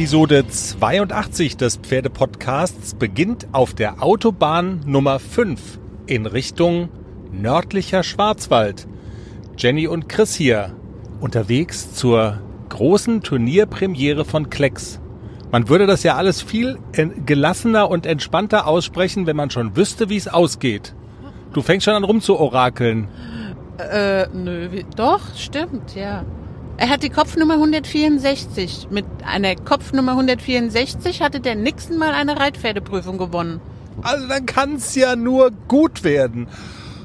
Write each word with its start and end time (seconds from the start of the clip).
Episode 0.00 0.46
82 0.48 1.58
des 1.58 1.76
Pferdepodcasts 1.76 2.94
beginnt 2.94 3.48
auf 3.52 3.74
der 3.74 4.02
Autobahn 4.02 4.80
Nummer 4.86 5.18
5 5.18 5.78
in 6.06 6.24
Richtung 6.24 6.88
nördlicher 7.30 8.02
Schwarzwald. 8.02 8.88
Jenny 9.58 9.86
und 9.86 10.08
Chris 10.08 10.34
hier 10.34 10.74
unterwegs 11.20 11.92
zur 11.92 12.40
großen 12.70 13.20
Turnierpremiere 13.20 14.24
von 14.24 14.48
Klecks. 14.48 15.02
Man 15.52 15.68
würde 15.68 15.86
das 15.86 16.02
ja 16.02 16.16
alles 16.16 16.40
viel 16.40 16.78
gelassener 17.26 17.90
und 17.90 18.06
entspannter 18.06 18.66
aussprechen, 18.66 19.26
wenn 19.26 19.36
man 19.36 19.50
schon 19.50 19.76
wüsste, 19.76 20.08
wie 20.08 20.16
es 20.16 20.28
ausgeht. 20.28 20.94
Du 21.52 21.60
fängst 21.60 21.84
schon 21.84 21.94
an 21.94 22.04
rumzuorakeln. 22.04 23.06
Äh, 23.76 24.28
nö, 24.32 24.72
wie, 24.72 24.86
doch, 24.96 25.20
stimmt, 25.36 25.94
ja. 25.94 26.24
Er 26.80 26.88
hat 26.88 27.02
die 27.02 27.10
Kopfnummer 27.10 27.54
164. 27.54 28.88
Mit 28.90 29.04
einer 29.22 29.54
Kopfnummer 29.54 30.12
164 30.12 31.20
hatte 31.20 31.40
der 31.40 31.54
Nixon 31.54 31.98
mal 31.98 32.12
eine 32.12 32.40
Reitpferdeprüfung 32.40 33.18
gewonnen. 33.18 33.60
Also 34.00 34.26
dann 34.26 34.46
kann 34.46 34.76
es 34.76 34.94
ja 34.94 35.14
nur 35.14 35.50
gut 35.68 36.04
werden. 36.04 36.48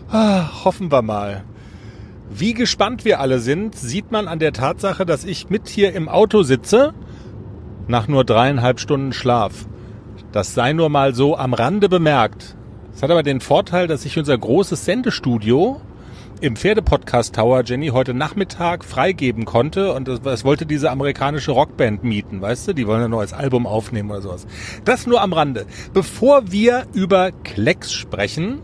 Ah, 0.10 0.64
hoffen 0.64 0.94
wir 0.94 1.02
mal. 1.02 1.44
Wie 2.30 2.54
gespannt 2.54 3.04
wir 3.04 3.20
alle 3.20 3.40
sind, 3.40 3.76
sieht 3.76 4.14
man 4.14 4.30
an 4.30 4.40
der 4.40 4.54
Tatsache, 4.54 5.06
dass 5.06 5.26
ich 5.26 5.50
mit 5.50 5.68
hier 5.68 5.92
im 5.92 6.08
Auto 6.08 6.44
sitze, 6.44 6.94
nach 7.90 8.08
nur 8.08 8.24
dreieinhalb 8.24 8.80
Stunden 8.80 9.12
Schlaf. 9.12 9.66
Das 10.32 10.54
sei 10.54 10.72
nur 10.72 10.88
mal 10.88 11.14
so 11.14 11.36
am 11.36 11.54
Rande 11.54 11.90
bemerkt. 11.90 12.56
Es 12.96 13.04
hat 13.04 13.12
aber 13.12 13.24
den 13.24 13.42
Vorteil, 13.42 13.88
dass 13.88 14.06
ich 14.06 14.18
unser 14.18 14.38
großes 14.38 14.86
Sendestudio 14.86 15.82
im 16.42 16.56
Pferdepodcast 16.56 17.36
Tower 17.36 17.64
Jenny 17.64 17.88
heute 17.88 18.14
Nachmittag 18.14 18.84
freigeben 18.84 19.46
konnte 19.46 19.94
und 19.94 20.08
das, 20.08 20.22
das, 20.22 20.44
wollte 20.44 20.66
diese 20.66 20.92
amerikanische 20.92 21.52
Rockband 21.52 22.04
mieten, 22.04 22.42
weißt 22.42 22.68
du? 22.68 22.74
Die 22.74 22.88
wollen 22.88 23.04
ein 23.04 23.12
neues 23.12 23.34
Album 23.34 23.66
aufnehmen 23.66 24.12
oder 24.12 24.22
sowas. 24.22 24.48
Das 24.84 25.08
nur 25.08 25.22
am 25.22 25.34
Rande. 25.34 25.66
Bevor 25.94 26.52
wir 26.52 26.86
über 26.94 27.32
Klecks 27.32 27.94
sprechen, 27.94 28.60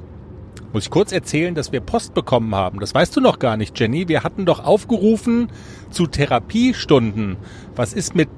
muss 0.74 0.84
ich 0.84 0.90
kurz 0.90 1.12
erzählen, 1.12 1.56
dass 1.56 1.72
wir 1.72 1.82
Post 1.82 2.14
bekommen 2.14 2.54
haben. 2.56 2.80
Das 2.80 2.94
weißt 2.94 3.16
du 3.16 3.22
noch 3.22 3.40
gar 3.40 3.58
nicht, 3.58 3.80
Jenny. 3.80 4.08
Wir 4.08 4.24
hatten 4.24 4.46
doch 4.46 4.64
aufgerufen 4.64 5.50
zu 5.90 6.08
Therapiestunden. 6.08 7.38
Was 7.76 7.94
ist 7.94 8.16
mit 8.16 8.30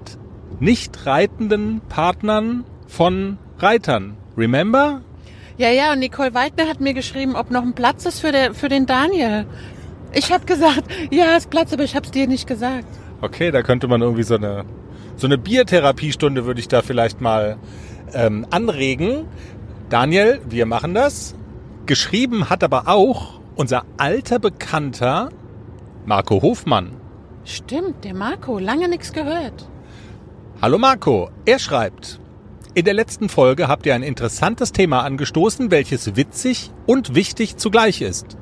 nicht 0.60 1.06
reitenden 1.06 1.82
Partnern 1.90 2.66
von 2.88 3.38
Reitern? 3.58 4.16
Remember? 4.38 5.02
Ja, 5.58 5.70
ja, 5.70 5.94
und 5.94 6.00
Nicole 6.00 6.34
Weidner 6.34 6.68
hat 6.68 6.80
mir 6.82 6.94
geschrieben, 6.94 7.36
ob 7.36 7.52
noch 7.52 7.62
ein 7.62 7.74
Platz 7.74 8.06
ist 8.06 8.20
für, 8.20 8.32
der, 8.32 8.56
für 8.56 8.70
den 8.70 8.88
Daniel. 8.88 9.46
Ich 10.12 10.32
habe 10.32 10.46
gesagt, 10.46 10.84
ja, 11.12 11.36
ist 11.36 11.50
Platz, 11.50 11.74
aber 11.74 11.84
ich 11.84 11.96
habe 11.96 12.06
es 12.06 12.12
dir 12.12 12.28
nicht 12.28 12.48
gesagt. 12.48 12.88
Okay, 13.22 13.52
da 13.52 13.62
könnte 13.62 13.88
man 13.88 14.02
irgendwie 14.02 14.24
so 14.24 14.36
eine, 14.36 14.66
so 15.16 15.28
eine 15.28 15.38
Biertherapiestunde 15.38 16.46
würde 16.46 16.60
ich 16.60 16.68
da 16.68 16.82
vielleicht 16.82 17.22
mal 17.22 17.58
ähm, 18.14 18.48
anregen. 18.50 19.26
Daniel, 19.90 20.42
wir 20.50 20.66
machen 20.66 20.94
das. 20.96 21.36
Geschrieben 21.86 22.50
hat 22.50 22.64
aber 22.64 22.88
auch 22.88 23.40
unser 23.56 23.84
alter 23.98 24.40
Bekannter 24.40 25.30
Marco 26.06 26.42
Hofmann. 26.42 26.92
Stimmt, 27.46 28.04
der 28.04 28.16
Marco, 28.16 28.58
lange 28.58 28.88
nichts 28.88 29.14
gehört. 29.14 29.68
Hallo 30.62 30.78
Marco, 30.78 31.30
er 31.46 31.60
schreibt, 31.60 32.20
in 32.76 32.86
der 32.86 32.96
letzten 32.96 33.30
Folge 33.30 33.68
habt 33.68 33.86
ihr 33.86 33.94
ein 33.94 34.02
interessantes 34.02 34.72
Thema 34.72 35.02
angestoßen, 35.02 35.70
welches 35.70 36.16
witzig 36.16 36.72
und 36.88 37.14
wichtig 37.14 37.58
zugleich 37.58 38.02
ist. 38.02 38.36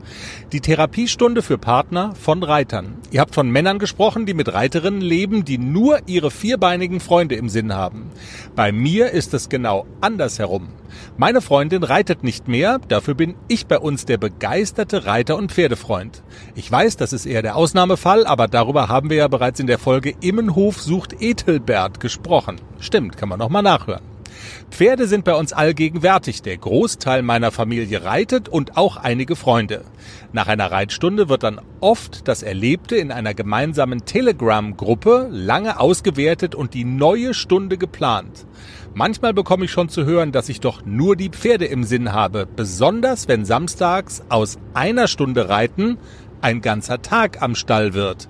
Die 0.54 0.62
Therapiestunde 0.62 1.42
für 1.42 1.58
Partner 1.58 2.16
von 2.16 2.42
Reitern. 2.42 2.96
Ihr 3.12 3.20
habt 3.20 3.36
von 3.36 3.52
Männern 3.52 3.78
gesprochen, 3.78 4.26
die 4.26 4.34
mit 4.34 4.54
Reiterinnen 4.54 5.02
leben, 5.02 5.44
die 5.44 5.58
nur 5.58 6.00
ihre 6.06 6.32
vierbeinigen 6.32 7.02
Freunde 7.02 7.36
im 7.36 7.50
Sinn 7.50 7.74
haben. 7.74 8.10
Bei 8.56 8.72
mir 8.72 9.12
ist 9.12 9.34
es 9.34 9.50
genau 9.50 9.86
andersherum. 10.00 10.70
Meine 11.18 11.42
Freundin 11.42 11.84
reitet 11.84 12.24
nicht 12.24 12.48
mehr, 12.48 12.80
dafür 12.88 13.16
bin 13.16 13.36
ich 13.50 13.66
bei 13.66 13.80
uns 13.80 14.06
der 14.06 14.18
begeisterte 14.18 15.06
Reiter 15.06 15.36
und 15.36 15.52
Pferdefreund. 15.52 16.24
Ich 16.56 16.72
weiß, 16.72 16.96
das 16.96 17.12
ist 17.12 17.26
eher 17.26 17.42
der 17.42 17.58
Ausnahmefall, 17.58 18.26
aber 18.26 18.48
darüber 18.48 18.88
haben 18.88 19.10
wir 19.10 19.18
ja 19.18 19.28
bereits 19.28 19.60
in 19.60 19.68
der 19.68 19.78
Folge 19.78 20.14
Immenhof 20.22 20.82
sucht 20.82 21.22
Etelbert 21.22 22.00
gesprochen. 22.00 22.62
Stimmt, 22.80 23.18
kann 23.18 23.28
man 23.28 23.40
nochmal 23.40 23.64
nachhören. 23.64 24.12
Pferde 24.70 25.08
sind 25.08 25.26
bei 25.26 25.36
uns 25.36 25.54
allgegenwärtig. 25.54 26.42
Der 26.42 26.58
Großteil 26.58 27.22
meiner 27.22 27.52
Familie 27.52 28.04
reitet 28.04 28.50
und 28.50 28.78
auch 28.78 28.98
einige 28.98 29.36
Freunde. 29.36 29.84
Nach 30.34 30.48
einer 30.48 30.72
Reitstunde 30.72 31.30
wird 31.30 31.44
dann 31.44 31.62
oft 31.80 32.28
das 32.28 32.44
Erlebte 32.44 32.96
in 32.96 33.12
einer 33.12 33.34
gemeinsamen 33.34 34.06
Telegram-Gruppe 34.06 35.28
lange 35.32 35.80
ausgewertet 35.80 36.56
und 36.56 36.74
die 36.74 36.86
neue 36.86 37.34
Stunde 37.34 37.78
geplant. 37.78 38.46
Manchmal 38.94 39.34
bekomme 39.34 39.66
ich 39.66 39.72
schon 39.72 39.90
zu 39.90 40.06
hören, 40.06 40.32
dass 40.32 40.50
ich 40.50 40.60
doch 40.60 40.86
nur 40.86 41.16
die 41.16 41.30
Pferde 41.30 41.66
im 41.66 41.84
Sinn 41.84 42.12
habe, 42.12 42.46
besonders 42.46 43.28
wenn 43.28 43.46
samstags 43.46 44.22
aus 44.30 44.58
einer 44.74 45.08
Stunde 45.08 45.50
Reiten 45.50 45.98
ein 46.42 46.62
ganzer 46.62 47.02
Tag 47.02 47.42
am 47.42 47.56
Stall 47.56 47.94
wird 47.94 48.28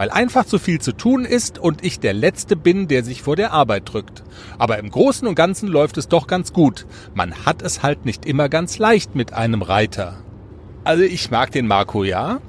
weil 0.00 0.08
einfach 0.08 0.46
zu 0.46 0.58
viel 0.58 0.80
zu 0.80 0.92
tun 0.92 1.26
ist 1.26 1.58
und 1.58 1.84
ich 1.84 2.00
der 2.00 2.14
Letzte 2.14 2.56
bin, 2.56 2.88
der 2.88 3.04
sich 3.04 3.20
vor 3.20 3.36
der 3.36 3.52
Arbeit 3.52 3.92
drückt. 3.92 4.22
Aber 4.56 4.78
im 4.78 4.90
Großen 4.90 5.28
und 5.28 5.34
Ganzen 5.34 5.68
läuft 5.68 5.98
es 5.98 6.08
doch 6.08 6.26
ganz 6.26 6.54
gut. 6.54 6.86
Man 7.12 7.44
hat 7.44 7.60
es 7.60 7.82
halt 7.82 8.06
nicht 8.06 8.24
immer 8.24 8.48
ganz 8.48 8.78
leicht 8.78 9.14
mit 9.14 9.34
einem 9.34 9.60
Reiter. 9.60 10.16
Also 10.84 11.02
ich 11.02 11.30
mag 11.30 11.50
den 11.50 11.66
Marco, 11.66 12.02
ja. 12.02 12.40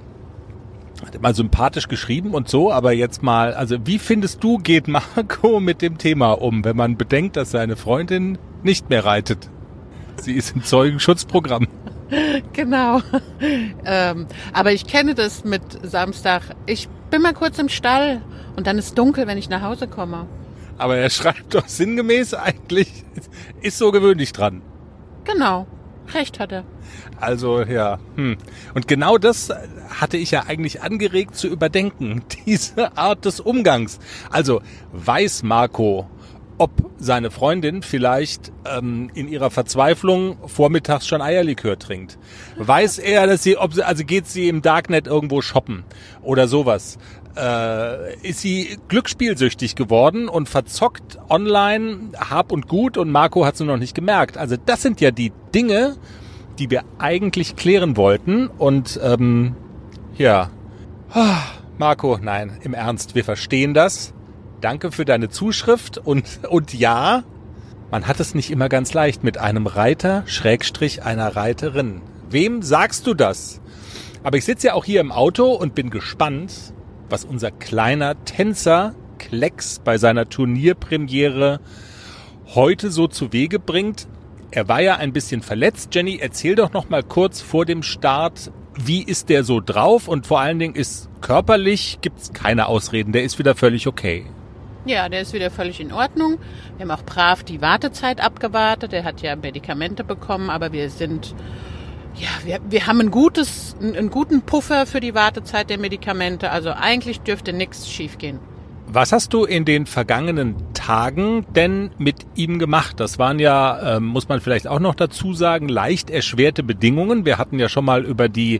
Hat 1.06 1.22
mal 1.22 1.36
sympathisch 1.36 1.90
geschrieben 1.90 2.34
und 2.34 2.48
so, 2.48 2.72
aber 2.72 2.94
jetzt 2.94 3.22
mal, 3.22 3.54
also 3.54 3.86
wie 3.86 4.00
findest 4.00 4.42
du, 4.42 4.58
geht 4.58 4.88
Marco 4.88 5.60
mit 5.60 5.82
dem 5.82 5.98
Thema 5.98 6.32
um, 6.32 6.64
wenn 6.64 6.78
man 6.78 6.96
bedenkt, 6.96 7.36
dass 7.36 7.52
seine 7.52 7.76
Freundin 7.76 8.38
nicht 8.64 8.90
mehr 8.90 9.04
reitet? 9.04 9.50
Sie 10.22 10.36
ist 10.36 10.56
im 10.56 10.64
Zeugenschutzprogramm. 10.64 11.68
Genau. 12.54 13.02
Ähm, 13.86 14.28
aber 14.54 14.74
ich 14.74 14.86
kenne 14.86 15.16
das 15.16 15.46
mit 15.46 15.62
Samstag. 15.82 16.44
Ich 16.66 16.90
bin 17.12 17.22
mal 17.22 17.34
kurz 17.34 17.60
im 17.60 17.70
Stall 17.70 18.22
und 18.56 18.66
dann 18.66 18.78
ist 18.78 18.98
dunkel, 18.98 19.28
wenn 19.28 19.38
ich 19.38 19.50
nach 19.50 19.62
Hause 19.62 19.88
komme. 19.88 20.28
Aber 20.78 20.98
er 20.98 21.10
schreibt 21.10 21.54
doch 21.54 21.68
sinngemäß 21.68 22.34
eigentlich, 22.34 23.06
ist 23.62 23.78
so 23.78 23.92
gewöhnlich 23.92 24.34
dran. 24.34 24.62
Genau. 25.26 25.68
Recht 26.14 26.40
hat 26.40 26.52
er. 26.52 26.64
Also 27.20 27.62
ja, 27.62 28.00
hm. 28.16 28.38
und 28.74 28.88
genau 28.88 29.20
das 29.20 29.50
hatte 29.90 30.18
ich 30.18 30.32
ja 30.32 30.46
eigentlich 30.48 30.82
angeregt 30.82 31.36
zu 31.36 31.48
überdenken, 31.48 32.24
diese 32.48 32.98
Art 32.98 33.26
des 33.26 33.40
Umgangs. 33.40 34.00
Also 34.32 34.62
weiß 34.92 35.44
Marco, 35.44 36.10
ob 36.62 36.92
seine 37.00 37.32
Freundin 37.32 37.82
vielleicht 37.82 38.52
ähm, 38.72 39.10
in 39.16 39.28
ihrer 39.28 39.50
Verzweiflung 39.50 40.38
vormittags 40.46 41.08
schon 41.08 41.20
Eierlikör 41.20 41.80
trinkt. 41.80 42.20
Weiß 42.56 43.00
er, 43.00 43.26
dass 43.26 43.42
sie, 43.42 43.58
ob 43.58 43.74
sie, 43.74 43.84
also 43.84 44.06
geht 44.06 44.28
sie 44.28 44.48
im 44.48 44.62
Darknet 44.62 45.08
irgendwo 45.08 45.42
shoppen 45.42 45.84
oder 46.22 46.48
sowas. 46.48 47.00
Äh, 47.36 48.16
ist 48.22 48.42
sie 48.42 48.78
glücksspielsüchtig 48.90 49.76
geworden 49.76 50.30
und 50.30 50.50
verzockt 50.50 51.18
online 51.30 52.12
Hab 52.16 52.52
und 52.52 52.68
Gut 52.68 52.96
und 52.96 53.10
Marco 53.10 53.44
hat 53.44 53.56
es 53.56 53.62
noch 53.62 53.78
nicht 53.78 53.96
gemerkt. 53.96 54.38
Also 54.38 54.56
das 54.64 54.84
sind 54.84 55.02
ja 55.02 55.10
die 55.10 55.32
Dinge, 55.56 55.96
die 56.60 56.70
wir 56.70 56.84
eigentlich 57.00 57.56
klären 57.56 57.98
wollten 57.98 58.50
und 58.50 59.00
ähm, 59.02 59.56
ja, 60.16 60.52
Marco, 61.80 62.20
nein, 62.22 62.60
im 62.62 62.76
Ernst, 62.76 63.16
wir 63.16 63.24
verstehen 63.24 63.74
das. 63.74 64.14
Danke 64.62 64.92
für 64.92 65.06
deine 65.06 65.30
Zuschrift 65.30 65.98
und, 65.98 66.42
und 66.48 66.76
ja, 66.76 67.24
man 67.90 68.06
hat 68.08 68.20
es 68.20 68.36
nicht 68.36 68.52
immer 68.52 68.70
ganz 68.70 68.94
leicht 68.94 69.24
mit 69.24 69.40
einem 69.40 69.66
Reiter, 69.66 70.22
Schrägstrich 70.28 71.02
einer 71.02 71.36
Reiterin. 71.36 72.02
Wem 72.30 72.62
sagst 72.62 73.08
du 73.08 73.16
das? 73.16 73.60
Aber 74.22 74.38
ich 74.38 74.46
sitze 74.46 74.68
ja 74.68 74.74
auch 74.76 74.86
hier 74.86 75.02
im 75.02 75.12
Auto 75.12 75.52
und 75.52 75.74
bin 75.74 75.90
gespannt, 75.90 76.54
was 77.10 77.26
unser 77.26 77.50
kleiner 77.50 78.24
Tänzer 78.24 78.94
Klecks 79.18 79.80
bei 79.84 79.98
seiner 79.98 80.30
Turnierpremiere 80.30 81.60
heute 82.54 82.92
so 82.92 83.08
zu 83.08 83.34
Wege 83.34 83.58
bringt. 83.58 84.08
Er 84.52 84.68
war 84.68 84.82
ja 84.82 84.98
ein 84.98 85.12
bisschen 85.12 85.42
verletzt. 85.42 85.96
Jenny, 85.96 86.20
erzähl 86.22 86.54
doch 86.54 86.72
noch 86.72 86.88
mal 86.88 87.02
kurz 87.02 87.42
vor 87.42 87.66
dem 87.66 87.82
Start, 87.82 88.52
Wie 88.76 89.04
ist 89.04 89.30
der 89.30 89.44
so 89.44 89.60
drauf? 89.60 90.08
Und 90.08 90.28
vor 90.28 90.40
allen 90.40 90.60
Dingen 90.60 90.76
ist 90.76 91.10
körperlich, 91.20 91.98
gibt's 92.02 92.32
keine 92.32 92.68
Ausreden, 92.68 93.12
der 93.12 93.24
ist 93.24 93.40
wieder 93.40 93.56
völlig 93.56 93.88
okay. 93.88 94.26
Ja, 94.86 95.10
der 95.10 95.22
ist 95.22 95.34
wieder 95.34 95.52
völlig 95.52 95.80
in 95.80 95.92
Ordnung. 95.92 96.40
Wir 96.78 96.88
haben 96.88 96.92
auch 96.92 97.06
brav 97.06 97.44
die 97.44 97.62
Wartezeit 97.62 98.20
abgewartet. 98.20 98.94
Er 98.94 99.04
hat 99.04 99.22
ja 99.22 99.36
Medikamente 99.36 100.04
bekommen, 100.04 100.50
aber 100.50 100.72
wir 100.72 100.90
sind, 100.90 101.36
ja, 102.16 102.30
wir, 102.44 102.60
wir 102.68 102.88
haben 102.88 103.00
ein 103.00 103.12
gutes, 103.12 103.76
einen 103.80 104.10
guten 104.10 104.42
Puffer 104.42 104.88
für 104.88 105.00
die 105.00 105.14
Wartezeit 105.14 105.70
der 105.70 105.78
Medikamente. 105.78 106.50
Also 106.50 106.72
eigentlich 106.72 107.22
dürfte 107.22 107.54
nichts 107.54 107.92
schiefgehen. 107.92 108.40
Was 108.94 109.14
hast 109.14 109.32
du 109.34 109.46
in 109.46 109.64
den 109.64 109.86
vergangenen 109.86 110.56
Tagen 110.74 111.46
denn 111.56 111.92
mit 111.98 112.26
ihm 112.36 112.60
gemacht? 112.60 113.00
Das 113.00 113.18
waren 113.20 113.40
ja, 113.40 113.96
äh, 113.96 114.00
muss 114.02 114.28
man 114.28 114.42
vielleicht 114.42 114.68
auch 114.68 114.82
noch 114.82 114.96
dazu 114.96 115.34
sagen, 115.34 115.70
leicht 115.70 116.10
erschwerte 116.10 116.62
Bedingungen. 116.62 117.24
Wir 117.24 117.38
hatten 117.38 117.58
ja 117.58 117.70
schon 117.70 117.86
mal 117.86 118.04
über 118.04 118.28
die 118.28 118.60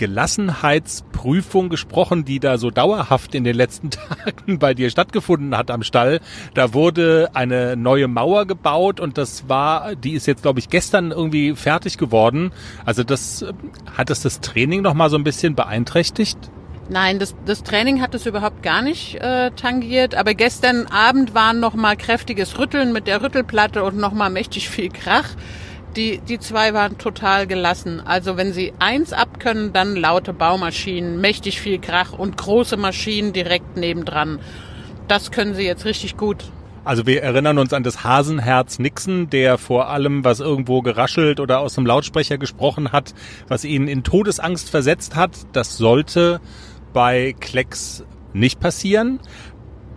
Gelassenheitsprüfung 0.00 1.68
gesprochen, 1.68 2.24
die 2.24 2.40
da 2.40 2.56
so 2.56 2.70
dauerhaft 2.70 3.34
in 3.34 3.44
den 3.44 3.54
letzten 3.54 3.90
Tagen 3.90 4.58
bei 4.58 4.72
dir 4.72 4.88
stattgefunden 4.88 5.54
hat 5.54 5.70
am 5.70 5.82
Stall. 5.82 6.20
Da 6.54 6.72
wurde 6.72 7.28
eine 7.34 7.76
neue 7.76 8.08
Mauer 8.08 8.46
gebaut 8.46 8.98
und 8.98 9.18
das 9.18 9.46
war, 9.46 9.94
die 9.94 10.12
ist 10.12 10.26
jetzt 10.26 10.40
glaube 10.40 10.58
ich 10.58 10.70
gestern 10.70 11.10
irgendwie 11.10 11.54
fertig 11.54 11.98
geworden. 11.98 12.52
Also 12.86 13.04
das 13.04 13.44
hat 13.94 14.08
es 14.08 14.22
das 14.22 14.40
Training 14.40 14.80
noch 14.80 14.94
mal 14.94 15.10
so 15.10 15.18
ein 15.18 15.24
bisschen 15.24 15.54
beeinträchtigt? 15.54 16.38
Nein, 16.88 17.18
das, 17.18 17.36
das 17.44 17.62
Training 17.62 18.00
hat 18.00 18.14
es 18.14 18.24
überhaupt 18.24 18.62
gar 18.62 18.80
nicht 18.80 19.16
äh, 19.16 19.50
tangiert. 19.50 20.14
Aber 20.14 20.32
gestern 20.32 20.86
Abend 20.86 21.34
war 21.34 21.52
noch 21.52 21.74
mal 21.74 21.94
kräftiges 21.94 22.58
Rütteln 22.58 22.94
mit 22.94 23.06
der 23.06 23.22
Rüttelplatte 23.22 23.84
und 23.84 23.98
noch 23.98 24.12
mal 24.12 24.30
mächtig 24.30 24.70
viel 24.70 24.88
Krach. 24.88 25.28
Die, 25.96 26.18
die 26.18 26.38
zwei 26.38 26.72
waren 26.72 26.98
total 26.98 27.46
gelassen. 27.46 28.00
Also 28.04 28.36
wenn 28.36 28.52
sie 28.52 28.72
eins 28.78 29.12
abkönnen, 29.12 29.72
dann 29.72 29.96
laute 29.96 30.32
Baumaschinen, 30.32 31.20
mächtig 31.20 31.60
viel 31.60 31.80
Krach 31.80 32.12
und 32.12 32.36
große 32.36 32.76
Maschinen 32.76 33.32
direkt 33.32 33.76
nebendran. 33.76 34.38
Das 35.08 35.32
können 35.32 35.54
sie 35.54 35.64
jetzt 35.64 35.84
richtig 35.84 36.16
gut. 36.16 36.44
Also 36.84 37.06
wir 37.06 37.22
erinnern 37.22 37.58
uns 37.58 37.72
an 37.72 37.82
das 37.82 38.04
Hasenherz 38.04 38.78
Nixon, 38.78 39.28
der 39.28 39.58
vor 39.58 39.88
allem, 39.88 40.24
was 40.24 40.40
irgendwo 40.40 40.80
geraschelt 40.80 41.40
oder 41.40 41.60
aus 41.60 41.74
dem 41.74 41.84
Lautsprecher 41.84 42.38
gesprochen 42.38 42.92
hat, 42.92 43.14
was 43.48 43.64
ihn 43.64 43.86
in 43.86 44.02
Todesangst 44.02 44.70
versetzt 44.70 45.16
hat. 45.16 45.32
Das 45.52 45.76
sollte 45.76 46.40
bei 46.92 47.34
Klecks 47.38 48.04
nicht 48.32 48.60
passieren. 48.60 49.20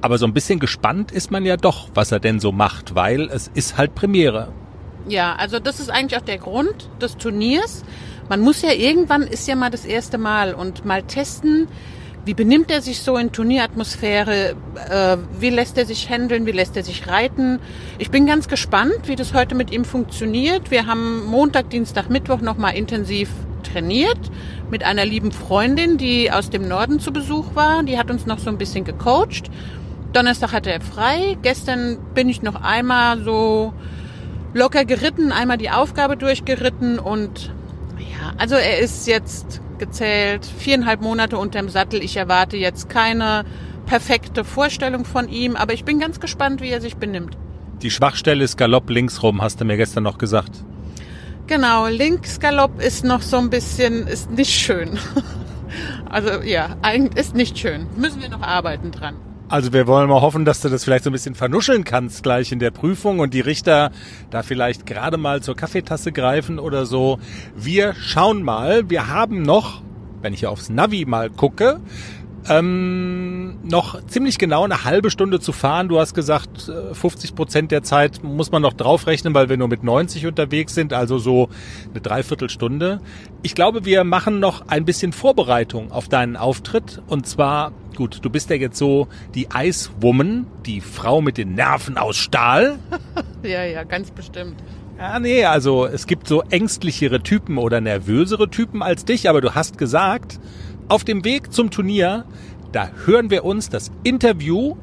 Aber 0.01 0.17
so 0.17 0.25
ein 0.25 0.33
bisschen 0.33 0.59
gespannt 0.59 1.11
ist 1.11 1.31
man 1.31 1.45
ja 1.45 1.55
doch, 1.55 1.89
was 1.93 2.11
er 2.11 2.19
denn 2.19 2.41
so 2.41 2.51
macht, 2.51 2.95
weil 2.95 3.29
es 3.29 3.49
ist 3.53 3.77
halt 3.77 3.95
Premiere. 3.95 4.51
Ja, 5.07 5.35
also 5.35 5.59
das 5.59 5.79
ist 5.79 5.89
eigentlich 5.89 6.19
auch 6.19 6.25
der 6.25 6.38
Grund 6.38 6.89
des 7.01 7.17
Turniers. 7.17 7.83
Man 8.29 8.39
muss 8.39 8.61
ja 8.61 8.71
irgendwann, 8.71 9.23
ist 9.23 9.47
ja 9.47 9.55
mal 9.55 9.69
das 9.69 9.85
erste 9.85 10.17
Mal 10.17 10.53
und 10.53 10.85
mal 10.85 11.03
testen, 11.03 11.67
wie 12.25 12.33
benimmt 12.33 12.71
er 12.71 12.81
sich 12.81 13.01
so 13.01 13.17
in 13.17 13.33
Turnieratmosphäre, 13.33 14.55
äh, 14.89 15.17
wie 15.39 15.50
lässt 15.50 15.77
er 15.77 15.85
sich 15.85 16.09
handeln, 16.09 16.45
wie 16.45 16.51
lässt 16.51 16.77
er 16.77 16.83
sich 16.83 17.07
reiten. 17.07 17.59
Ich 17.97 18.11
bin 18.11 18.25
ganz 18.25 18.47
gespannt, 18.47 19.07
wie 19.07 19.17
das 19.17 19.33
heute 19.33 19.55
mit 19.55 19.71
ihm 19.71 19.83
funktioniert. 19.83 20.71
Wir 20.71 20.85
haben 20.85 21.25
Montag, 21.25 21.69
Dienstag, 21.69 22.09
Mittwoch 22.09 22.39
nochmal 22.39 22.75
intensiv 22.75 23.29
trainiert 23.63 24.19
mit 24.71 24.83
einer 24.83 25.05
lieben 25.05 25.33
Freundin, 25.33 25.97
die 25.97 26.31
aus 26.31 26.50
dem 26.50 26.67
Norden 26.67 27.00
zu 27.01 27.11
Besuch 27.11 27.55
war. 27.55 27.83
Die 27.83 27.97
hat 27.97 28.09
uns 28.09 28.25
noch 28.25 28.39
so 28.39 28.50
ein 28.50 28.57
bisschen 28.57 28.85
gecoacht. 28.85 29.50
Donnerstag 30.13 30.53
hatte 30.53 30.71
er 30.71 30.79
frei. 30.79 31.38
Gestern 31.41 31.97
bin 32.13 32.29
ich 32.29 32.41
noch 32.41 32.55
einmal 32.55 33.21
so 33.21 33.73
locker 34.53 34.85
geritten, 34.85 35.31
einmal 35.31 35.57
die 35.57 35.69
Aufgabe 35.69 36.17
durchgeritten 36.17 37.00
und 37.00 37.51
ja, 37.97 38.33
also 38.38 38.55
er 38.55 38.79
ist 38.79 39.07
jetzt 39.07 39.61
gezählt 39.77 40.45
viereinhalb 40.45 41.01
Monate 41.01 41.38
unterm 41.38 41.69
Sattel. 41.69 42.03
Ich 42.03 42.15
erwarte 42.17 42.57
jetzt 42.57 42.89
keine 42.89 43.45
perfekte 43.85 44.44
Vorstellung 44.44 45.05
von 45.05 45.27
ihm, 45.27 45.55
aber 45.55 45.73
ich 45.73 45.83
bin 45.83 46.00
ganz 46.00 46.19
gespannt, 46.19 46.61
wie 46.61 46.69
er 46.69 46.81
sich 46.81 46.95
benimmt. 46.95 47.38
Die 47.81 47.91
Schwachstelle 47.91 48.44
ist 48.44 48.57
Galopp 48.57 48.89
links 48.89 49.21
rum, 49.23 49.41
hast 49.41 49.59
du 49.59 49.65
mir 49.65 49.77
gestern 49.77 50.03
noch 50.03 50.17
gesagt. 50.17 50.63
Genau, 51.47 51.88
Linksgalopp 51.88 52.81
ist 52.81 53.03
noch 53.03 53.21
so 53.21 53.38
ein 53.38 53.50
bisschen, 53.50 54.07
ist 54.07 54.31
nicht 54.31 54.51
schön. 54.51 54.97
also 56.09 56.41
ja, 56.41 56.77
eigentlich 56.81 57.17
ist 57.17 57.35
nicht 57.35 57.57
schön. 57.59 57.88
Müssen 57.97 58.21
wir 58.21 58.29
noch 58.29 58.41
arbeiten 58.41 58.91
dran. 58.91 59.15
Also 59.49 59.73
wir 59.73 59.87
wollen 59.87 60.09
mal 60.09 60.21
hoffen, 60.21 60.45
dass 60.45 60.61
du 60.61 60.69
das 60.69 60.83
vielleicht 60.83 61.03
so 61.03 61.09
ein 61.09 61.13
bisschen 61.13 61.35
vernuscheln 61.35 61.83
kannst 61.83 62.23
gleich 62.23 62.51
in 62.51 62.59
der 62.59 62.71
Prüfung 62.71 63.19
und 63.19 63.33
die 63.33 63.41
Richter 63.41 63.91
da 64.31 64.41
vielleicht 64.41 64.85
gerade 64.85 65.17
mal 65.17 65.43
zur 65.43 65.55
Kaffeetasse 65.55 66.11
greifen 66.11 66.59
oder 66.59 66.85
so. 66.85 67.19
Wir 67.55 67.93
schauen 67.93 68.41
mal. 68.41 68.89
Wir 68.89 69.09
haben 69.09 69.41
noch, 69.41 69.81
wenn 70.21 70.33
ich 70.33 70.39
hier 70.39 70.49
aufs 70.49 70.69
Navi 70.69 71.05
mal 71.05 71.29
gucke, 71.29 71.81
ähm, 72.49 73.59
noch 73.63 74.05
ziemlich 74.07 74.37
genau 74.37 74.63
eine 74.63 74.83
halbe 74.83 75.09
Stunde 75.09 75.39
zu 75.39 75.51
fahren. 75.51 75.87
Du 75.87 75.99
hast 75.99 76.13
gesagt, 76.13 76.71
50 76.93 77.29
äh, 77.29 77.33
Prozent 77.33 77.71
der 77.71 77.83
Zeit 77.83 78.23
muss 78.23 78.51
man 78.51 78.61
noch 78.61 78.73
draufrechnen, 78.73 79.33
weil 79.33 79.49
wir 79.49 79.57
nur 79.57 79.67
mit 79.67 79.83
90 79.83 80.25
unterwegs 80.25 80.75
sind, 80.75 80.93
also 80.93 81.17
so 81.17 81.49
eine 81.91 82.01
Dreiviertelstunde. 82.01 83.01
Ich 83.41 83.55
glaube, 83.55 83.85
wir 83.85 84.03
machen 84.03 84.39
noch 84.39 84.67
ein 84.67 84.85
bisschen 84.85 85.13
Vorbereitung 85.13 85.91
auf 85.91 86.09
deinen 86.09 86.35
Auftritt. 86.35 87.01
Und 87.07 87.27
zwar, 87.27 87.71
gut, 87.95 88.19
du 88.21 88.29
bist 88.29 88.49
ja 88.49 88.55
jetzt 88.55 88.77
so 88.77 89.07
die 89.35 89.47
Ice 89.55 89.89
Woman, 90.01 90.47
die 90.65 90.81
Frau 90.81 91.21
mit 91.21 91.37
den 91.37 91.55
Nerven 91.55 91.97
aus 91.97 92.17
Stahl. 92.17 92.79
ja, 93.43 93.63
ja, 93.63 93.83
ganz 93.83 94.11
bestimmt. 94.11 94.55
Ja, 94.97 95.19
nee, 95.19 95.43
also 95.45 95.85
es 95.85 96.05
gibt 96.05 96.27
so 96.27 96.43
ängstlichere 96.43 97.21
Typen 97.21 97.57
oder 97.57 97.81
nervösere 97.81 98.49
Typen 98.49 98.83
als 98.83 99.05
dich, 99.05 99.27
aber 99.27 99.41
du 99.41 99.55
hast 99.55 99.77
gesagt, 99.77 100.39
auf 100.88 101.03
dem 101.03 101.24
Weg 101.24 101.53
zum 101.53 101.71
Turnier, 101.71 102.25
da 102.71 102.89
hören 103.06 103.30
wir 103.30 103.45
uns 103.45 103.69
das 103.69 103.91
Interview, 104.03 104.75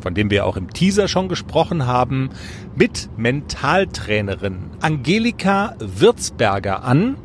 von 0.00 0.14
dem 0.14 0.30
wir 0.30 0.46
auch 0.46 0.56
im 0.56 0.72
Teaser 0.72 1.08
schon 1.08 1.28
gesprochen 1.28 1.86
haben, 1.86 2.30
mit 2.76 3.08
Mentaltrainerin 3.16 4.58
Angelika 4.80 5.74
Würzberger 5.78 6.84
an. 6.84 7.16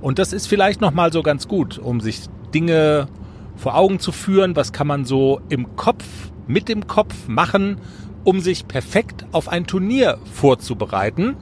Und 0.00 0.18
das 0.18 0.32
ist 0.32 0.46
vielleicht 0.46 0.80
nochmal 0.80 1.12
so 1.12 1.22
ganz 1.22 1.48
gut, 1.48 1.78
um 1.78 2.00
sich 2.00 2.22
Dinge 2.54 3.08
vor 3.56 3.76
Augen 3.76 3.98
zu 3.98 4.12
führen. 4.12 4.56
Was 4.56 4.72
kann 4.72 4.86
man 4.86 5.04
so 5.04 5.40
im 5.48 5.76
Kopf, 5.76 6.04
mit 6.46 6.68
dem 6.68 6.86
Kopf 6.86 7.28
machen, 7.28 7.78
um 8.22 8.40
sich 8.40 8.68
perfekt 8.68 9.26
auf 9.32 9.48
ein 9.48 9.66
Turnier 9.66 10.18
vorzubereiten? 10.32 11.36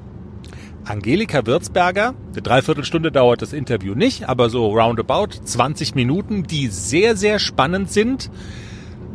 Angelika 0.85 1.47
Würzberger. 1.47 2.15
Eine 2.33 2.43
Dreiviertelstunde 2.43 3.13
dauert 3.13 3.43
das 3.43 3.53
Interview 3.53 3.95
nicht, 3.95 4.29
aber 4.29 4.51
so 4.51 4.67
roundabout 4.67 5.29
20 5.45 5.95
Minuten, 5.95 6.43
die 6.43 6.69
sehr, 6.69 7.17
sehr 7.17 7.39
spannend 7.39 7.91
sind. 7.91 8.31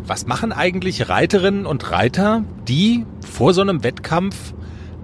Was 0.06 0.26
machen 0.26 0.54
eigentlich 0.54 1.10
Reiterinnen 1.10 1.66
und 1.66 1.92
Reiter, 1.92 2.44
die 2.68 3.06
vor 3.30 3.54
so 3.54 3.62
einem 3.62 3.84
Wettkampf 3.84 4.54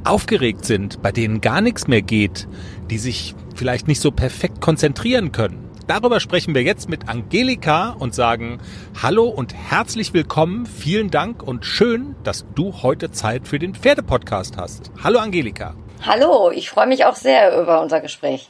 aufgeregt 0.06 0.66
sind, 0.66 1.02
bei 1.02 1.12
denen 1.12 1.42
gar 1.42 1.62
nichts 1.62 1.88
mehr 1.88 2.02
geht, 2.02 2.48
die 2.90 2.98
sich 2.98 3.36
vielleicht 3.56 3.88
nicht 3.88 4.00
so 4.00 4.12
perfekt 4.12 4.62
konzentrieren 4.62 5.34
können? 5.34 5.70
Darüber 5.88 6.22
sprechen 6.22 6.56
wir 6.56 6.64
jetzt 6.64 6.88
mit 6.88 7.10
Angelika 7.10 7.90
und 7.90 8.16
sagen 8.16 8.60
Hallo 9.02 9.26
und 9.26 9.54
herzlich 9.54 10.14
willkommen. 10.14 10.66
Vielen 10.66 11.10
Dank 11.10 11.44
und 11.44 11.66
schön, 11.66 12.16
dass 12.24 12.46
du 12.56 12.82
heute 12.84 13.12
Zeit 13.12 13.50
für 13.50 13.60
den 13.60 13.76
Pferdepodcast 13.76 14.56
hast. 14.56 14.92
Hallo 15.04 15.20
Angelika. 15.20 15.76
Hallo, 16.06 16.52
ich 16.52 16.70
freue 16.70 16.88
mich 16.88 17.06
auch 17.06 17.16
sehr 17.16 17.58
über 17.62 17.82
unser 17.82 18.02
Gespräch. 18.02 18.50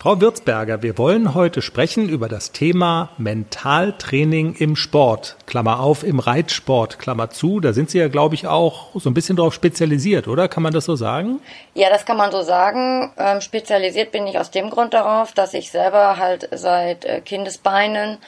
Frau 0.00 0.20
Würzberger, 0.20 0.82
wir 0.82 0.98
wollen 0.98 1.34
heute 1.34 1.62
sprechen 1.62 2.08
über 2.08 2.28
das 2.28 2.50
Thema 2.50 3.10
Mentaltraining 3.16 4.54
im 4.54 4.74
Sport. 4.74 5.36
Klammer 5.46 5.78
auf, 5.78 6.02
im 6.02 6.18
Reitsport, 6.18 6.98
Klammer 6.98 7.30
zu. 7.30 7.60
Da 7.60 7.72
sind 7.72 7.90
Sie 7.90 7.98
ja, 7.98 8.08
glaube 8.08 8.34
ich, 8.34 8.48
auch 8.48 8.88
so 8.94 9.08
ein 9.08 9.14
bisschen 9.14 9.36
darauf 9.36 9.54
spezialisiert, 9.54 10.26
oder? 10.26 10.48
Kann 10.48 10.64
man 10.64 10.72
das 10.72 10.86
so 10.86 10.96
sagen? 10.96 11.40
Ja, 11.74 11.90
das 11.90 12.06
kann 12.06 12.16
man 12.16 12.32
so 12.32 12.42
sagen. 12.42 13.12
Ähm, 13.18 13.40
spezialisiert 13.40 14.10
bin 14.10 14.26
ich 14.26 14.38
aus 14.38 14.50
dem 14.50 14.70
Grund 14.70 14.92
darauf, 14.92 15.32
dass 15.32 15.54
ich 15.54 15.70
selber 15.70 16.16
halt 16.16 16.48
seit 16.50 17.04
äh, 17.04 17.20
Kindesbeinen 17.20 18.18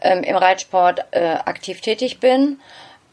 ähm, 0.00 0.22
im 0.22 0.36
Reitsport 0.36 1.06
äh, 1.10 1.38
aktiv 1.44 1.80
tätig 1.80 2.20
bin 2.20 2.58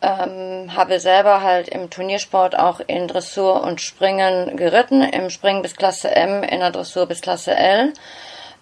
ähm, 0.03 0.75
habe 0.75 0.99
selber 0.99 1.41
halt 1.41 1.69
im 1.69 1.89
Turniersport 1.89 2.59
auch 2.59 2.81
in 2.85 3.07
Dressur 3.07 3.63
und 3.63 3.81
Springen 3.81 4.57
geritten, 4.57 5.01
im 5.01 5.29
Springen 5.29 5.61
bis 5.61 5.75
Klasse 5.75 6.13
M, 6.13 6.43
in 6.43 6.59
der 6.59 6.71
Dressur 6.71 7.05
bis 7.05 7.21
Klasse 7.21 7.55
L 7.55 7.93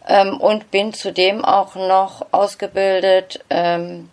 ähm, 0.08 0.40
und 0.40 0.70
bin 0.70 0.94
zudem 0.94 1.44
auch 1.44 1.76
noch 1.76 2.28
ausgebildet, 2.32 3.44
ähm, 3.50 4.10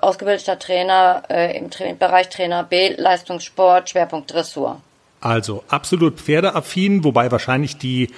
ausgebildeter 0.00 0.58
Trainer 0.58 1.22
äh, 1.30 1.56
im 1.56 1.70
Tra 1.70 1.90
Bereich 1.98 2.28
Trainer 2.28 2.64
B, 2.64 2.94
Leistungssport, 2.96 3.88
Schwerpunkt 3.88 4.32
Dressur. 4.32 4.80
Also 5.20 5.64
absolut 5.68 6.20
pferdeaffin, 6.20 7.02
wobei 7.02 7.32
wahrscheinlich 7.32 7.78
die 7.78 8.10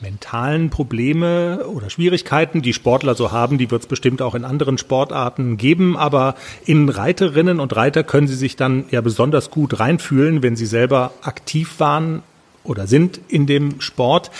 mentalen 0.00 0.70
Probleme 0.70 1.66
oder 1.66 1.90
Schwierigkeiten, 1.90 2.62
die 2.62 2.72
Sportler 2.72 3.14
so 3.14 3.32
haben, 3.32 3.58
die 3.58 3.70
wird 3.70 3.82
es 3.82 3.88
bestimmt 3.88 4.20
auch 4.20 4.34
in 4.34 4.44
anderen 4.44 4.78
Sportarten 4.78 5.56
geben, 5.56 5.96
aber 5.96 6.34
in 6.64 6.88
Reiterinnen 6.88 7.60
und 7.60 7.74
Reiter 7.76 8.04
können 8.04 8.28
sie 8.28 8.34
sich 8.34 8.56
dann 8.56 8.84
ja 8.90 9.00
besonders 9.00 9.50
gut 9.50 9.80
reinfühlen, 9.80 10.42
wenn 10.42 10.56
sie 10.56 10.66
selber 10.66 11.12
aktiv 11.22 11.74
waren 11.78 12.22
oder 12.62 12.86
sind 12.86 13.20
in 13.28 13.46
dem 13.46 13.80
Sport. 13.80 14.30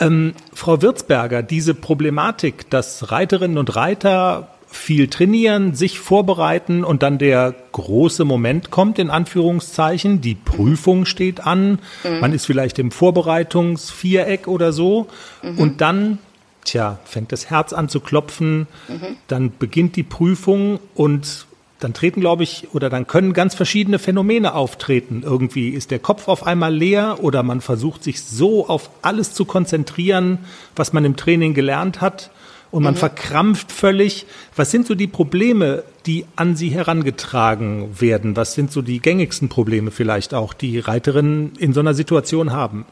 Ähm, 0.00 0.34
Frau 0.52 0.82
Wirtsberger, 0.82 1.42
diese 1.42 1.74
Problematik, 1.74 2.68
dass 2.70 3.10
Reiterinnen 3.10 3.58
und 3.58 3.74
Reiter 3.76 4.48
viel 4.76 5.08
trainieren, 5.08 5.74
sich 5.74 5.98
vorbereiten 5.98 6.84
und 6.84 7.02
dann 7.02 7.18
der 7.18 7.54
große 7.72 8.24
Moment 8.24 8.70
kommt, 8.70 8.98
in 8.98 9.10
Anführungszeichen. 9.10 10.20
Die 10.20 10.34
Prüfung 10.34 11.06
steht 11.06 11.46
an. 11.46 11.78
Mhm. 12.02 12.20
Man 12.20 12.32
ist 12.32 12.46
vielleicht 12.46 12.78
im 12.78 12.90
Vorbereitungsviereck 12.90 14.48
oder 14.48 14.72
so. 14.72 15.06
Mhm. 15.42 15.58
Und 15.58 15.80
dann, 15.80 16.18
tja, 16.64 16.98
fängt 17.04 17.32
das 17.32 17.50
Herz 17.50 17.72
an 17.72 17.88
zu 17.88 18.00
klopfen. 18.00 18.66
Mhm. 18.88 19.16
Dann 19.28 19.52
beginnt 19.58 19.96
die 19.96 20.02
Prüfung 20.02 20.80
und 20.94 21.46
dann 21.80 21.92
treten, 21.92 22.20
glaube 22.20 22.42
ich, 22.42 22.68
oder 22.72 22.88
dann 22.88 23.06
können 23.06 23.32
ganz 23.32 23.54
verschiedene 23.54 23.98
Phänomene 23.98 24.54
auftreten. 24.54 25.22
Irgendwie 25.24 25.70
ist 25.70 25.90
der 25.90 25.98
Kopf 25.98 26.28
auf 26.28 26.46
einmal 26.46 26.74
leer 26.74 27.18
oder 27.22 27.42
man 27.42 27.60
versucht 27.60 28.02
sich 28.02 28.22
so 28.22 28.68
auf 28.68 28.90
alles 29.02 29.34
zu 29.34 29.44
konzentrieren, 29.44 30.38
was 30.76 30.92
man 30.92 31.04
im 31.04 31.16
Training 31.16 31.52
gelernt 31.52 32.00
hat 32.00 32.30
und 32.74 32.82
man 32.82 32.94
mhm. 32.94 32.98
verkrampft 32.98 33.70
völlig. 33.70 34.26
Was 34.56 34.72
sind 34.72 34.88
so 34.88 34.96
die 34.96 35.06
Probleme, 35.06 35.84
die 36.06 36.26
an 36.34 36.56
Sie 36.56 36.70
herangetragen 36.70 38.00
werden? 38.00 38.34
Was 38.34 38.54
sind 38.54 38.72
so 38.72 38.82
die 38.82 38.98
gängigsten 38.98 39.48
Probleme 39.48 39.92
vielleicht 39.92 40.34
auch, 40.34 40.52
die 40.52 40.80
Reiterinnen 40.80 41.52
in 41.56 41.72
so 41.72 41.78
einer 41.78 41.94
Situation 41.94 42.50
haben? 42.50 42.84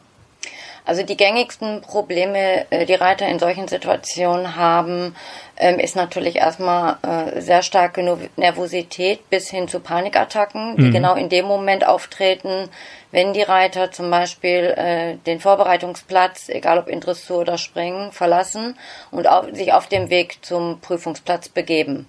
Also 0.85 1.03
die 1.03 1.15
gängigsten 1.15 1.81
Probleme, 1.81 2.65
äh, 2.69 2.85
die 2.85 2.93
Reiter 2.93 3.27
in 3.27 3.39
solchen 3.39 3.67
Situationen 3.67 4.55
haben, 4.57 5.15
ähm, 5.55 5.79
ist 5.79 5.95
natürlich 5.95 6.37
erstmal 6.37 6.97
äh, 7.03 7.39
sehr 7.39 7.61
starke 7.61 8.03
Nervosität 8.35 9.29
bis 9.29 9.49
hin 9.49 9.67
zu 9.67 9.79
Panikattacken, 9.79 10.75
die 10.75 10.83
mhm. 10.83 10.91
genau 10.91 11.15
in 11.15 11.29
dem 11.29 11.45
Moment 11.45 11.87
auftreten, 11.87 12.69
wenn 13.11 13.33
die 13.33 13.43
Reiter 13.43 13.91
zum 13.91 14.09
Beispiel 14.09 14.73
äh, 14.75 15.15
den 15.25 15.39
Vorbereitungsplatz, 15.39 16.49
egal 16.49 16.79
ob 16.79 16.87
in 16.87 16.99
Dressur 16.99 17.41
oder 17.41 17.57
Springen, 17.57 18.11
verlassen 18.11 18.77
und 19.11 19.27
sich 19.53 19.71
auf 19.71 19.87
dem 19.87 20.09
Weg 20.09 20.43
zum 20.43 20.81
Prüfungsplatz 20.81 21.47
begeben. 21.47 22.07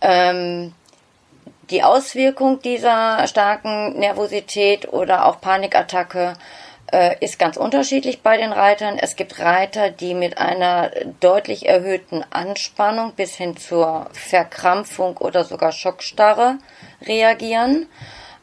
Ähm, 0.00 0.72
die 1.70 1.82
Auswirkung 1.82 2.60
dieser 2.62 3.26
starken 3.26 3.98
Nervosität 3.98 4.92
oder 4.92 5.26
auch 5.26 5.40
Panikattacke 5.40 6.34
äh, 6.92 7.16
ist 7.24 7.38
ganz 7.38 7.56
unterschiedlich 7.56 8.22
bei 8.22 8.36
den 8.36 8.52
Reitern. 8.52 8.98
Es 8.98 9.16
gibt 9.16 9.38
Reiter, 9.40 9.90
die 9.90 10.14
mit 10.14 10.38
einer 10.38 10.90
deutlich 11.20 11.66
erhöhten 11.66 12.24
Anspannung 12.30 13.12
bis 13.14 13.34
hin 13.34 13.56
zur 13.56 14.08
Verkrampfung 14.12 15.16
oder 15.16 15.44
sogar 15.44 15.72
Schockstarre 15.72 16.58
reagieren. 17.02 17.88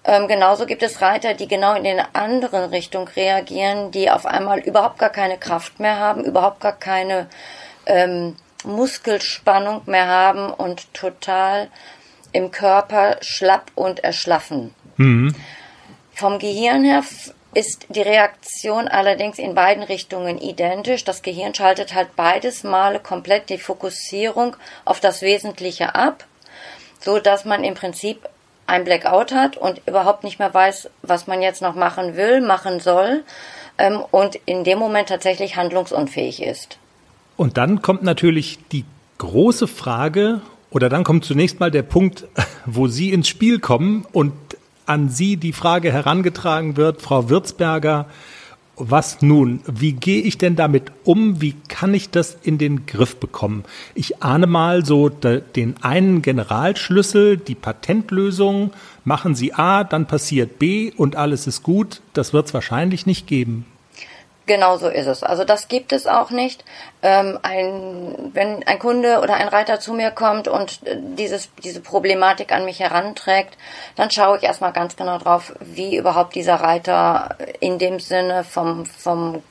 Ähm, 0.06 0.28
genauso 0.28 0.66
gibt 0.66 0.84
es 0.84 1.02
Reiter, 1.02 1.34
die 1.34 1.48
genau 1.48 1.76
in 1.76 1.86
den 1.86 2.02
anderen 2.12 2.70
Richtung 2.70 3.08
reagieren, 3.08 3.92
die 3.92 4.12
auf 4.12 4.26
einmal 4.26 4.60
überhaupt 4.60 5.00
gar 5.00 5.10
keine 5.10 5.38
Kraft 5.38 5.80
mehr 5.80 5.98
haben, 5.98 6.26
überhaupt 6.26 6.60
gar 6.60 6.78
keine 6.78 7.28
ähm, 7.86 8.36
Muskelspannung 8.66 9.84
mehr 9.86 10.08
haben 10.08 10.52
und 10.52 10.94
total 10.94 11.70
im 12.34 12.52
Körper 12.52 13.18
schlapp 13.22 13.72
und 13.76 14.04
erschlaffen. 14.04 14.74
Mhm. 14.98 15.34
Vom 16.14 16.40
Gehirn 16.40 16.84
her 16.84 17.04
ist 17.54 17.88
die 17.90 18.02
Reaktion 18.02 18.88
allerdings 18.88 19.40
in 19.40 19.56
beiden 19.56 19.84
Richtungen 19.84 20.40
identisch. 20.40 21.04
Das 21.04 21.22
Gehirn 21.22 21.54
schaltet 21.54 21.94
halt 21.94 22.16
beides 22.16 22.64
Male 22.64 23.00
komplett 23.00 23.50
die 23.50 23.58
Fokussierung 23.58 24.56
auf 24.86 25.00
das 25.00 25.22
Wesentliche 25.22 25.96
ab, 25.96 26.26
so 27.00 27.20
dass 27.20 27.46
man 27.46 27.64
im 27.64 27.76
Prinzip 27.76 28.28
ein 28.66 28.84
Blackout 28.84 29.34
hat 29.34 29.58
und 29.58 29.82
überhaupt 29.86 30.24
nicht 30.24 30.40
mehr 30.40 30.54
weiß, 30.54 30.90
was 31.02 31.28
man 31.28 31.42
jetzt 31.42 31.62
noch 31.62 31.76
machen 31.76 32.16
will, 32.16 32.42
machen 32.42 32.80
soll 32.80 33.24
ähm, 33.78 34.02
und 34.12 34.36
in 34.46 34.64
dem 34.64 34.80
Moment 34.80 35.10
tatsächlich 35.10 35.56
handlungsunfähig 35.56 36.42
ist. 36.42 36.78
Und 37.36 37.58
dann 37.58 37.82
kommt 37.82 38.04
natürlich 38.04 38.60
die 38.72 38.86
große 39.18 39.68
Frage, 39.68 40.42
oder 40.70 40.90
dann 40.90 41.04
kommt 41.04 41.26
zunächst 41.26 41.60
mal 41.60 41.72
der 41.72 41.84
Punkt, 41.84 42.26
wo 42.66 42.88
Sie 42.88 43.12
ins 43.12 43.28
Spiel 43.28 43.60
kommen 43.60 44.06
und 44.12 44.43
an 44.86 45.10
Sie 45.10 45.38
die 45.38 45.54
Frage 45.54 45.92
herangetragen 45.92 46.78
wird, 46.78 47.02
Frau 47.02 47.30
Würzberger, 47.30 48.08
was 48.76 49.22
nun? 49.22 49.62
Wie 49.68 49.94
gehe 49.94 50.22
ich 50.22 50.40
denn 50.40 50.56
damit 50.56 50.92
um? 51.04 51.42
Wie 51.42 51.54
kann 51.68 51.94
ich 51.94 52.10
das 52.10 52.36
in 52.42 52.58
den 52.58 52.88
Griff 52.88 53.18
bekommen? 53.18 53.66
Ich 53.94 54.24
ahne 54.24 54.48
mal 54.48 54.84
so 54.84 55.10
den 55.10 55.76
einen 55.84 56.24
Generalschlüssel, 56.24 57.38
die 57.38 57.56
Patentlösung. 57.56 58.72
Machen 59.06 59.36
Sie 59.36 59.54
A, 59.54 59.84
dann 59.84 60.08
passiert 60.08 60.58
B 60.58 60.92
und 60.98 61.16
alles 61.16 61.46
ist 61.46 61.62
gut. 61.62 62.02
Das 62.14 62.34
wird 62.34 62.48
es 62.48 62.54
wahrscheinlich 62.54 63.06
nicht 63.06 63.28
geben. 63.28 63.66
Genau 64.46 64.76
so 64.78 64.90
ist 64.90 65.08
es. 65.08 65.24
Also 65.24 65.46
das 65.46 65.70
gibt 65.70 65.94
es 65.94 66.06
auch 66.06 66.30
nicht. 66.30 66.66
Ähm, 67.02 67.40
ein, 67.44 68.32
wenn 68.34 68.62
ein 68.68 68.78
Kunde 68.78 69.22
oder 69.22 69.36
ein 69.36 69.48
Reiter 69.48 69.80
zu 69.80 69.94
mir 69.94 70.12
kommt 70.12 70.50
und 70.50 70.86
äh, 70.86 70.98
dieses, 71.00 71.50
diese 71.64 71.80
Problematik 71.80 72.52
an 72.52 72.66
mich 72.66 72.82
heranträgt, 72.82 73.58
dann 73.96 74.12
schaue 74.12 74.38
ich 74.38 74.44
erstmal 74.44 74.74
ganz 74.74 74.98
genau 74.98 75.18
drauf, 75.18 75.54
wie 75.62 75.96
überhaupt 75.96 76.36
dieser 76.36 76.56
Reiter 76.56 77.38
in 77.62 77.80
dem 77.80 78.02
Sinne 78.02 78.44
vom, 78.44 78.86
vom 78.86 79.42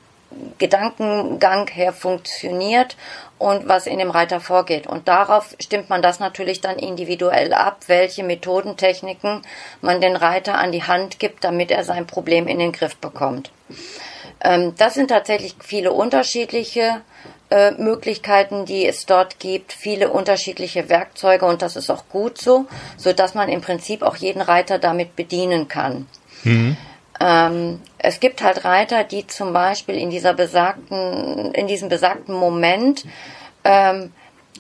Gedankengang 0.58 1.68
her 1.68 1.92
funktioniert 1.92 2.96
und 3.38 3.68
was 3.68 3.86
in 3.86 3.98
dem 3.98 4.10
Reiter 4.10 4.40
vorgeht. 4.40 4.86
Und 4.86 5.08
darauf 5.08 5.54
stimmt 5.58 5.90
man 5.90 6.02
das 6.02 6.20
natürlich 6.20 6.60
dann 6.60 6.78
individuell 6.78 7.54
ab, 7.54 7.78
welche 7.86 8.22
Methodentechniken 8.24 9.42
man 9.80 10.00
den 10.00 10.16
Reiter 10.16 10.58
an 10.58 10.70
die 10.70 10.84
Hand 10.84 11.18
gibt, 11.18 11.44
damit 11.44 11.70
er 11.70 11.84
sein 11.84 12.06
Problem 12.06 12.46
in 12.46 12.58
den 12.58 12.72
Griff 12.72 12.96
bekommt. 12.96 13.50
Ähm, 14.42 14.74
das 14.76 14.94
sind 14.94 15.08
tatsächlich 15.08 15.54
viele 15.60 15.92
unterschiedliche 15.92 17.02
äh, 17.50 17.72
Möglichkeiten, 17.72 18.64
die 18.64 18.86
es 18.86 19.06
dort 19.06 19.38
gibt, 19.38 19.72
viele 19.72 20.10
unterschiedliche 20.10 20.88
Werkzeuge 20.88 21.44
und 21.44 21.62
das 21.62 21.76
ist 21.76 21.90
auch 21.90 22.08
gut 22.08 22.38
so, 22.38 22.66
so 22.96 23.12
dass 23.12 23.34
man 23.34 23.48
im 23.48 23.60
Prinzip 23.60 24.02
auch 24.02 24.16
jeden 24.16 24.42
Reiter 24.42 24.78
damit 24.78 25.16
bedienen 25.16 25.68
kann. 25.68 26.06
Mhm. 26.44 26.76
Ähm, 27.20 27.80
es 27.98 28.20
gibt 28.20 28.42
halt 28.42 28.64
Reiter, 28.64 29.04
die 29.04 29.26
zum 29.26 29.52
Beispiel 29.52 29.96
in 29.96 30.10
dieser 30.10 30.34
besagten, 30.34 31.52
in 31.52 31.66
diesem 31.66 31.88
besagten 31.88 32.34
Moment 32.34 33.04
ähm, 33.64 34.12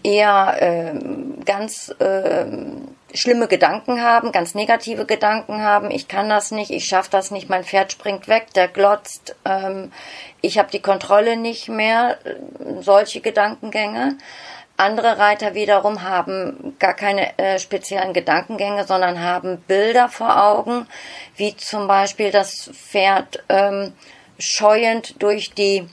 eher 0.04 0.56
ähm, 0.60 1.42
ganz 1.44 1.94
ähm, 1.98 2.88
schlimme 3.14 3.48
Gedanken 3.48 4.02
haben, 4.02 4.32
ganz 4.32 4.54
negative 4.54 5.06
Gedanken 5.06 5.62
haben, 5.62 5.90
ich 5.90 6.08
kann 6.08 6.28
das 6.28 6.50
nicht, 6.50 6.70
ich 6.70 6.86
schaffe 6.86 7.10
das 7.10 7.30
nicht, 7.30 7.48
mein 7.48 7.64
Pferd 7.64 7.92
springt 7.92 8.28
weg, 8.28 8.52
der 8.54 8.68
glotzt, 8.68 9.36
ähm, 9.44 9.92
ich 10.40 10.58
habe 10.58 10.70
die 10.70 10.82
Kontrolle 10.82 11.36
nicht 11.36 11.68
mehr, 11.68 12.18
solche 12.80 13.20
Gedankengänge. 13.20 14.18
Andere 14.76 15.18
Reiter 15.18 15.54
wiederum 15.54 16.02
haben 16.02 16.74
gar 16.78 16.94
keine 16.94 17.38
äh, 17.38 17.58
speziellen 17.58 18.14
Gedankengänge, 18.14 18.84
sondern 18.84 19.20
haben 19.20 19.58
Bilder 19.68 20.08
vor 20.08 20.42
Augen, 20.42 20.86
wie 21.36 21.56
zum 21.56 21.86
Beispiel 21.86 22.30
das 22.30 22.70
Pferd 22.72 23.44
ähm, 23.48 23.92
scheuend 24.38 25.22
durch 25.22 25.52
die 25.52 25.86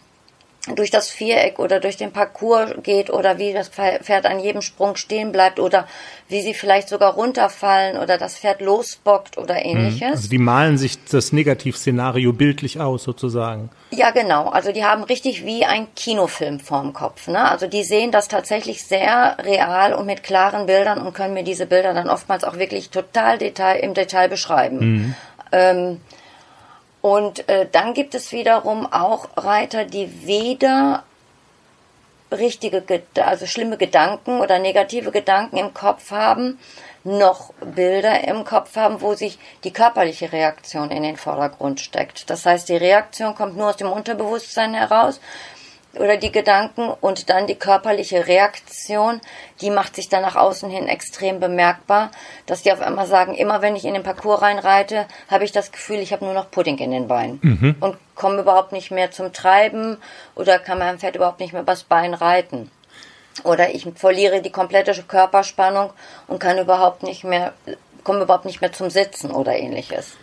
durch 0.75 0.92
das 0.92 1.10
Viereck 1.10 1.58
oder 1.58 1.80
durch 1.80 1.98
den 1.98 2.12
Parcours 2.12 2.72
geht 2.84 3.10
oder 3.10 3.38
wie 3.38 3.54
das 3.54 3.70
Pferd 3.70 4.25
an 4.25 4.39
jedem 4.39 4.62
Sprung 4.62 4.98
stehen 4.98 5.32
bleibt 5.32 5.60
oder 5.60 5.88
wie 6.28 6.42
sie 6.42 6.54
vielleicht 6.54 6.89
sogar 6.89 7.13
runterfallen 7.13 7.98
oder 7.98 8.18
das 8.18 8.38
Pferd 8.38 8.62
losbockt 8.62 9.38
oder 9.38 9.56
mhm. 9.56 9.62
ähnliches. 9.63 10.12
Also 10.12 10.30
die 10.30 10.38
malen 10.38 10.78
sich 10.78 11.04
das 11.06 11.32
Negativszenario 11.32 12.34
bildlich 12.34 12.80
aus 12.80 13.04
sozusagen. 13.04 13.70
Ja, 13.92 14.12
genau. 14.12 14.50
Also 14.50 14.72
die 14.72 14.84
haben 14.84 15.04
richtig 15.04 15.46
wie 15.46 15.66
ein 15.66 15.88
Kinofilm 15.96 16.60
vorm 16.60 16.94
Kopf. 16.94 17.28
Ne? 17.28 17.50
Also 17.50 17.68
die 17.68 17.84
sehen 17.84 18.12
das 18.12 18.28
tatsächlich 18.28 18.84
sehr 18.84 19.38
real 19.39 19.94
und 19.94 20.06
mit 20.06 20.24
klaren 20.24 20.66
Bildern 20.66 21.01
und 21.01 21.13
können 21.13 21.34
mir 21.34 21.44
diese 21.44 21.66
Bilder 21.66 21.94
dann 21.94 22.10
oftmals 22.10 22.44
auch 22.44 22.58
wirklich 22.58 22.89
total 22.89 23.38
Detail, 23.38 23.80
im 23.80 23.94
Detail 23.94 24.28
beschreiben. 24.28 24.80
Mhm. 24.80 25.16
Ähm, 25.51 26.01
und 27.01 27.48
äh, 27.48 27.68
dann 27.72 27.94
gibt 27.94 28.15
es 28.15 28.32
wiederum 28.32 28.91
auch 28.91 29.29
Reiter, 29.38 29.86
die 29.86 30.25
weder 30.25 31.03
richtige, 32.32 32.84
also 33.15 33.46
schlimme 33.46 33.77
Gedanken 33.77 34.39
oder 34.39 34.60
negative 34.60 35.12
Gedanken 35.12 35.58
im 35.58 35.74
Kopf 35.74 36.12
haben, 36.12 36.60
noch 37.03 37.53
Bilder 37.62 38.27
im 38.27 38.44
Kopf 38.44 38.75
haben, 38.75 39.01
wo 39.01 39.15
sich 39.15 39.39
die 39.63 39.72
körperliche 39.72 40.32
Reaktion 40.32 40.91
in 40.91 41.03
den 41.03 41.18
Vordergrund 41.18 41.79
steckt. 41.79 42.29
Das 42.29 42.46
heißt, 42.46 42.70
die 42.70 42.75
Reaktion 42.75 43.36
kommt 43.36 43.58
nur 43.58 43.70
aus 43.70 43.77
dem 43.77 43.91
Unterbewusstsein 43.91 44.74
heraus 44.74 45.20
oder 46.00 46.18
die 46.18 46.32
Gedanken 46.32 46.89
und 47.01 47.29
dann 47.29 47.46
die 47.46 47.56
körperliche 47.56 48.27
Reaktion, 48.27 49.22
die 49.62 49.70
macht 49.70 49.96
sich 49.96 50.10
dann 50.10 50.22
nach 50.22 50.36
außen 50.36 50.70
hin 50.70 50.88
extrem 50.88 51.39
bemerkbar, 51.39 52.12
dass 52.46 52.63
die 52.63 52.72
auf 52.72 52.82
einmal 52.82 53.06
sagen, 53.06 53.36
immer 53.36 53.62
wenn 53.62 53.75
ich 53.75 53.86
in 53.86 53.94
den 53.94 54.03
Parcours 54.03 54.41
reinreite, 54.41 55.06
habe 55.29 55.44
ich 55.44 55.51
das 55.51 55.72
Gefühl, 55.72 56.00
ich 56.00 56.13
habe 56.13 56.25
nur 56.25 56.34
noch 56.34 56.50
Pudding 56.50 56.77
in 56.77 56.91
den 56.91 57.08
Beinen 57.08 57.39
mhm. 57.41 57.75
und 57.79 57.98
komme 58.15 58.41
überhaupt 58.41 58.72
nicht 58.72 58.91
mehr 58.91 59.12
zum 59.12 59.34
Treiben 59.34 59.98
oder 60.36 60.58
kann 60.60 60.79
meinem 60.79 61.00
Pferd 61.00 61.15
überhaupt 61.15 61.39
nicht 61.39 61.53
mehr 61.53 61.62
übers 61.62 61.84
Bein 61.84 62.13
reiten. 62.13 62.72
Oder 63.44 63.74
ich 63.74 63.88
verliere 63.96 64.41
die 64.41 64.51
komplette 64.51 64.94
Körperspannung 65.03 65.91
und 66.27 66.39
kann 66.39 66.58
überhaupt 66.58 67.03
nicht 67.03 67.24
mehr, 67.24 67.53
komme 68.03 68.24
überhaupt 68.24 68.46
nicht 68.46 68.62
mehr 68.62 68.72
zum 68.74 68.89
Sitzen 68.89 69.32
oder 69.32 69.56
ähnliches. 69.56 70.18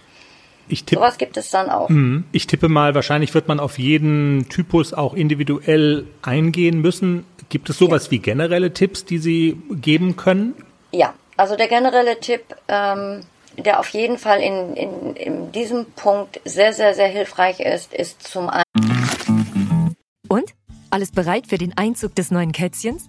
Ich 0.69 0.85
tippe, 0.85 1.01
Sowas 1.01 1.19
gibt 1.19 1.37
es 1.37 1.51
dann 1.51 1.71
auch. 1.71 1.89
Mhm. 1.89 2.25
ich 2.33 2.47
tippe 2.47 2.69
mal, 2.69 2.95
wahrscheinlich 2.95 3.35
wird 3.35 3.49
man 3.49 3.61
auf 3.61 3.79
jeden 3.79 4.49
Typus 4.49 4.93
auch 4.93 5.15
individuell 5.15 6.07
eingehen 6.23 6.81
müssen. 6.81 7.25
Gibt 7.49 7.71
es 7.71 7.79
sowas 7.79 8.11
wie 8.11 8.19
generelle 8.19 8.73
Tipps, 8.73 9.05
die 9.05 9.19
Sie 9.19 9.57
geben 9.71 10.17
können? 10.17 10.55
Ja, 10.91 11.15
also 11.37 11.57
der 11.57 11.69
generelle 11.69 12.19
Tipp, 12.19 12.43
ähm, 12.67 13.21
der 13.57 13.79
auf 13.79 13.89
jeden 13.91 14.19
Fall 14.19 14.41
in, 14.41 14.75
in, 14.75 15.17
in 15.17 15.53
diesem 15.53 15.87
Punkt 15.97 16.41
sehr, 16.45 16.73
sehr, 16.73 16.95
sehr 16.95 17.09
hilfreich 17.09 17.61
ist, 17.61 17.95
ist 17.95 18.23
zum 18.23 18.49
einen. 18.49 19.95
Und? 20.29 20.55
Alles 20.91 21.11
bereit 21.11 21.47
für 21.49 21.59
den 21.59 21.77
Einzug 21.77 22.15
des 22.15 22.31
neuen 22.31 22.53
Kätzchens? 22.53 23.09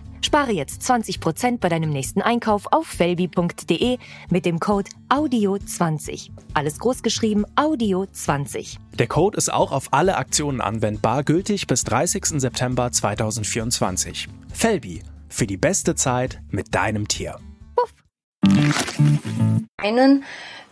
Spare 0.23 0.51
jetzt 0.51 0.81
20% 0.83 1.59
bei 1.59 1.69
deinem 1.69 1.89
nächsten 1.89 2.21
Einkauf 2.21 2.67
auf 2.71 2.87
felbi.de 2.87 3.97
mit 4.29 4.45
dem 4.45 4.59
Code 4.59 4.89
AUDIO20. 5.09 6.29
Alles 6.53 6.79
großgeschrieben 6.79 7.45
AUDIO20. 7.55 8.77
Der 8.93 9.07
Code 9.07 9.37
ist 9.37 9.51
auch 9.51 9.71
auf 9.71 9.93
alle 9.93 10.17
Aktionen 10.17 10.61
anwendbar, 10.61 11.23
gültig 11.23 11.67
bis 11.67 11.83
30. 11.83 12.39
September 12.39 12.91
2024. 12.91 14.27
Felbi, 14.53 15.03
für 15.29 15.47
die 15.47 15.57
beste 15.57 15.95
Zeit 15.95 16.41
mit 16.49 16.75
deinem 16.75 17.07
Tier. 17.07 17.37
einen, 19.81 20.23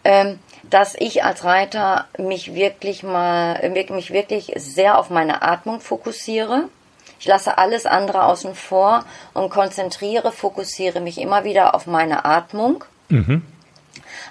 ähm, 0.04 0.40
dass 0.70 0.96
ich 0.96 1.24
als 1.24 1.44
Reiter 1.44 2.08
mich 2.18 2.54
wirklich 2.54 3.04
mal, 3.04 3.70
mich 3.90 4.12
wirklich 4.12 4.54
sehr 4.56 4.98
auf 4.98 5.10
meine 5.10 5.42
Atmung 5.42 5.82
fokussiere. 5.82 6.70
Ich 7.20 7.26
lasse 7.26 7.58
alles 7.58 7.86
andere 7.86 8.24
außen 8.24 8.56
vor 8.56 9.04
und 9.34 9.50
konzentriere, 9.50 10.32
fokussiere 10.32 11.02
mich 11.02 11.20
immer 11.20 11.44
wieder 11.44 11.76
auf 11.76 11.86
meine 11.86 12.24
Atmung. 12.26 12.86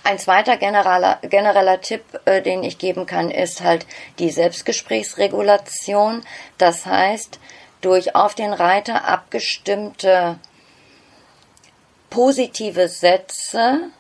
Ein 0.05 0.19
zweiter 0.19 0.57
genereller, 0.57 1.19
genereller 1.23 1.81
Tipp, 1.81 2.03
äh, 2.25 2.41
den 2.41 2.63
ich 2.63 2.79
geben 2.79 3.05
kann, 3.07 3.31
ist 3.31 3.63
halt 3.63 3.87
die 4.19 4.31
Selbstgesprächsregulation. 4.31 6.23
Das 6.57 6.87
heißt, 6.87 7.39
durch 7.81 8.15
auf 8.15 8.35
den 8.35 8.53
Reiter 8.53 9.05
abgestimmte 9.05 10.39
positive 12.11 12.89
Sätze 12.89 13.91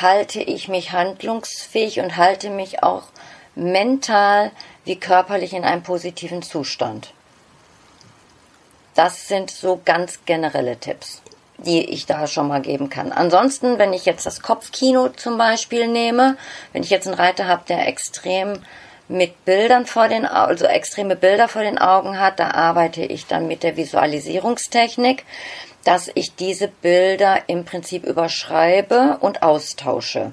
halte 0.00 0.40
ich 0.42 0.68
mich 0.68 0.92
handlungsfähig 0.92 2.00
und 2.00 2.16
halte 2.16 2.50
mich 2.50 2.82
auch 2.82 3.04
mental 3.54 4.50
wie 4.84 4.96
körperlich 4.96 5.52
in 5.52 5.64
einem 5.64 5.82
positiven 5.82 6.42
Zustand. 6.42 7.12
Das 8.94 9.28
sind 9.28 9.50
so 9.50 9.80
ganz 9.84 10.24
generelle 10.26 10.76
Tipps, 10.76 11.22
die 11.58 11.84
ich 11.84 12.06
da 12.06 12.26
schon 12.26 12.48
mal 12.48 12.60
geben 12.60 12.90
kann. 12.90 13.12
Ansonsten, 13.12 13.78
wenn 13.78 13.92
ich 13.92 14.04
jetzt 14.04 14.26
das 14.26 14.42
Kopfkino 14.42 15.08
zum 15.10 15.38
Beispiel 15.38 15.88
nehme, 15.88 16.36
wenn 16.72 16.82
ich 16.82 16.90
jetzt 16.90 17.06
einen 17.06 17.16
Reiter 17.16 17.46
habe, 17.46 17.62
der 17.68 17.88
extrem 17.88 18.58
mit 19.08 19.44
Bildern 19.44 19.86
vor 19.86 20.08
den 20.08 20.26
Augen, 20.26 20.50
also 20.50 20.66
extreme 20.66 21.16
Bilder 21.16 21.48
vor 21.48 21.62
den 21.62 21.78
Augen 21.78 22.18
hat, 22.18 22.38
da 22.38 22.50
arbeite 22.50 23.02
ich 23.02 23.26
dann 23.26 23.46
mit 23.46 23.62
der 23.62 23.76
Visualisierungstechnik, 23.76 25.24
dass 25.84 26.10
ich 26.14 26.34
diese 26.36 26.68
Bilder 26.68 27.40
im 27.48 27.64
Prinzip 27.64 28.04
überschreibe 28.04 29.18
und 29.20 29.42
austausche. 29.42 30.32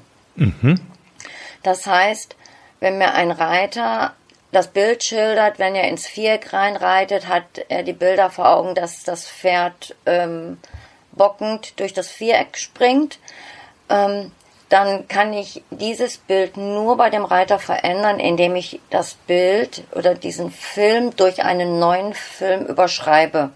Das 1.64 1.88
heißt, 1.88 2.36
wenn 2.80 2.98
mir 2.98 3.14
ein 3.14 3.32
Reiter 3.32 4.14
das 4.52 4.68
Bild 4.68 5.04
schildert, 5.04 5.60
wenn 5.60 5.76
er 5.76 5.88
ins 5.88 6.08
Viereck 6.08 6.54
reinreitet, 6.54 7.28
hat 7.28 7.44
er 7.70 7.84
die 7.84 7.94
Bilder 7.94 8.30
vor 8.30 8.50
Augen, 8.50 8.76
dass 8.76 9.04
das 9.04 9.28
Pferd 9.28 9.96
ähm, 10.06 10.58
bockend 11.12 11.80
durch 11.80 11.94
das 11.94 12.10
Viereck 12.10 12.58
springt. 12.58 13.20
Ähm, 13.90 14.32
dann 14.70 15.08
kann 15.08 15.34
ich 15.34 15.64
dieses 15.72 16.18
Bild 16.18 16.56
nur 16.56 16.96
bei 16.96 17.10
dem 17.10 17.26
Reiter 17.26 17.58
verändern, 17.58 18.20
indem 18.20 18.56
ich 18.56 18.80
das 18.92 19.16
Bild 19.16 19.84
oder 19.94 20.14
diesen 20.14 20.52
Film 20.52 21.16
durch 21.16 21.44
einen 21.44 21.80
neuen 21.80 22.14
Film 22.14 22.66
überschreibe. 22.68 23.50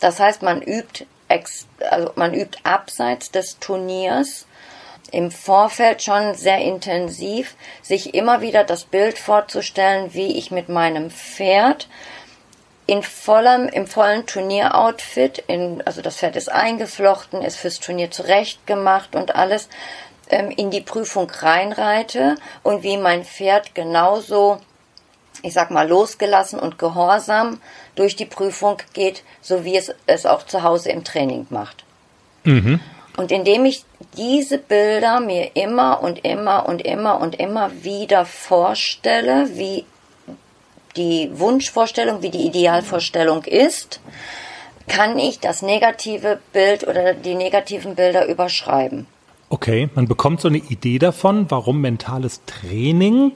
Das 0.00 0.20
heißt, 0.20 0.42
man 0.42 0.62
übt, 0.62 1.06
ex, 1.28 1.66
also 1.90 2.12
man 2.14 2.32
übt 2.32 2.58
abseits 2.62 3.30
des 3.30 3.58
Turniers 3.58 4.46
im 5.10 5.30
Vorfeld 5.30 6.02
schon 6.02 6.34
sehr 6.34 6.58
intensiv, 6.58 7.54
sich 7.82 8.14
immer 8.14 8.40
wieder 8.40 8.64
das 8.64 8.84
Bild 8.84 9.18
vorzustellen, 9.18 10.12
wie 10.14 10.36
ich 10.36 10.50
mit 10.50 10.68
meinem 10.68 11.10
Pferd 11.10 11.88
in 12.86 13.02
vollem, 13.02 13.68
im 13.68 13.86
vollen 13.86 14.24
Turnieroutfit, 14.26 15.44
in, 15.46 15.82
also 15.84 16.00
das 16.00 16.16
Pferd 16.16 16.36
ist 16.36 16.50
eingeflochten, 16.50 17.42
ist 17.42 17.56
fürs 17.56 17.80
Turnier 17.80 18.10
zurechtgemacht 18.10 19.14
und 19.14 19.34
alles, 19.34 19.68
ähm, 20.30 20.50
in 20.50 20.70
die 20.70 20.80
Prüfung 20.80 21.30
reinreite 21.30 22.36
und 22.62 22.82
wie 22.82 22.96
mein 22.96 23.24
Pferd 23.24 23.74
genauso, 23.74 24.58
ich 25.42 25.52
sag 25.52 25.70
mal, 25.70 25.86
losgelassen 25.86 26.58
und 26.58 26.78
gehorsam 26.78 27.60
durch 27.94 28.16
die 28.16 28.26
Prüfung 28.26 28.78
geht, 28.94 29.22
so 29.42 29.64
wie 29.64 29.76
es 29.76 29.94
es 30.06 30.24
auch 30.24 30.44
zu 30.44 30.62
Hause 30.62 30.90
im 30.90 31.04
Training 31.04 31.46
macht. 31.50 31.84
Und 33.18 33.32
indem 33.32 33.64
ich 33.64 33.84
diese 34.16 34.58
Bilder 34.58 35.20
mir 35.20 35.56
immer 35.56 36.02
und 36.02 36.24
immer 36.24 36.68
und 36.68 36.82
immer 36.82 37.20
und 37.20 37.34
immer 37.34 37.70
wieder 37.82 38.24
vorstelle, 38.24 39.50
wie 39.54 39.84
die 40.96 41.28
Wunschvorstellung, 41.34 42.22
wie 42.22 42.30
die 42.30 42.46
Idealvorstellung 42.46 43.44
ist, 43.44 44.00
kann 44.86 45.18
ich 45.18 45.40
das 45.40 45.62
negative 45.62 46.38
Bild 46.52 46.86
oder 46.86 47.12
die 47.12 47.34
negativen 47.34 47.96
Bilder 47.96 48.26
überschreiben. 48.26 49.06
Okay, 49.50 49.88
man 49.94 50.06
bekommt 50.06 50.40
so 50.40 50.48
eine 50.48 50.58
Idee 50.58 50.98
davon, 50.98 51.50
warum 51.50 51.80
mentales 51.80 52.40
Training 52.46 53.32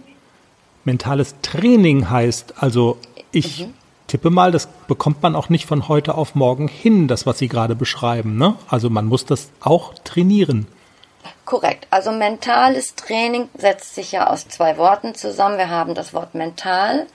mentales 0.85 1.35
Training 1.43 2.11
heißt. 2.11 2.55
Also 2.63 2.99
ich 3.31 3.67
tippe 4.13 4.29
mal, 4.29 4.53
das 4.53 4.67
bekommt 4.89 5.23
man 5.23 5.35
auch 5.35 5.49
nicht 5.49 5.65
von 5.65 5.89
heute 5.89 6.17
auf 6.17 6.35
morgen 6.35 6.69
hin, 6.69 7.09
das, 7.09 7.25
was 7.25 7.39
Sie 7.39 7.49
gerade 7.49 7.75
beschreiben. 7.75 8.37
Ne? 8.37 8.57
Also 8.69 8.91
man 8.91 9.07
muss 9.07 9.25
das 9.25 9.49
auch 9.61 9.95
trainieren. 10.05 10.67
Korrekt. 11.47 11.87
Also 11.89 12.13
mentales 12.13 12.95
Training 12.95 13.49
setzt 13.57 13.95
sich 13.95 14.13
ja 14.13 14.27
aus 14.27 14.47
zwei 14.49 14.77
Worten 14.77 15.15
zusammen. 15.15 15.57
Wir 15.57 15.71
haben 15.71 15.95
das 15.95 16.13
Wort 16.13 16.35
mental. 16.35 17.07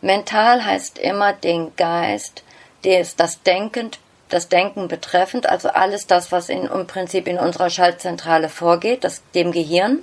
Mental 0.00 0.64
heißt 0.64 0.98
immer 0.98 1.34
den 1.34 1.76
Geist, 1.76 2.42
des, 2.84 3.16
das 3.16 3.42
Denken, 3.42 3.90
das 4.30 4.48
Denken 4.48 4.88
betreffend, 4.88 5.46
also 5.46 5.68
alles 5.68 6.06
das, 6.06 6.32
was 6.32 6.48
in, 6.48 6.64
im 6.64 6.86
Prinzip 6.86 7.28
in 7.28 7.38
unserer 7.38 7.68
Schaltzentrale 7.68 8.48
vorgeht, 8.48 9.04
das, 9.04 9.22
dem 9.34 9.52
Gehirn. 9.52 9.98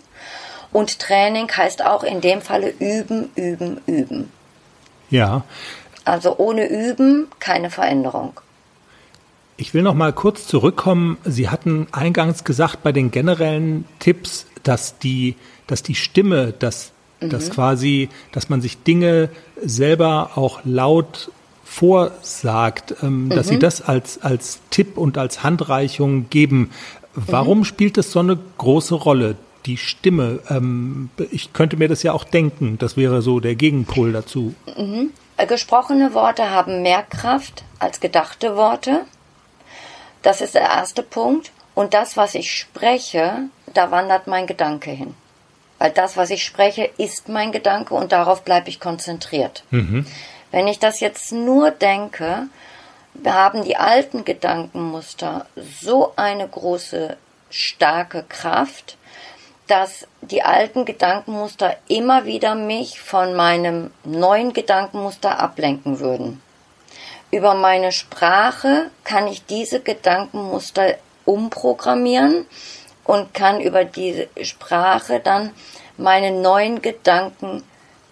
Und 0.71 0.99
Training 0.99 1.51
heißt 1.51 1.83
auch 1.83 2.03
in 2.03 2.21
dem 2.21 2.41
Falle 2.41 2.69
üben, 2.69 3.31
üben, 3.35 3.81
üben. 3.87 4.31
Ja, 5.09 5.43
Also 6.05 6.37
ohne 6.37 6.69
Üben 6.69 7.27
keine 7.39 7.69
Veränderung. 7.69 8.39
Ich 9.55 9.73
will 9.73 9.83
noch 9.83 9.93
mal 9.93 10.13
kurz 10.13 10.47
zurückkommen. 10.47 11.17
Sie 11.23 11.49
hatten 11.49 11.87
eingangs 11.91 12.43
gesagt 12.43 12.83
bei 12.83 12.91
den 12.91 13.11
generellen 13.11 13.85
Tipps, 13.99 14.45
dass 14.63 14.97
die, 14.97 15.35
dass 15.67 15.83
die 15.83 15.95
Stimme, 15.95 16.53
dass, 16.57 16.91
dass 17.19 17.49
quasi, 17.51 18.09
dass 18.31 18.49
man 18.49 18.61
sich 18.61 18.83
Dinge 18.83 19.29
selber 19.63 20.31
auch 20.35 20.61
laut 20.65 21.31
vorsagt, 21.63 22.95
ähm, 23.01 23.29
dass 23.29 23.47
Sie 23.47 23.57
das 23.57 23.81
als, 23.81 24.21
als 24.21 24.59
Tipp 24.69 24.97
und 24.97 25.17
als 25.17 25.43
Handreichung 25.43 26.29
geben. 26.29 26.69
Warum 27.15 27.63
spielt 27.63 27.97
das 27.97 28.11
so 28.11 28.19
eine 28.19 28.37
große 28.57 28.95
Rolle? 28.95 29.35
Die 29.65 29.77
Stimme. 29.77 30.39
Ähm, 30.49 31.09
ich 31.31 31.53
könnte 31.53 31.77
mir 31.77 31.87
das 31.87 32.03
ja 32.03 32.11
auch 32.11 32.25
denken. 32.25 32.77
Das 32.79 32.97
wäre 32.97 33.21
so 33.21 33.39
der 33.39 33.55
Gegenpol 33.55 34.11
dazu. 34.11 34.53
Äh, 34.65 35.05
gesprochene 35.37 36.13
Worte 36.13 36.49
haben 36.49 36.81
mehr 36.81 37.03
Kraft 37.03 37.63
als 37.79 37.99
gedachte 37.99 38.55
Worte. 38.55 39.01
Das 40.21 40.41
ist 40.41 40.55
der 40.55 40.61
erste 40.61 41.03
Punkt. 41.03 41.51
Und 41.75 41.93
das, 41.93 42.17
was 42.17 42.35
ich 42.35 42.53
spreche, 42.53 43.49
da 43.73 43.91
wandert 43.91 44.27
mein 44.27 44.47
Gedanke 44.47 44.91
hin. 44.91 45.15
Weil 45.79 45.91
das, 45.91 46.15
was 46.17 46.29
ich 46.29 46.43
spreche, 46.45 46.89
ist 46.97 47.29
mein 47.29 47.51
Gedanke 47.51 47.93
und 47.95 48.11
darauf 48.11 48.43
bleibe 48.43 48.69
ich 48.69 48.79
konzentriert. 48.79 49.63
Wenn 50.51 50.67
ich 50.67 50.79
das 50.79 50.99
jetzt 50.99 51.31
nur 51.31 51.71
denke, 51.71 52.47
haben 53.25 53.63
die 53.63 53.75
alten 53.75 54.23
Gedankenmuster 54.23 55.47
so 55.81 56.13
eine 56.15 56.47
große, 56.47 57.17
starke 57.49 58.23
Kraft, 58.29 58.97
dass 59.73 60.05
die 60.21 60.43
alten 60.43 60.85
Gedankenmuster 60.85 61.77
immer 61.87 62.25
wieder 62.25 62.53
mich 62.53 63.01
von 63.01 63.33
meinem 63.33 63.89
neuen 64.03 64.53
Gedankenmuster 64.53 65.39
ablenken 65.39 65.99
würden. 65.99 66.43
Über 67.31 67.55
meine 67.55 67.91
Sprache 67.91 68.91
kann 69.03 69.27
ich 69.27 69.47
diese 69.47 69.79
Gedankenmuster 69.79 70.97
umprogrammieren 71.25 72.45
und 73.03 73.33
kann 73.33 73.61
über 73.61 73.83
diese 73.83 74.27
Sprache 74.43 75.19
dann 75.19 75.49
meine 75.97 76.29
neuen 76.29 76.83
Gedanken 76.83 77.63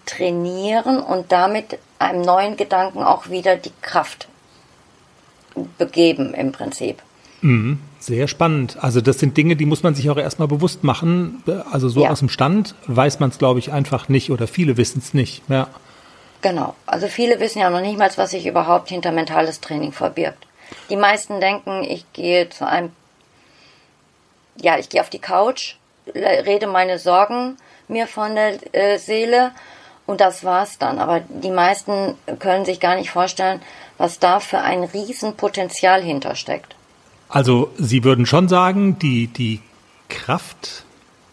trainieren 0.04 0.98
und 0.98 1.30
damit 1.30 1.78
einem 2.00 2.22
neuen 2.22 2.56
Gedanken 2.56 3.04
auch 3.04 3.28
wieder 3.28 3.54
die 3.54 3.72
Kraft 3.82 4.26
begeben 5.78 6.34
im 6.34 6.50
Prinzip. 6.50 7.00
Mhm. 7.42 7.78
Sehr 8.00 8.26
spannend. 8.26 8.78
Also 8.80 9.00
das 9.00 9.18
sind 9.18 9.36
Dinge, 9.36 9.54
die 9.54 9.66
muss 9.66 9.82
man 9.82 9.94
sich 9.94 10.10
auch 10.10 10.16
erstmal 10.16 10.48
bewusst 10.48 10.82
machen. 10.82 11.42
Also 11.70 11.88
so 11.88 12.02
Ja. 12.04 12.10
aus 12.10 12.18
dem 12.20 12.28
Stand 12.28 12.74
weiß 12.86 13.20
man 13.20 13.30
es, 13.30 13.38
glaube 13.38 13.58
ich, 13.60 13.72
einfach 13.72 14.08
nicht 14.08 14.30
oder 14.30 14.46
viele 14.48 14.76
wissen 14.76 15.00
es 15.04 15.14
nicht. 15.14 15.42
Ja. 15.48 15.68
Genau. 16.40 16.74
Also 16.86 17.06
viele 17.06 17.38
wissen 17.38 17.60
ja 17.60 17.70
noch 17.70 17.80
nicht 17.80 17.98
mal, 17.98 18.10
was 18.16 18.30
sich 18.32 18.46
überhaupt 18.46 18.88
hinter 18.88 19.12
mentales 19.12 19.60
Training 19.60 19.92
verbirgt. 19.92 20.46
Die 20.90 20.96
meisten 20.96 21.40
denken, 21.40 21.84
ich 21.84 22.04
gehe 22.12 22.48
zu 22.48 22.66
einem, 22.66 22.90
ja, 24.56 24.78
ich 24.78 24.88
gehe 24.88 25.00
auf 25.00 25.10
die 25.10 25.18
Couch, 25.20 25.74
rede 26.14 26.66
meine 26.66 26.98
Sorgen 26.98 27.56
mir 27.88 28.06
von 28.06 28.34
der 28.34 28.74
äh, 28.74 28.98
Seele 28.98 29.52
und 30.06 30.20
das 30.20 30.42
war's 30.44 30.78
dann. 30.78 30.98
Aber 30.98 31.20
die 31.28 31.50
meisten 31.50 32.14
können 32.40 32.64
sich 32.64 32.80
gar 32.80 32.96
nicht 32.96 33.10
vorstellen, 33.10 33.60
was 33.98 34.18
da 34.18 34.40
für 34.40 34.58
ein 34.58 34.82
Riesenpotenzial 34.82 36.02
hintersteckt. 36.02 36.74
Also 37.32 37.72
Sie 37.78 38.04
würden 38.04 38.26
schon 38.26 38.46
sagen, 38.48 38.98
die, 38.98 39.26
die 39.26 39.60
Kraft 40.10 40.84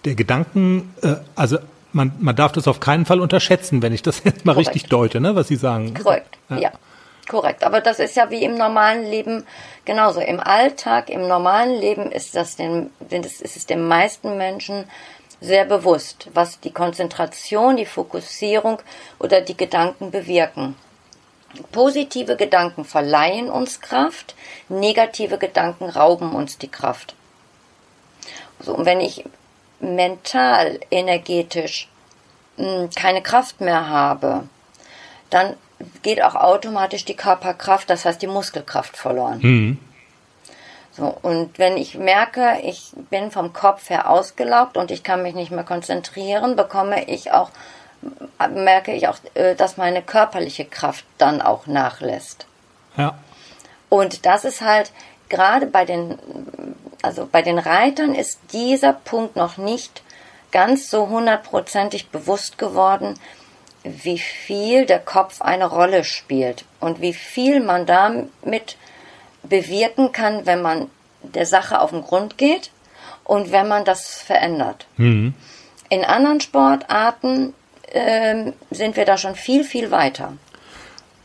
der 0.05 0.15
Gedanken, 0.15 0.95
äh, 1.03 1.15
also 1.35 1.57
man, 1.91 2.13
man 2.19 2.37
darf 2.37 2.53
das 2.53 2.69
auf 2.69 2.79
keinen 2.79 3.05
Fall 3.05 3.19
unterschätzen, 3.19 3.81
wenn 3.81 3.91
ich 3.91 4.01
das 4.01 4.23
jetzt 4.23 4.45
mal 4.45 4.53
Korrekt. 4.53 4.69
richtig 4.69 4.89
deute, 4.89 5.19
ne, 5.19 5.35
was 5.35 5.49
Sie 5.49 5.57
sagen. 5.57 5.93
Korrekt, 5.93 6.37
ja. 6.49 6.71
Korrekt. 7.27 7.65
Aber 7.65 7.81
das 7.81 7.99
ist 7.99 8.15
ja 8.15 8.31
wie 8.31 8.43
im 8.43 8.55
normalen 8.55 9.05
Leben 9.05 9.43
genauso. 9.83 10.21
Im 10.21 10.39
Alltag, 10.39 11.09
im 11.09 11.27
normalen 11.27 11.79
Leben 11.79 12.11
ist 12.11 12.33
das 12.33 12.55
den, 12.55 12.89
ist 13.09 13.55
es 13.57 13.65
den 13.65 13.85
meisten 13.85 14.37
Menschen 14.37 14.85
sehr 15.41 15.65
bewusst, 15.65 16.29
was 16.33 16.61
die 16.61 16.71
Konzentration, 16.71 17.75
die 17.75 17.85
Fokussierung 17.85 18.79
oder 19.19 19.41
die 19.41 19.55
Gedanken 19.55 20.11
bewirken. 20.11 20.75
Positive 21.71 22.35
Gedanken 22.35 22.85
verleihen 22.85 23.49
uns 23.49 23.81
Kraft, 23.81 24.35
negative 24.67 25.37
Gedanken 25.37 25.89
rauben 25.89 26.33
uns 26.33 26.57
die 26.57 26.67
Kraft. 26.67 27.15
So, 28.59 28.75
und 28.75 28.85
wenn 28.85 28.99
ich 28.99 29.25
mental, 29.79 30.79
energetisch 30.91 31.87
mh, 32.57 32.89
keine 32.95 33.21
Kraft 33.21 33.61
mehr 33.61 33.89
habe, 33.89 34.43
dann 35.29 35.55
geht 36.01 36.21
auch 36.21 36.35
automatisch 36.35 37.05
die 37.05 37.15
Körperkraft, 37.15 37.89
das 37.89 38.05
heißt 38.05 38.21
die 38.21 38.27
Muskelkraft 38.27 38.97
verloren. 38.97 39.39
So, 40.91 41.05
und 41.21 41.57
wenn 41.57 41.77
ich 41.77 41.95
merke, 41.95 42.59
ich 42.63 42.91
bin 43.09 43.31
vom 43.31 43.53
Kopf 43.53 43.89
her 43.89 44.09
ausgelaugt 44.09 44.75
und 44.75 44.91
ich 44.91 45.03
kann 45.03 45.23
mich 45.23 45.33
nicht 45.33 45.51
mehr 45.51 45.63
konzentrieren, 45.63 46.57
bekomme 46.57 47.05
ich 47.05 47.31
auch, 47.31 47.51
merke 48.53 48.93
ich 48.93 49.07
auch, 49.07 49.17
äh, 49.33 49.55
dass 49.55 49.77
meine 49.77 50.01
körperliche 50.01 50.65
Kraft 50.65 51.05
dann 51.17 51.41
auch 51.41 51.67
nachlässt. 51.67 52.45
Ja. 52.97 53.17
Und 53.89 54.25
das 54.25 54.45
ist 54.45 54.61
halt 54.61 54.91
gerade 55.29 55.65
bei 55.65 55.85
den, 55.85 56.17
also 57.01 57.27
bei 57.31 57.41
den 57.41 57.59
Reitern 57.59 58.13
ist 58.15 58.39
dieser 58.51 58.93
Punkt 58.93 59.35
noch 59.35 59.57
nicht 59.57 60.03
ganz 60.51 60.89
so 60.89 61.09
hundertprozentig 61.09 62.09
bewusst 62.09 62.57
geworden, 62.57 63.19
wie 63.83 64.19
viel 64.19 64.85
der 64.85 64.99
Kopf 64.99 65.41
eine 65.41 65.65
Rolle 65.65 66.03
spielt 66.03 66.65
und 66.79 67.01
wie 67.01 67.13
viel 67.13 67.61
man 67.61 67.85
damit 67.85 68.77
bewirken 69.43 70.11
kann, 70.11 70.45
wenn 70.45 70.61
man 70.61 70.89
der 71.21 71.45
Sache 71.45 71.79
auf 71.79 71.91
den 71.91 72.03
Grund 72.03 72.37
geht 72.37 72.71
und 73.23 73.51
wenn 73.51 73.67
man 73.67 73.85
das 73.85 74.19
verändert. 74.21 74.85
In 75.89 76.05
anderen 76.05 76.41
Sportarten 76.41 77.53
ähm, 77.91 78.53
sind 78.71 78.95
wir 78.95 79.05
da 79.05 79.17
schon 79.17 79.35
viel, 79.35 79.63
viel 79.63 79.91
weiter. 79.91 80.33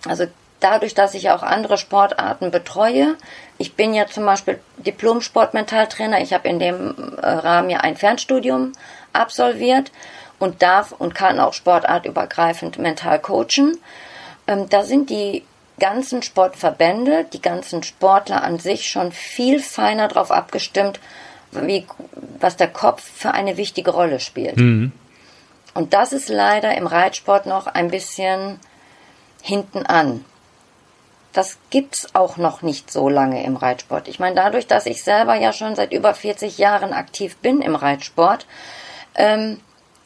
Also 0.07 0.27
dadurch, 0.61 0.95
dass 0.95 1.15
ich 1.15 1.31
auch 1.31 1.43
andere 1.43 1.79
Sportarten 1.79 2.51
betreue, 2.51 3.17
ich 3.59 3.75
bin 3.75 3.95
ja 3.95 4.07
zum 4.07 4.25
Beispiel 4.25 4.61
Diplom-Sportmentaltrainer, 4.79 6.21
ich 6.21 6.33
habe 6.33 6.49
in 6.49 6.59
dem 6.59 6.95
äh, 7.21 7.27
Rahmen 7.27 7.71
ja 7.71 7.81
ein 7.81 7.97
Fernstudium 7.97 8.73
absolviert 9.13 9.93
und 10.39 10.63
darf 10.63 10.93
und 10.93 11.15
kann 11.15 11.39
auch 11.41 11.53
sportartübergreifend 11.53 12.79
mental 12.79 13.19
coachen. 13.19 13.79
Ähm, 14.47 14.69
da 14.69 14.83
sind 14.83 15.11
die 15.11 15.45
ganzen 15.79 16.23
Sportverbände, 16.23 17.27
die 17.33 17.43
ganzen 17.43 17.83
Sportler 17.83 18.43
an 18.43 18.59
sich 18.59 18.89
schon 18.89 19.13
viel 19.13 19.61
feiner 19.61 20.09
darauf 20.09 20.31
abgestimmt, 20.31 21.01
wie, 21.53 21.87
was 22.41 22.57
der 22.57 22.69
Kopf 22.69 23.03
für 23.03 23.33
eine 23.33 23.57
wichtige 23.57 23.91
Rolle 23.91 24.21
spielt. 24.21 24.57
Und 25.75 25.93
das 25.93 26.13
ist 26.13 26.29
leider 26.29 26.77
im 26.77 26.87
Reitsport 26.87 27.47
noch 27.47 27.67
ein 27.67 27.91
bisschen 27.91 28.61
hinten 29.43 29.85
an. 29.85 30.25
Das 31.33 31.59
gibt's 31.71 32.15
auch 32.15 32.37
noch 32.37 32.63
nicht 32.63 32.93
so 32.93 33.09
lange 33.09 33.45
im 33.45 33.57
Reitsport. 33.57 34.07
Ich 34.07 34.21
meine, 34.21 34.37
dadurch, 34.37 34.69
dass 34.69 34.87
ich 34.87 35.03
selber 35.03 35.35
ja 35.35 35.53
schon 35.53 35.75
seit 35.75 35.93
über 35.93 36.15
40 36.15 36.59
Jahren 36.59 36.93
aktiv 36.93 37.37
bin 37.39 37.61
im 37.61 37.75
Reitsport, 37.75 38.47
ähm, 39.17 39.59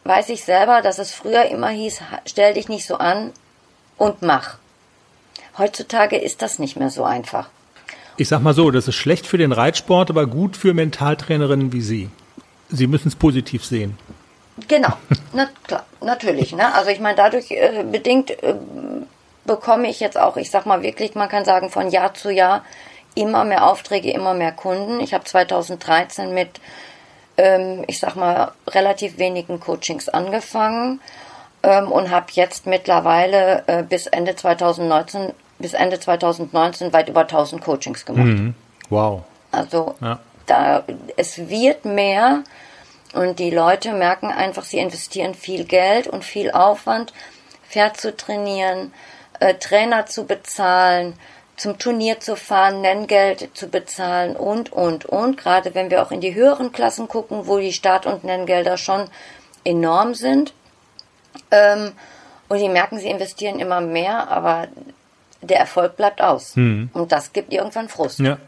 weiß 0.05 0.31
ich 0.31 0.45
selber, 0.45 0.81
dass 0.81 0.99
es 0.99 1.13
früher 1.13 1.45
immer 1.45 1.69
hieß, 1.69 2.01
stell 2.25 2.55
dich 2.55 2.71
nicht 2.71 2.87
so 2.87 2.97
an 2.97 3.33
und 3.99 4.23
mach. 4.23 4.57
Heutzutage 5.59 6.17
ist 6.17 6.41
das 6.41 6.59
nicht 6.59 6.77
mehr 6.77 6.89
so 6.89 7.05
einfach. 7.05 7.51
Ich 8.17 8.29
sag 8.29 8.41
mal 8.41 8.55
so, 8.55 8.71
das 8.71 8.89
ist 8.89 8.95
schlecht 8.95 9.27
für 9.27 9.39
den 9.39 9.53
Reitsport, 9.53 10.09
aber 10.09 10.27
gut 10.27 10.57
für 10.57 10.73
Mentaltrainerinnen 10.73 11.73
wie 11.73 11.83
Sie. 11.83 12.11
Sie 12.71 12.87
müssen 12.87 13.09
es 13.09 13.17
positiv 13.17 13.65
sehen. 13.65 13.99
Genau, 14.67 14.93
na 15.33 15.49
klar, 15.67 15.85
natürlich. 16.01 16.53
Ne? 16.55 16.75
Also 16.75 16.91
ich 16.91 17.01
meine, 17.01 17.17
dadurch 17.17 17.51
äh, 17.51 17.85
bedingt 17.85 18.31
äh, 18.43 18.55
bekomme 19.45 19.89
ich 19.89 20.01
jetzt 20.01 20.19
auch, 20.19 20.37
ich 20.37 20.51
sag 20.51 20.67
mal 20.67 20.83
wirklich, 20.83 21.15
man 21.15 21.29
kann 21.29 21.45
sagen, 21.45 21.71
von 21.71 21.91
Jahr 21.91 22.15
zu 22.15 22.31
Jahr 22.31 22.65
immer 23.15 23.45
mehr 23.45 23.67
Aufträge, 23.67 24.11
immer 24.13 24.35
mehr 24.35 24.53
Kunden. 24.53 25.01
Ich 25.01 25.15
habe 25.15 25.25
2013 25.25 26.33
mit, 26.33 26.61
ähm, 27.37 27.85
ich 27.87 27.99
sag 27.99 28.15
mal, 28.17 28.53
relativ 28.69 29.19
wenigen 29.19 29.59
Coachings 29.61 30.09
angefangen 30.09 31.01
ähm, 31.63 31.91
und 31.91 32.11
habe 32.11 32.27
jetzt 32.33 32.67
mittlerweile 32.67 33.65
äh, 33.67 33.83
bis 33.83 34.07
Ende 34.07 34.37
2019 34.37 35.33
bis 35.59 35.75
Ende 35.75 35.99
2019 35.99 36.93
weit 36.93 37.09
über 37.09 37.23
1000 37.23 37.63
Coachings 37.63 38.07
gemacht. 38.07 38.55
Wow. 38.91 39.23
Also 39.51 39.97
Ja. 40.01 40.21
da 40.47 40.85
es 41.17 41.49
wird 41.49 41.85
mehr 41.85 42.45
und 43.15 43.39
die 43.39 43.51
Leute 43.51 43.93
merken 43.93 44.31
einfach, 44.31 44.65
sie 44.65 44.79
investieren 44.79 45.35
viel 45.35 45.65
Geld 45.65 46.07
und 46.07 46.25
viel 46.25 46.51
Aufwand, 46.51 47.13
Pferd 47.69 47.97
zu 47.99 48.17
trainieren, 48.17 48.93
äh, 49.41 49.55
Trainer 49.55 50.07
zu 50.07 50.27
bezahlen, 50.27 51.15
zum 51.57 51.79
Turnier 51.79 52.21
zu 52.21 52.37
fahren, 52.37 52.81
Nenngeld 52.81 53.51
zu 53.55 53.69
bezahlen 53.69 54.37
und, 54.37 54.73
und, 54.73 55.07
und. 55.07 55.37
Gerade 55.37 55.75
wenn 55.75 55.91
wir 55.91 56.03
auch 56.03 56.13
in 56.13 56.21
die 56.21 56.35
höheren 56.35 56.73
Klassen 56.73 57.09
gucken, 57.09 57.47
wo 57.47 57.59
die 57.59 57.73
Start- 57.73 58.07
und 58.07 58.25
Nenngelder 58.25 58.77
schon 58.77 59.09
enorm 59.65 60.15
sind. 60.15 60.55
Ähm, 61.51 61.93
und 62.49 62.59
die 62.59 62.69
merken, 62.69 62.99
sie 62.99 63.11
investieren 63.11 63.59
immer 63.59 63.81
mehr, 63.81 64.29
aber 64.29 64.69
der 65.43 65.59
Erfolg 65.59 65.97
bleibt 65.97 66.21
aus. 66.21 66.57
Und 66.93 67.13
das 67.13 67.33
gibt 67.33 67.53
irgendwann 67.53 67.89
Frust. 67.89 68.21
Ja. 68.21 68.39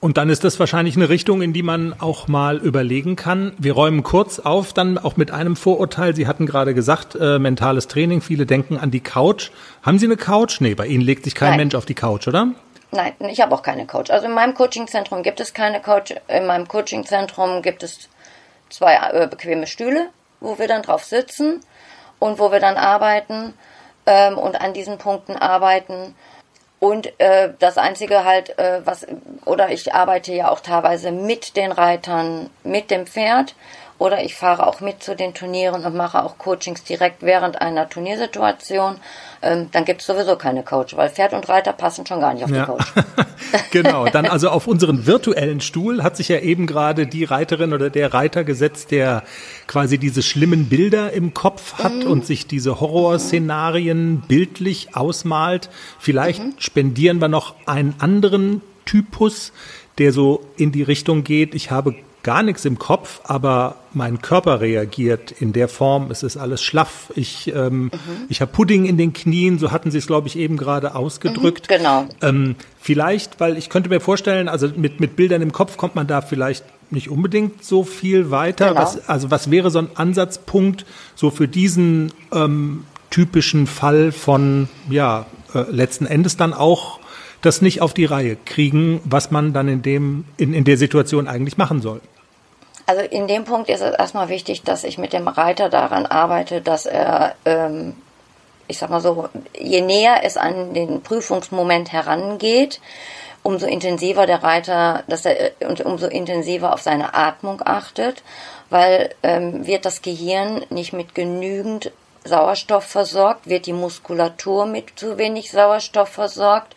Und 0.00 0.16
dann 0.16 0.30
ist 0.30 0.44
das 0.44 0.60
wahrscheinlich 0.60 0.94
eine 0.94 1.08
Richtung, 1.08 1.42
in 1.42 1.52
die 1.52 1.64
man 1.64 1.92
auch 1.98 2.28
mal 2.28 2.58
überlegen 2.58 3.16
kann. 3.16 3.52
Wir 3.58 3.72
räumen 3.72 4.04
kurz 4.04 4.38
auf, 4.38 4.72
dann 4.72 4.96
auch 4.96 5.16
mit 5.16 5.32
einem 5.32 5.56
Vorurteil. 5.56 6.14
Sie 6.14 6.28
hatten 6.28 6.46
gerade 6.46 6.72
gesagt, 6.72 7.16
äh, 7.16 7.40
mentales 7.40 7.88
Training. 7.88 8.20
Viele 8.20 8.46
denken 8.46 8.76
an 8.76 8.92
die 8.92 9.00
Couch. 9.00 9.50
Haben 9.82 9.98
Sie 9.98 10.06
eine 10.06 10.16
Couch? 10.16 10.60
Nee, 10.60 10.74
bei 10.74 10.86
Ihnen 10.86 11.02
legt 11.02 11.24
sich 11.24 11.34
kein 11.34 11.50
Nein. 11.50 11.58
Mensch 11.58 11.74
auf 11.74 11.84
die 11.84 11.94
Couch, 11.94 12.28
oder? 12.28 12.48
Nein, 12.92 13.12
ich 13.28 13.40
habe 13.40 13.54
auch 13.54 13.62
keine 13.62 13.86
Coach. 13.86 14.10
Also 14.10 14.26
in 14.26 14.34
meinem 14.34 14.54
Coachingzentrum 14.54 15.22
gibt 15.24 15.40
es 15.40 15.52
keine 15.52 15.80
Coach. 15.80 16.14
In 16.28 16.46
meinem 16.46 16.68
Coachingzentrum 16.68 17.62
gibt 17.62 17.82
es 17.82 18.08
zwei 18.70 18.94
äh, 18.94 19.26
bequeme 19.26 19.66
Stühle, 19.66 20.10
wo 20.40 20.58
wir 20.58 20.68
dann 20.68 20.82
drauf 20.82 21.02
sitzen 21.04 21.60
und 22.20 22.38
wo 22.38 22.52
wir 22.52 22.60
dann 22.60 22.76
arbeiten. 22.76 23.52
ähm, 24.08 24.38
und 24.38 24.60
an 24.60 24.72
diesen 24.72 24.98
Punkten 24.98 25.36
arbeiten. 25.36 26.14
Und 26.80 27.18
äh, 27.18 27.50
das 27.58 27.76
Einzige 27.76 28.24
halt, 28.24 28.56
äh, 28.58 28.82
was, 28.84 29.06
oder 29.44 29.70
ich 29.70 29.94
arbeite 29.94 30.32
ja 30.32 30.50
auch 30.50 30.60
teilweise 30.60 31.10
mit 31.10 31.56
den 31.56 31.72
Reitern, 31.72 32.50
mit 32.62 32.90
dem 32.90 33.06
Pferd 33.06 33.54
oder 33.98 34.22
ich 34.22 34.36
fahre 34.36 34.66
auch 34.66 34.80
mit 34.80 35.02
zu 35.02 35.16
den 35.16 35.34
Turnieren 35.34 35.84
und 35.84 35.94
mache 35.94 36.22
auch 36.22 36.38
Coachings 36.38 36.84
direkt 36.84 37.22
während 37.22 37.60
einer 37.60 37.88
Turniersituation. 37.88 38.96
Ähm, 39.42 39.68
dann 39.72 39.84
gibt 39.84 40.00
es 40.00 40.06
sowieso 40.06 40.36
keine 40.36 40.62
Coach, 40.62 40.96
weil 40.96 41.10
Pferd 41.10 41.32
und 41.32 41.48
Reiter 41.48 41.72
passen 41.72 42.06
schon 42.06 42.20
gar 42.20 42.32
nicht 42.32 42.44
auf 42.44 42.50
ja. 42.50 42.64
den 42.64 42.66
Coach. 42.66 42.92
genau, 43.72 44.06
dann 44.06 44.26
also 44.26 44.50
auf 44.50 44.68
unseren 44.68 45.06
virtuellen 45.06 45.60
Stuhl 45.60 46.02
hat 46.04 46.16
sich 46.16 46.28
ja 46.28 46.38
eben 46.38 46.66
gerade 46.66 47.06
die 47.06 47.24
Reiterin 47.24 47.72
oder 47.72 47.90
der 47.90 48.14
Reiter 48.14 48.44
gesetzt, 48.44 48.92
der 48.92 49.24
quasi 49.66 49.98
diese 49.98 50.22
schlimmen 50.22 50.68
Bilder 50.68 51.12
im 51.12 51.34
Kopf 51.34 51.74
hat 51.74 51.94
mhm. 51.94 52.06
und 52.06 52.26
sich 52.26 52.46
diese 52.46 52.80
Horrorszenarien 52.80 54.22
bildlich 54.28 54.94
ausmalt. 54.94 55.70
Vielleicht 55.98 56.42
mhm. 56.42 56.54
spendieren 56.58 57.20
wir 57.20 57.28
noch 57.28 57.54
einen 57.66 57.96
anderen 57.98 58.62
Typus, 58.84 59.52
der 59.98 60.12
so 60.12 60.44
in 60.56 60.70
die 60.70 60.82
Richtung 60.82 61.24
geht. 61.24 61.54
Ich 61.54 61.72
habe 61.72 61.96
gar 62.22 62.42
nichts 62.42 62.64
im 62.64 62.78
Kopf, 62.78 63.20
aber 63.24 63.76
mein 63.94 64.20
Körper 64.20 64.60
reagiert 64.60 65.30
in 65.30 65.52
der 65.52 65.68
Form, 65.68 66.10
es 66.10 66.22
ist 66.22 66.36
alles 66.36 66.62
schlaff. 66.62 67.12
Ich, 67.14 67.52
ähm, 67.54 67.84
mhm. 67.84 67.90
ich 68.28 68.40
habe 68.40 68.52
Pudding 68.52 68.86
in 68.86 68.96
den 68.96 69.12
Knien, 69.12 69.58
so 69.58 69.70
hatten 69.70 69.90
Sie 69.90 69.98
es, 69.98 70.06
glaube 70.06 70.28
ich, 70.28 70.36
eben 70.36 70.56
gerade 70.56 70.94
ausgedrückt. 70.94 71.68
Mhm, 71.70 71.74
genau. 71.74 72.06
Ähm, 72.20 72.56
vielleicht, 72.80 73.40
weil 73.40 73.56
ich 73.56 73.70
könnte 73.70 73.88
mir 73.88 74.00
vorstellen, 74.00 74.48
also 74.48 74.68
mit, 74.76 75.00
mit 75.00 75.16
Bildern 75.16 75.42
im 75.42 75.52
Kopf 75.52 75.76
kommt 75.76 75.94
man 75.94 76.06
da 76.06 76.20
vielleicht 76.20 76.64
nicht 76.90 77.08
unbedingt 77.10 77.64
so 77.64 77.84
viel 77.84 78.30
weiter. 78.30 78.70
Genau. 78.70 78.80
Was, 78.80 79.08
also 79.08 79.30
was 79.30 79.50
wäre 79.50 79.70
so 79.70 79.78
ein 79.78 79.88
Ansatzpunkt 79.94 80.86
so 81.14 81.30
für 81.30 81.48
diesen 81.48 82.12
ähm, 82.32 82.84
typischen 83.10 83.66
Fall 83.66 84.12
von, 84.12 84.68
ja, 84.90 85.26
äh, 85.54 85.64
letzten 85.70 86.06
Endes 86.06 86.36
dann 86.36 86.52
auch 86.52 87.00
das 87.42 87.62
nicht 87.62 87.82
auf 87.82 87.94
die 87.94 88.04
Reihe 88.04 88.36
kriegen, 88.36 89.00
was 89.04 89.30
man 89.30 89.52
dann 89.52 89.68
in 89.68 89.82
dem, 89.82 90.24
in, 90.36 90.54
in 90.54 90.64
der 90.64 90.76
Situation 90.76 91.28
eigentlich 91.28 91.56
machen 91.56 91.80
soll. 91.80 92.00
Also 92.86 93.02
in 93.02 93.28
dem 93.28 93.44
Punkt 93.44 93.68
ist 93.68 93.82
es 93.82 93.94
erstmal 93.94 94.28
wichtig, 94.28 94.62
dass 94.62 94.82
ich 94.82 94.96
mit 94.96 95.12
dem 95.12 95.28
Reiter 95.28 95.68
daran 95.68 96.06
arbeite, 96.06 96.62
dass 96.62 96.86
er, 96.86 97.34
ähm, 97.44 97.94
ich 98.66 98.78
sag 98.78 98.88
mal 98.88 99.00
so, 99.00 99.28
je 99.54 99.82
näher 99.82 100.20
es 100.22 100.38
an 100.38 100.72
den 100.72 101.02
Prüfungsmoment 101.02 101.92
herangeht, 101.92 102.80
umso 103.42 103.66
intensiver 103.66 104.26
der 104.26 104.42
Reiter, 104.42 105.04
dass 105.06 105.26
er 105.26 105.52
und 105.60 105.82
umso 105.82 106.06
intensiver 106.06 106.72
auf 106.72 106.80
seine 106.80 107.14
Atmung 107.14 107.60
achtet, 107.64 108.22
weil 108.70 109.14
ähm, 109.22 109.66
wird 109.66 109.84
das 109.84 110.02
Gehirn 110.02 110.64
nicht 110.70 110.92
mit 110.92 111.14
genügend 111.14 111.92
Sauerstoff 112.24 112.84
versorgt, 112.84 113.48
wird 113.48 113.66
die 113.66 113.72
Muskulatur 113.72 114.66
mit 114.66 114.98
zu 114.98 115.18
wenig 115.18 115.50
Sauerstoff 115.50 116.08
versorgt, 116.08 116.74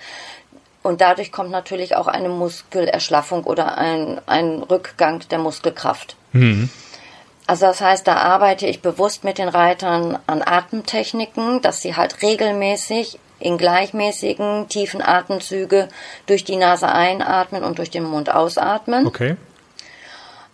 und 0.84 1.02
dadurch 1.02 1.32
kommt 1.32 1.52
natürlich 1.52 1.96
auch 1.96 2.08
eine 2.08 2.30
Muskelerschlaffung 2.30 3.44
oder 3.44 3.78
ein, 3.78 4.20
ein 4.26 4.63
Rückgang 4.63 5.22
der 5.30 5.39
Muskelkraft. 5.39 6.15
Mhm. 6.32 6.70
Also 7.48 7.65
das 7.65 7.82
heißt, 7.82 8.08
da 8.08 8.15
arbeite 8.15 8.65
ich 8.65 8.82
bewusst 8.82 9.24
mit 9.24 9.38
den 9.38 9.50
Reitern 9.50 10.17
an 10.26 10.41
Atemtechniken, 10.41 11.62
dass 11.62 11.82
sie 11.82 11.96
halt 11.96 12.22
regelmäßig 12.22 13.20
in 13.39 13.58
gleichmäßigen 13.58 14.70
tiefen 14.70 15.02
Atemzüge 15.02 15.89
durch 16.28 16.44
die 16.44 16.56
Nase 16.56 16.88
einatmen 16.88 17.63
und 17.63 17.80
durch 17.80 17.89
den 17.89 18.04
Mund 18.04 18.34
ausatmen. 18.34 19.08
Okay. 19.08 19.36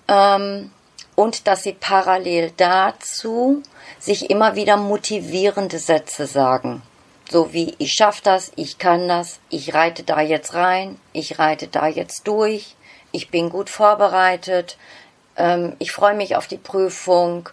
Ähm, 0.08 0.72
und 1.16 1.48
dass 1.48 1.64
sie 1.64 1.74
parallel 1.74 2.52
dazu 2.56 3.62
sich 4.00 4.30
immer 4.30 4.56
wieder 4.56 4.78
motivierende 4.78 5.80
Sätze 5.80 6.26
sagen 6.26 6.82
so 7.30 7.54
wie 7.54 7.76
ich 7.78 7.94
schaff 7.94 8.22
das, 8.22 8.52
ich 8.56 8.78
kann 8.78 9.08
das, 9.08 9.40
ich 9.50 9.74
reite 9.74 10.04
da 10.04 10.22
jetzt 10.22 10.54
rein, 10.54 10.98
ich 11.14 11.40
reite 11.40 11.68
da 11.68 11.88
jetzt 11.88 12.28
durch, 12.28 12.76
ich 13.12 13.30
bin 13.30 13.50
gut 13.50 13.70
vorbereitet, 13.70 14.78
ähm, 15.36 15.76
ich 15.80 15.92
freue 15.92 16.16
mich 16.16 16.36
auf 16.36 16.48
die 16.48 16.58
Prüfung 16.58 17.50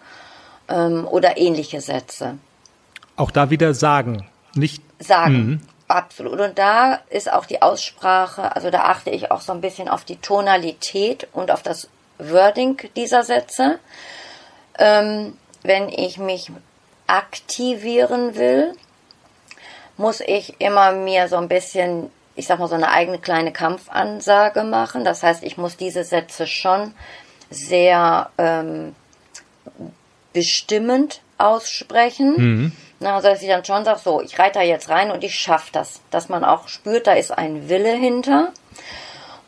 ähm, 0.69 1.07
oder 1.07 1.37
ähnliche 1.37 1.81
Sätze. 1.81 2.39
Auch 3.17 3.31
da 3.31 3.51
wieder 3.51 3.75
sagen, 3.75 4.27
nicht 4.55 4.83
sagen. 4.99 5.35
Mhm. 5.35 5.61
Absolut. 5.87 6.41
Und 6.41 6.59
da 6.59 7.01
ist 7.11 7.31
auch 7.31 7.45
die 7.45 7.61
Aussprache, 7.61 8.55
also 8.57 8.71
da 8.71 8.85
achte 8.85 9.11
ich 9.11 9.31
auch 9.31 9.43
so 9.43 9.53
ein 9.53 9.61
bisschen 9.61 9.89
auf 9.89 10.05
die 10.05 10.17
Tonalität 10.17 11.29
und 11.33 11.51
auf 11.51 11.63
das 11.63 11.89
Wording 12.19 12.81
dieser 12.97 13.23
Sätze. 13.23 13.79
Ähm, 14.79 15.37
wenn 15.63 15.89
ich 15.89 16.19
mich 16.19 16.51
aktivieren 17.07 18.35
will, 18.35 18.75
muss 19.97 20.21
ich 20.21 20.61
immer 20.61 20.93
mir 20.93 21.29
so 21.29 21.37
ein 21.37 21.49
bisschen, 21.49 22.11
ich 22.35 22.47
sag 22.47 22.59
mal, 22.59 22.69
so 22.69 22.75
eine 22.75 22.91
eigene 22.91 23.19
kleine 23.19 23.53
Kampfansage 23.53 24.65
machen. 24.65 25.05
Das 25.05 25.23
heißt, 25.23 25.43
ich 25.43 25.57
muss 25.57 25.77
diese 25.77 26.05
Sätze 26.05 26.47
schon 26.47 26.95
sehr 27.51 28.31
ähm, 28.39 28.95
bestimmend 30.33 31.21
aussprechen. 31.39 32.35
Mhm. 32.37 32.73
Na, 33.01 33.17
also 33.17 33.29
dass 33.29 33.43
ich 33.43 33.49
dann 33.49 33.65
schon 33.65 33.85
sage, 33.85 34.01
so, 34.03 34.21
ich 34.21 34.39
reite 34.39 34.61
da 34.61 34.63
jetzt 34.65 34.89
rein 34.89 35.11
und 35.11 35.25
ich 35.25 35.35
schaffe 35.35 35.71
das. 35.73 36.01
Dass 36.11 36.29
man 36.29 36.45
auch 36.45 36.69
spürt, 36.69 37.07
da 37.07 37.13
ist 37.13 37.31
ein 37.31 37.69
Wille 37.69 37.93
hinter. 37.93 38.53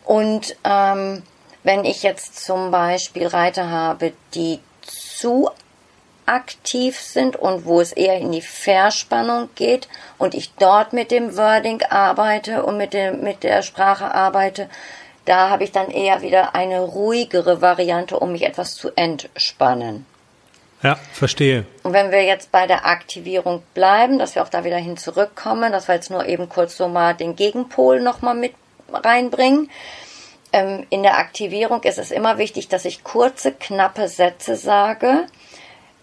Und 0.05 0.57
ähm, 0.65 1.23
wenn 1.63 1.85
ich 1.85 2.03
jetzt 2.03 2.45
zum 2.45 2.71
Beispiel 2.71 3.27
Reiter 3.27 3.71
habe, 3.71 4.13
die 4.35 4.61
zu 4.83 5.51
aktiv 6.27 6.99
sind 6.99 7.37
und 7.37 7.65
wo 7.65 7.81
es 7.81 7.93
eher 7.93 8.19
in 8.19 8.33
die 8.33 8.43
Verspannung 8.43 9.49
geht 9.55 9.89
und 10.19 10.35
ich 10.35 10.55
dort 10.55 10.93
mit 10.93 11.11
dem 11.11 11.37
Wording 11.37 11.83
arbeite 11.83 12.65
und 12.65 12.77
mit, 12.77 12.93
dem, 12.93 13.23
mit 13.23 13.43
der 13.43 13.63
Sprache 13.63 14.13
arbeite, 14.15 14.69
da 15.25 15.51
habe 15.51 15.65
ich 15.65 15.73
dann 15.73 15.91
eher 15.91 16.23
wieder 16.23 16.55
eine 16.55 16.81
ruhigere 16.81 17.61
Variante, 17.61 18.19
um 18.19 18.33
mich 18.33 18.43
etwas 18.43 18.75
zu 18.75 18.91
entspannen. 18.95 20.07
Ja, 20.83 20.97
verstehe. 21.13 21.65
Und 21.83 21.95
wenn 21.95 22.11
wir 22.11 22.23
jetzt 22.23 22.53
bei 22.53 22.67
der 22.67 22.87
Aktivierung 22.87 23.63
bleiben, 23.75 24.19
dass 24.19 24.35
wir 24.35 24.43
auch 24.43 24.49
da 24.49 24.65
wieder 24.65 24.77
hin 24.77 24.97
zurückkommen, 24.97 25.73
dass 25.73 25.89
wir 25.89 25.95
jetzt 25.95 26.11
nur 26.11 26.27
eben 26.27 26.49
kurz 26.49 26.77
so 26.77 26.87
mal 26.87 27.15
den 27.15 27.35
Gegenpol 27.35 28.01
nochmal 28.01 28.35
mit 28.35 28.55
reinbringen. 28.93 29.71
Ähm, 30.53 30.87
in 30.91 31.03
der 31.03 31.19
Aktivierung 31.19 31.83
ist 31.83 31.99
es 31.99 32.11
immer 32.11 32.39
wichtig, 32.39 32.69
dass 32.69 32.85
ich 32.85 33.03
kurze, 33.03 33.53
knappe 33.53 34.09
Sätze 34.09 34.55
sage, 34.55 35.27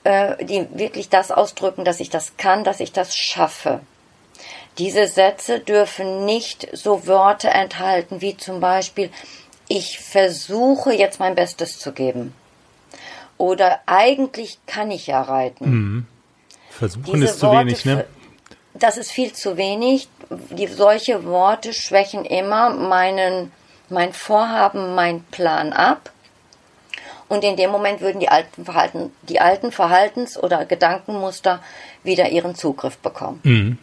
äh, 0.03 0.43
die 0.43 0.67
wirklich 0.73 1.09
das 1.09 1.31
ausdrücken, 1.31 1.85
dass 1.85 1.99
ich 1.99 2.09
das 2.09 2.37
kann, 2.37 2.63
dass 2.63 2.79
ich 2.79 2.91
das 2.91 3.15
schaffe. 3.15 3.81
Diese 4.77 5.07
Sätze 5.07 5.59
dürfen 5.59 6.25
nicht 6.25 6.67
so 6.73 7.05
Wörter 7.05 7.51
enthalten 7.51 8.21
wie 8.21 8.35
zum 8.35 8.59
Beispiel 8.59 9.11
ich 9.67 9.99
versuche 9.99 10.93
jetzt 10.93 11.19
mein 11.19 11.35
Bestes 11.35 11.79
zu 11.79 11.93
geben. 11.93 12.33
Oder 13.37 13.79
eigentlich 13.85 14.59
kann 14.67 14.91
ich 14.91 15.07
ja 15.07 15.21
reiten. 15.21 15.69
Mhm. 15.69 16.07
Versuchen 16.69 17.13
Diese 17.13 17.25
ist 17.25 17.39
zu 17.39 17.47
Worte 17.47 17.59
wenig, 17.67 17.85
ne? 17.85 18.05
Das 18.73 18.97
ist 18.97 19.11
viel 19.11 19.33
zu 19.33 19.57
wenig. 19.57 20.07
Die, 20.49 20.67
solche 20.67 21.25
Worte 21.25 21.73
schwächen 21.73 22.25
immer 22.25 22.71
meinen, 22.71 23.51
mein 23.89 24.13
Vorhaben, 24.13 24.95
mein 24.95 25.23
Plan 25.25 25.73
ab. 25.73 26.11
Und 27.33 27.43
in 27.43 27.57
dem 27.57 27.71
Moment 27.71 27.99
würden 27.99 28.19
die 28.19 28.29
alten, 28.29 28.63
Verhalten, 28.63 29.11
die 29.23 29.39
alten 29.39 29.71
Verhaltens- 29.71 30.37
oder 30.37 30.65
Gedankenmuster 30.65 31.63
wieder 32.03 32.29
ihren 32.29 32.53
Zugriff 32.53 32.99
bekommen. 32.99 33.39
Mhm. 33.41 33.79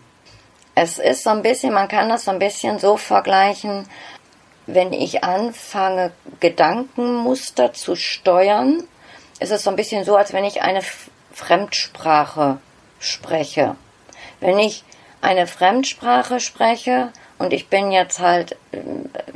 Es 0.77 1.01
ist 1.01 1.25
so 1.25 1.31
ein 1.31 1.43
bisschen, 1.43 1.75
man 1.75 1.89
kann 1.89 2.09
das 2.09 2.27
so 2.27 2.31
ein 2.31 2.39
bisschen 2.39 2.79
so 2.79 2.97
vergleichen, 2.97 3.89
wenn 4.69 4.93
ich 4.93 5.25
anfange, 5.25 6.13
Gedankenmuster 6.39 7.73
zu 7.73 7.97
steuern, 7.97 8.85
ist 9.41 9.51
es 9.51 9.65
so 9.65 9.71
ein 9.71 9.77
bisschen 9.77 10.05
so, 10.05 10.15
als 10.15 10.33
wenn 10.33 10.45
ich 10.45 10.63
eine 10.63 10.83
Fremdsprache 11.33 12.59
spreche. 13.01 13.75
Wenn 14.39 14.61
ich 14.61 14.85
eine 15.23 15.49
Fremdsprache 15.49 16.39
spreche, 16.39 17.11
und 17.41 17.55
ich 17.55 17.69
bin 17.69 17.91
jetzt 17.91 18.21
halt, 18.21 18.55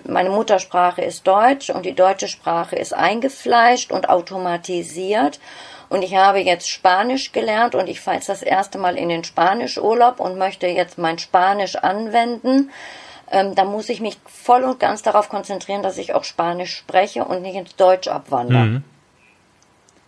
meine 0.06 0.28
Muttersprache 0.28 1.00
ist 1.00 1.26
Deutsch 1.26 1.70
und 1.70 1.86
die 1.86 1.94
deutsche 1.94 2.28
Sprache 2.28 2.76
ist 2.76 2.92
eingefleischt 2.92 3.90
und 3.92 4.10
automatisiert. 4.10 5.40
Und 5.88 6.02
ich 6.02 6.14
habe 6.14 6.40
jetzt 6.40 6.68
Spanisch 6.68 7.32
gelernt 7.32 7.74
und 7.74 7.88
ich 7.88 8.02
fahre 8.02 8.18
jetzt 8.18 8.28
das 8.28 8.42
erste 8.42 8.76
Mal 8.76 8.98
in 8.98 9.08
den 9.08 9.24
Spanischurlaub 9.24 10.20
und 10.20 10.36
möchte 10.36 10.66
jetzt 10.66 10.98
mein 10.98 11.18
Spanisch 11.18 11.76
anwenden. 11.76 12.70
Ähm, 13.30 13.54
da 13.54 13.64
muss 13.64 13.88
ich 13.88 14.02
mich 14.02 14.18
voll 14.26 14.64
und 14.64 14.78
ganz 14.78 15.00
darauf 15.00 15.30
konzentrieren, 15.30 15.82
dass 15.82 15.96
ich 15.96 16.12
auch 16.12 16.24
Spanisch 16.24 16.76
spreche 16.76 17.24
und 17.24 17.40
nicht 17.40 17.56
ins 17.56 17.74
Deutsch 17.74 18.08
abwandere. 18.08 18.64
Mhm. 18.66 18.84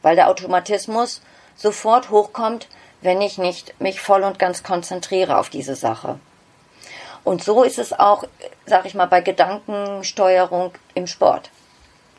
Weil 0.03 0.17
der 0.17 0.29
Automatismus 0.29 1.23
sofort 1.55 2.11
hochkommt, 2.11 2.69
wenn 3.01 3.23
ich 3.23 3.39
nicht 3.39 3.81
mich 3.81 4.03
voll 4.03 4.23
und 4.23 4.39
ganz 4.39 4.63
konzentriere 4.63 5.39
auf 5.39 5.49
diese 5.49 5.77
Sache. 5.77 6.21
Und 7.27 7.43
so 7.43 7.65
ist 7.65 7.81
es 7.81 7.93
auch, 7.93 8.23
sag 8.67 8.87
ich 8.87 8.95
mal, 8.95 9.07
bei 9.07 9.21
Gedankensteuerung 9.21 10.71
im 10.95 11.09
Sport. 11.09 11.51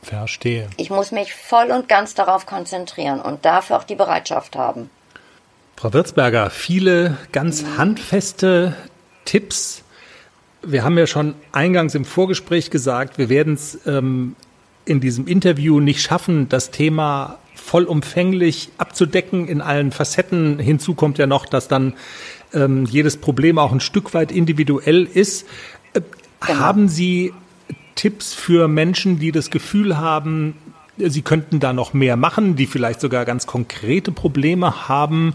Verstehe. 0.03 0.67
Ich 0.75 0.89
muss 0.89 1.13
mich 1.13 1.33
voll 1.33 1.71
und 1.71 1.87
ganz 1.87 2.13
darauf 2.13 2.45
konzentrieren 2.45 3.21
und 3.21 3.45
dafür 3.45 3.77
auch 3.77 3.85
die 3.85 3.95
Bereitschaft 3.95 4.57
haben. 4.57 4.89
Frau 5.77 5.93
Wirtsberger, 5.93 6.49
viele 6.49 7.17
ganz 7.31 7.63
handfeste 7.77 8.75
Tipps. 9.23 9.83
Wir 10.61 10.83
haben 10.83 10.97
ja 10.97 11.07
schon 11.07 11.35
eingangs 11.53 11.95
im 11.95 12.03
Vorgespräch 12.03 12.69
gesagt, 12.69 13.17
wir 13.17 13.29
werden 13.29 13.53
es 13.53 13.79
ähm, 13.87 14.35
in 14.83 14.99
diesem 14.99 15.25
Interview 15.25 15.79
nicht 15.79 16.01
schaffen, 16.01 16.49
das 16.49 16.69
Thema 16.71 17.37
vollumfänglich 17.55 18.69
abzudecken 18.77 19.47
in 19.47 19.61
allen 19.61 19.91
Facetten. 19.91 20.59
Hinzu 20.59 20.95
kommt 20.95 21.17
ja 21.17 21.27
noch, 21.27 21.45
dass 21.45 21.69
dann 21.69 21.93
ähm, 22.53 22.85
jedes 22.85 23.17
Problem 23.17 23.57
auch 23.57 23.71
ein 23.71 23.79
Stück 23.79 24.13
weit 24.13 24.31
individuell 24.31 25.03
ist. 25.05 25.45
Äh, 25.93 26.01
genau. 26.45 26.59
Haben 26.59 26.87
Sie 26.87 27.33
Tipps 27.95 28.33
für 28.33 28.67
Menschen, 28.67 29.19
die 29.19 29.31
das 29.31 29.49
Gefühl 29.49 29.97
haben, 29.97 30.53
sie 30.97 31.21
könnten 31.21 31.59
da 31.59 31.73
noch 31.73 31.93
mehr 31.93 32.15
machen, 32.15 32.55
die 32.55 32.65
vielleicht 32.65 33.01
sogar 33.01 33.25
ganz 33.25 33.47
konkrete 33.47 34.11
Probleme 34.11 34.87
haben? 34.87 35.33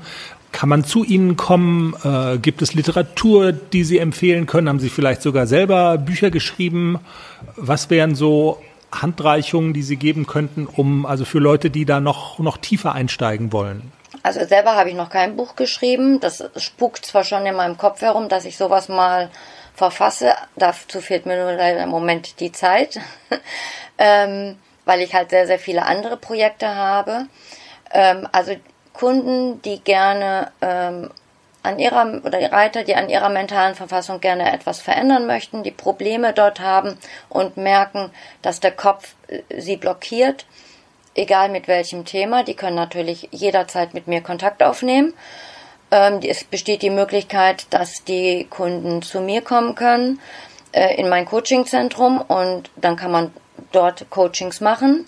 Kann 0.53 0.69
man 0.69 0.85
zu 0.85 1.03
Ihnen 1.03 1.37
kommen? 1.37 1.95
Äh, 2.05 2.39
gibt 2.39 2.63
es 2.63 2.75
Literatur, 2.75 3.53
die 3.53 3.85
Sie 3.85 3.99
empfehlen 3.99 4.47
können? 4.47 4.69
Haben 4.69 4.81
Sie 4.81 4.91
vielleicht 4.91 5.23
sogar 5.23 5.47
selber 5.47 5.99
Bücher 5.99 6.31
geschrieben? 6.31 6.99
Was 7.57 7.89
wären 7.89 8.15
so 8.15 8.59
Handreichungen, 8.93 9.73
die 9.73 9.83
Sie 9.83 9.97
geben 9.97 10.27
könnten, 10.27 10.67
um 10.67 11.07
also 11.07 11.25
für 11.25 11.39
Leute, 11.39 11.71
die 11.71 11.87
da 11.87 12.01
noch, 12.01 12.39
noch 12.39 12.59
tiefer 12.59 12.93
einsteigen 12.93 13.53
wollen? 13.53 13.83
Also 14.23 14.45
selber 14.45 14.77
habe 14.77 14.91
ich 14.91 14.95
noch 14.95 15.11
kein 15.11 15.37
Buch 15.37 15.57
geschrieben. 15.57 16.21
Das 16.21 16.45
spukt 16.57 17.05
zwar 17.05 17.25
schon 17.25 17.45
in 17.47 17.57
meinem 17.57 17.77
Kopf 17.77 18.03
herum, 18.03 18.29
dass 18.29 18.45
ich 18.45 18.57
sowas 18.57 18.89
mal 18.89 19.31
verfasse. 19.75 20.35
Dazu 20.57 21.01
fehlt 21.01 21.27
mir 21.27 21.43
nur 21.43 21.53
leider 21.53 21.83
im 21.83 21.89
Moment 21.89 22.41
die 22.41 22.53
Zeit, 22.53 23.01
ähm, 23.99 24.59
weil 24.85 25.01
ich 25.01 25.15
halt 25.15 25.31
sehr, 25.31 25.47
sehr 25.47 25.59
viele 25.59 25.85
andere 25.85 26.17
Projekte 26.17 26.75
habe. 26.75 27.27
Ähm, 27.91 28.29
also 28.33 28.55
Kunden, 28.93 29.61
die 29.63 29.81
gerne 29.81 30.53
ähm, 30.61 31.11
an 31.63 31.79
ihrer 31.79 32.21
oder 32.25 32.53
Reiter, 32.53 32.85
die 32.85 32.95
an 32.95 33.09
ihrer 33.09 33.29
mentalen 33.29 33.75
Verfassung 33.75 34.21
gerne 34.21 34.53
etwas 34.53 34.81
verändern 34.81 35.27
möchten, 35.27 35.63
die 35.63 35.71
Probleme 35.71 36.33
dort 36.33 36.61
haben 36.61 36.99
und 37.29 37.57
merken, 37.57 38.11
dass 38.43 38.61
der 38.61 38.73
Kopf 38.73 39.15
äh, 39.29 39.43
sie 39.61 39.77
blockiert, 39.77 40.47
egal 41.15 41.49
mit 41.49 41.69
welchem 41.69 42.05
Thema, 42.05 42.45
die 42.45 42.55
können 42.55 42.77
natürlich 42.77 43.29
jederzeit 43.31 43.95
mit 43.95 44.07
mir 44.07 44.21
Kontakt 44.21 44.63
aufnehmen. 44.63 45.15
Ähm, 45.91 46.21
es 46.23 46.45
besteht 46.45 46.83
die 46.83 46.91
Möglichkeit, 46.91 47.67
dass 47.71 48.05
die 48.05 48.47
Kunden 48.49 49.03
zu 49.03 49.21
mir 49.21 49.43
kommen 49.43 49.75
können 49.75 50.21
äh, 50.73 50.95
in 50.97 51.09
mein 51.09 51.27
Coachingzentrum 51.27 52.21
und 52.21 52.71
dann 52.77 52.97
kann 52.97 53.13
man 53.13 53.33
dort 53.73 54.09
Coachings 54.11 54.61
machen. 54.61 55.07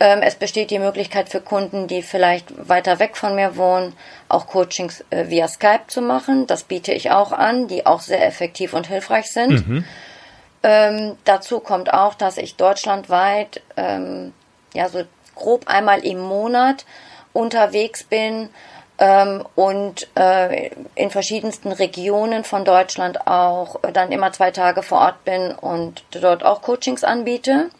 Ähm, 0.00 0.20
es 0.22 0.34
besteht 0.34 0.70
die 0.70 0.78
Möglichkeit 0.78 1.28
für 1.28 1.40
Kunden, 1.40 1.86
die 1.86 2.02
vielleicht 2.02 2.68
weiter 2.68 2.98
weg 2.98 3.16
von 3.16 3.34
mir 3.34 3.56
wohnen, 3.56 3.94
auch 4.28 4.46
Coachings 4.46 5.04
äh, 5.10 5.28
via 5.28 5.48
Skype 5.48 5.84
zu 5.86 6.02
machen. 6.02 6.46
Das 6.46 6.64
biete 6.64 6.92
ich 6.92 7.10
auch 7.10 7.32
an, 7.32 7.68
die 7.68 7.86
auch 7.86 8.00
sehr 8.00 8.26
effektiv 8.26 8.74
und 8.74 8.88
hilfreich 8.88 9.30
sind. 9.30 9.66
Mhm. 9.66 9.84
Ähm, 10.62 11.16
dazu 11.24 11.60
kommt 11.60 11.92
auch, 11.92 12.14
dass 12.14 12.38
ich 12.38 12.56
deutschlandweit 12.56 13.62
ähm, 13.76 14.32
ja 14.74 14.88
so 14.88 15.04
grob 15.34 15.66
einmal 15.66 16.04
im 16.04 16.18
Monat 16.20 16.84
unterwegs 17.32 18.04
bin 18.04 18.50
ähm, 18.98 19.44
und 19.56 20.08
äh, 20.16 20.70
in 20.94 21.10
verschiedensten 21.10 21.72
Regionen 21.72 22.44
von 22.44 22.64
Deutschland 22.64 23.26
auch 23.26 23.80
dann 23.92 24.12
immer 24.12 24.32
zwei 24.32 24.50
Tage 24.50 24.82
vor 24.82 25.00
Ort 25.00 25.24
bin 25.24 25.52
und 25.52 26.04
dort 26.10 26.44
auch 26.44 26.62
Coachings 26.62 27.04
anbiete. 27.04 27.70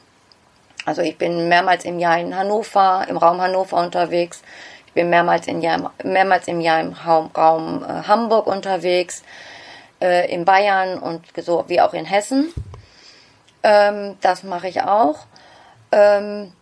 Also 0.86 1.02
ich 1.02 1.16
bin 1.16 1.48
mehrmals 1.48 1.84
im 1.84 1.98
Jahr 1.98 2.18
in 2.18 2.36
Hannover, 2.36 3.06
im 3.08 3.16
Raum 3.16 3.40
Hannover 3.40 3.78
unterwegs. 3.78 4.42
Ich 4.88 4.92
bin 4.92 5.08
mehrmals, 5.08 5.46
in 5.46 5.60
Jahr, 5.60 5.92
mehrmals 6.02 6.46
im 6.46 6.60
Jahr 6.60 6.80
im 6.80 6.92
Raum, 6.92 7.30
Raum 7.36 7.84
äh, 7.84 8.06
Hamburg 8.06 8.46
unterwegs, 8.46 9.22
äh, 10.00 10.32
in 10.32 10.44
Bayern 10.44 10.98
und 10.98 11.24
so 11.36 11.64
wie 11.68 11.80
auch 11.80 11.94
in 11.94 12.04
Hessen. 12.04 12.52
Ähm, 13.62 14.16
das 14.20 14.42
mache 14.42 14.68
ich 14.68 14.82
auch. 14.82 15.26
Ähm, 15.90 16.52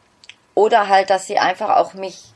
oder 0.54 0.88
halt, 0.88 1.10
dass 1.10 1.26
sie 1.26 1.38
einfach 1.38 1.70
auch 1.76 1.94
mich 1.94 2.32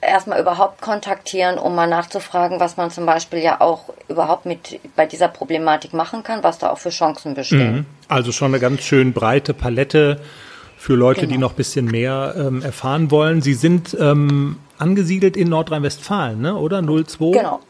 erstmal 0.00 0.40
überhaupt 0.40 0.80
kontaktieren, 0.80 1.58
um 1.58 1.74
mal 1.74 1.88
nachzufragen, 1.88 2.60
was 2.60 2.76
man 2.76 2.90
zum 2.90 3.06
Beispiel 3.06 3.40
ja 3.40 3.60
auch 3.60 3.84
überhaupt 4.08 4.46
mit 4.46 4.78
bei 4.94 5.06
dieser 5.06 5.28
Problematik 5.28 5.92
machen 5.92 6.22
kann, 6.22 6.42
was 6.42 6.58
da 6.58 6.70
auch 6.70 6.78
für 6.78 6.90
Chancen 6.90 7.34
bestehen. 7.34 7.74
Mhm. 7.74 7.86
Also 8.08 8.32
schon 8.32 8.52
eine 8.52 8.60
ganz 8.60 8.82
schön 8.82 9.12
breite 9.12 9.54
Palette 9.54 10.20
für 10.76 10.94
Leute, 10.94 11.22
genau. 11.22 11.32
die 11.32 11.38
noch 11.38 11.52
ein 11.52 11.56
bisschen 11.56 11.86
mehr 11.86 12.34
ähm, 12.36 12.62
erfahren 12.62 13.10
wollen. 13.10 13.42
Sie 13.42 13.54
sind 13.54 13.96
ähm, 13.98 14.58
angesiedelt 14.78 15.36
in 15.36 15.48
Nordrhein-Westfalen, 15.48 16.40
ne? 16.40 16.54
oder? 16.54 16.82
02? 16.82 17.30
Genau. 17.32 17.60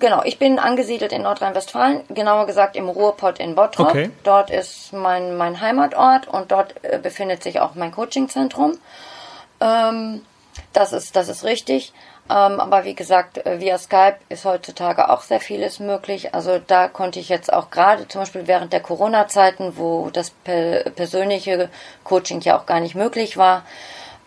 Genau, 0.00 0.22
ich 0.24 0.38
bin 0.38 0.58
angesiedelt 0.58 1.12
in 1.12 1.22
Nordrhein-Westfalen, 1.22 2.00
genauer 2.08 2.46
gesagt 2.46 2.74
im 2.74 2.88
Ruhrpott 2.88 3.38
in 3.38 3.54
Bottrop. 3.54 3.88
Okay. 3.88 4.10
Dort 4.24 4.50
ist 4.50 4.94
mein, 4.94 5.36
mein 5.36 5.60
Heimatort 5.60 6.26
und 6.26 6.50
dort 6.50 6.74
äh, 6.82 6.98
befindet 6.98 7.42
sich 7.42 7.60
auch 7.60 7.74
mein 7.74 7.92
Coachingzentrum. 7.92 8.78
Ähm, 9.60 10.22
das 10.72 10.94
ist, 10.94 11.16
das 11.16 11.28
ist 11.28 11.44
richtig. 11.44 11.92
Ähm, 12.30 12.60
aber 12.60 12.84
wie 12.84 12.94
gesagt, 12.94 13.44
äh, 13.44 13.60
via 13.60 13.76
Skype 13.76 14.16
ist 14.30 14.46
heutzutage 14.46 15.10
auch 15.10 15.20
sehr 15.20 15.40
vieles 15.40 15.80
möglich. 15.80 16.34
Also 16.34 16.58
da 16.66 16.88
konnte 16.88 17.20
ich 17.20 17.28
jetzt 17.28 17.52
auch 17.52 17.70
gerade 17.70 18.08
zum 18.08 18.22
Beispiel 18.22 18.46
während 18.46 18.72
der 18.72 18.80
Corona-Zeiten, 18.80 19.76
wo 19.76 20.08
das 20.10 20.30
per 20.30 20.84
persönliche 20.90 21.68
Coaching 22.04 22.40
ja 22.40 22.58
auch 22.58 22.64
gar 22.64 22.80
nicht 22.80 22.94
möglich 22.94 23.36
war, 23.36 23.64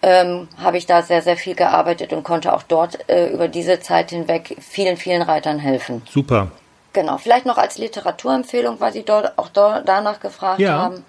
ähm, 0.03 0.49
habe 0.61 0.77
ich 0.77 0.85
da 0.85 1.01
sehr, 1.01 1.21
sehr 1.21 1.37
viel 1.37 1.55
gearbeitet 1.55 2.11
und 2.11 2.23
konnte 2.23 2.53
auch 2.53 2.63
dort 2.63 3.09
äh, 3.09 3.29
über 3.29 3.47
diese 3.47 3.79
Zeit 3.79 4.09
hinweg 4.09 4.57
vielen, 4.59 4.97
vielen 4.97 5.21
Reitern 5.21 5.59
helfen. 5.59 6.03
Super. 6.09 6.51
Genau, 6.91 7.17
vielleicht 7.17 7.45
noch 7.45 7.57
als 7.57 7.77
Literaturempfehlung, 7.77 8.79
weil 8.79 8.91
Sie 8.91 9.03
dort 9.03 9.37
auch 9.37 9.47
dort 9.47 9.87
danach 9.87 10.19
gefragt 10.19 10.59
ja. 10.59 10.73
haben. 10.73 11.05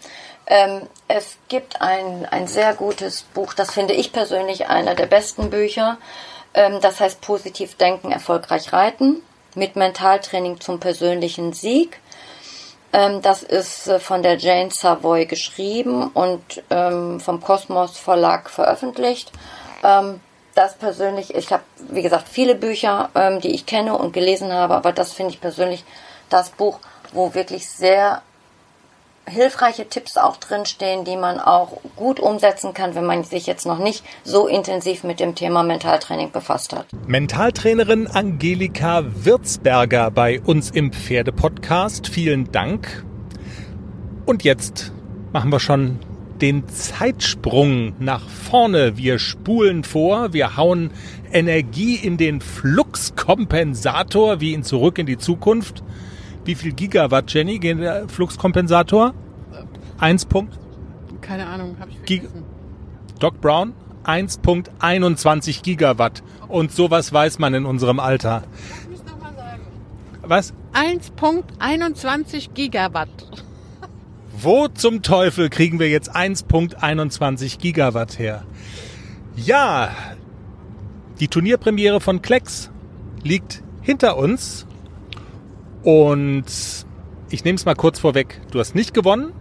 Ähm, 0.46 0.82
es 1.08 1.36
gibt 1.48 1.82
ein, 1.82 2.24
ein 2.30 2.46
sehr 2.46 2.74
gutes 2.74 3.22
Buch, 3.22 3.52
das 3.52 3.72
finde 3.72 3.94
ich 3.94 4.12
persönlich 4.12 4.68
einer 4.68 4.94
der 4.94 5.06
besten 5.06 5.50
Bücher. 5.50 5.98
Ähm, 6.54 6.78
das 6.80 7.00
heißt 7.00 7.20
positiv 7.20 7.74
denken, 7.74 8.12
erfolgreich 8.12 8.72
reiten 8.72 9.22
mit 9.56 9.74
Mentaltraining 9.74 10.60
zum 10.60 10.78
persönlichen 10.78 11.52
Sieg. 11.52 12.00
Ähm, 12.94 13.20
das 13.22 13.42
ist 13.42 13.88
äh, 13.88 13.98
von 13.98 14.22
der 14.22 14.38
Jane 14.38 14.70
Savoy 14.70 15.26
geschrieben 15.26 16.08
und 16.14 16.62
ähm, 16.70 17.18
vom 17.18 17.40
Kosmos 17.40 17.98
Verlag 17.98 18.48
veröffentlicht. 18.48 19.32
das 20.54 20.78
persönlich, 20.78 21.34
ich 21.34 21.52
habe, 21.52 21.62
wie 21.90 22.00
gesagt, 22.00 22.26
viele 22.26 22.54
Bücher, 22.54 23.10
die 23.42 23.54
ich 23.54 23.66
kenne 23.66 23.98
und 23.98 24.14
gelesen 24.14 24.50
habe, 24.50 24.74
aber 24.74 24.92
das 24.92 25.12
finde 25.12 25.34
ich 25.34 25.40
persönlich 25.42 25.84
das 26.30 26.48
Buch, 26.48 26.78
wo 27.12 27.34
wirklich 27.34 27.68
sehr 27.68 28.22
hilfreiche 29.26 29.88
Tipps 29.88 30.16
auch 30.16 30.36
drinstehen, 30.36 31.04
die 31.04 31.16
man 31.16 31.40
auch 31.40 31.78
gut 31.96 32.20
umsetzen 32.20 32.74
kann, 32.74 32.94
wenn 32.94 33.04
man 33.04 33.24
sich 33.24 33.46
jetzt 33.46 33.66
noch 33.66 33.78
nicht 33.78 34.04
so 34.22 34.46
intensiv 34.46 35.04
mit 35.04 35.20
dem 35.20 35.34
Thema 35.34 35.62
Mentaltraining 35.62 36.30
befasst 36.30 36.74
hat. 36.74 36.86
Mentaltrainerin 37.06 38.06
Angelika 38.06 39.04
Wirtsberger 39.06 40.10
bei 40.10 40.40
uns 40.40 40.70
im 40.70 40.92
Pferdepodcast. 40.92 42.08
Vielen 42.08 42.52
Dank. 42.52 43.04
Und 44.26 44.44
jetzt 44.44 44.92
machen 45.32 45.50
wir 45.50 45.60
schon 45.60 45.98
den 46.40 46.68
Zeitsprung 46.68 47.94
nach 47.98 48.28
vorne. 48.28 48.96
Wir 48.96 49.18
spulen 49.18 49.84
vor, 49.84 50.32
wir 50.32 50.56
hauen 50.56 50.90
Energie 51.32 51.96
in 51.96 52.16
den 52.16 52.40
Fluxkompensator, 52.40 54.40
wie 54.40 54.52
ihn 54.52 54.62
zurück 54.62 54.98
in 54.98 55.06
die 55.06 55.18
Zukunft. 55.18 55.82
Wie 56.44 56.54
viel 56.54 56.72
Gigawatt, 56.72 57.32
Jenny, 57.32 57.58
geht 57.58 57.78
der 57.78 58.08
Fluxkompensator? 58.08 59.14
Eins 59.98 60.26
Punkt? 60.26 60.58
Keine 61.20 61.46
Ahnung, 61.46 61.76
habe 61.78 61.90
ich 61.90 61.96
vergessen. 61.98 62.44
Doc 63.18 63.40
Brown? 63.40 63.72
1.21 64.04 65.62
Gigawatt. 65.62 66.22
Und 66.48 66.72
sowas 66.72 67.12
weiß 67.12 67.38
man 67.38 67.54
in 67.54 67.64
unserem 67.64 67.98
Alter. 67.98 68.42
Lass 68.68 68.88
mich 68.88 69.04
nochmal 69.04 69.34
sagen. 69.34 69.62
Was? 70.22 70.52
1.21 70.74 72.52
Gigawatt. 72.52 73.08
Wo 74.36 74.68
zum 74.68 75.00
Teufel 75.00 75.48
kriegen 75.48 75.78
wir 75.78 75.88
jetzt 75.88 76.14
1.21 76.14 77.58
Gigawatt 77.58 78.18
her? 78.18 78.44
Ja, 79.36 79.90
die 81.20 81.28
Turnierpremiere 81.28 82.00
von 82.00 82.20
Klecks 82.20 82.70
liegt 83.22 83.62
hinter 83.80 84.18
uns 84.18 84.66
und 85.84 86.44
ich 87.30 87.44
nehme 87.44 87.56
es 87.56 87.64
mal 87.64 87.74
kurz 87.74 87.98
vorweg. 87.98 88.40
Du 88.50 88.58
hast 88.58 88.74
nicht 88.74 88.94
gewonnen. 88.94 89.32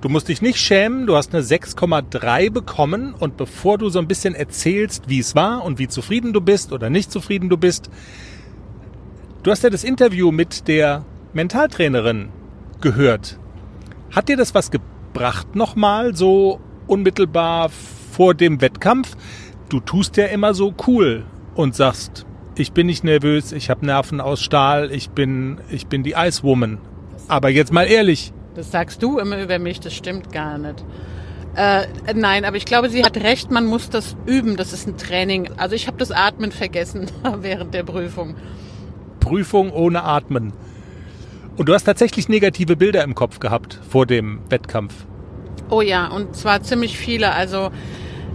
Du 0.00 0.08
musst 0.08 0.28
dich 0.28 0.42
nicht 0.42 0.58
schämen. 0.58 1.06
Du 1.06 1.16
hast 1.16 1.34
eine 1.34 1.42
6,3 1.42 2.50
bekommen. 2.50 3.14
Und 3.14 3.36
bevor 3.36 3.78
du 3.78 3.88
so 3.88 3.98
ein 3.98 4.06
bisschen 4.06 4.34
erzählst, 4.34 5.08
wie 5.08 5.18
es 5.18 5.34
war 5.34 5.64
und 5.64 5.78
wie 5.78 5.88
zufrieden 5.88 6.32
du 6.32 6.40
bist 6.40 6.72
oder 6.72 6.90
nicht 6.90 7.10
zufrieden 7.10 7.48
du 7.48 7.56
bist, 7.56 7.90
du 9.42 9.50
hast 9.50 9.64
ja 9.64 9.70
das 9.70 9.82
Interview 9.82 10.30
mit 10.30 10.68
der 10.68 11.04
Mentaltrainerin 11.32 12.28
gehört. 12.80 13.38
Hat 14.10 14.28
dir 14.28 14.36
das 14.36 14.54
was 14.54 14.70
gebracht 14.70 15.56
nochmal, 15.56 16.14
so 16.14 16.60
unmittelbar 16.86 17.70
vor 18.12 18.34
dem 18.34 18.60
Wettkampf? 18.60 19.16
Du 19.68 19.80
tust 19.80 20.16
ja 20.16 20.26
immer 20.26 20.54
so 20.54 20.74
cool 20.86 21.24
und 21.54 21.74
sagst, 21.74 22.26
ich 22.58 22.72
bin 22.72 22.86
nicht 22.86 23.04
nervös, 23.04 23.52
ich 23.52 23.70
habe 23.70 23.86
Nerven 23.86 24.20
aus 24.20 24.42
Stahl, 24.42 24.90
ich 24.92 25.10
bin, 25.10 25.58
ich 25.70 25.86
bin 25.86 26.02
die 26.02 26.14
Ice 26.16 26.42
Woman. 26.42 26.78
Aber 27.28 27.48
jetzt 27.48 27.72
mal 27.72 27.84
ehrlich. 27.84 28.32
Das 28.54 28.70
sagst 28.70 29.02
du 29.02 29.18
immer 29.18 29.40
über 29.40 29.58
mich, 29.58 29.80
das 29.80 29.94
stimmt 29.94 30.32
gar 30.32 30.58
nicht. 30.58 30.84
Äh, 31.54 31.86
nein, 32.14 32.44
aber 32.44 32.56
ich 32.56 32.64
glaube, 32.64 32.88
sie 32.88 33.04
hat 33.04 33.16
recht, 33.16 33.50
man 33.50 33.66
muss 33.66 33.90
das 33.90 34.16
üben, 34.26 34.56
das 34.56 34.72
ist 34.72 34.86
ein 34.86 34.96
Training. 34.96 35.50
Also 35.56 35.74
ich 35.74 35.86
habe 35.86 35.96
das 35.96 36.10
Atmen 36.10 36.52
vergessen 36.52 37.06
während 37.40 37.74
der 37.74 37.82
Prüfung. 37.82 38.36
Prüfung 39.20 39.70
ohne 39.72 40.04
Atmen. 40.04 40.52
Und 41.56 41.68
du 41.68 41.74
hast 41.74 41.84
tatsächlich 41.84 42.28
negative 42.28 42.76
Bilder 42.76 43.02
im 43.02 43.14
Kopf 43.14 43.40
gehabt 43.40 43.80
vor 43.88 44.06
dem 44.06 44.40
Wettkampf. 44.48 44.94
Oh 45.70 45.80
ja, 45.80 46.06
und 46.06 46.36
zwar 46.36 46.62
ziemlich 46.62 46.96
viele. 46.96 47.32
Also 47.32 47.70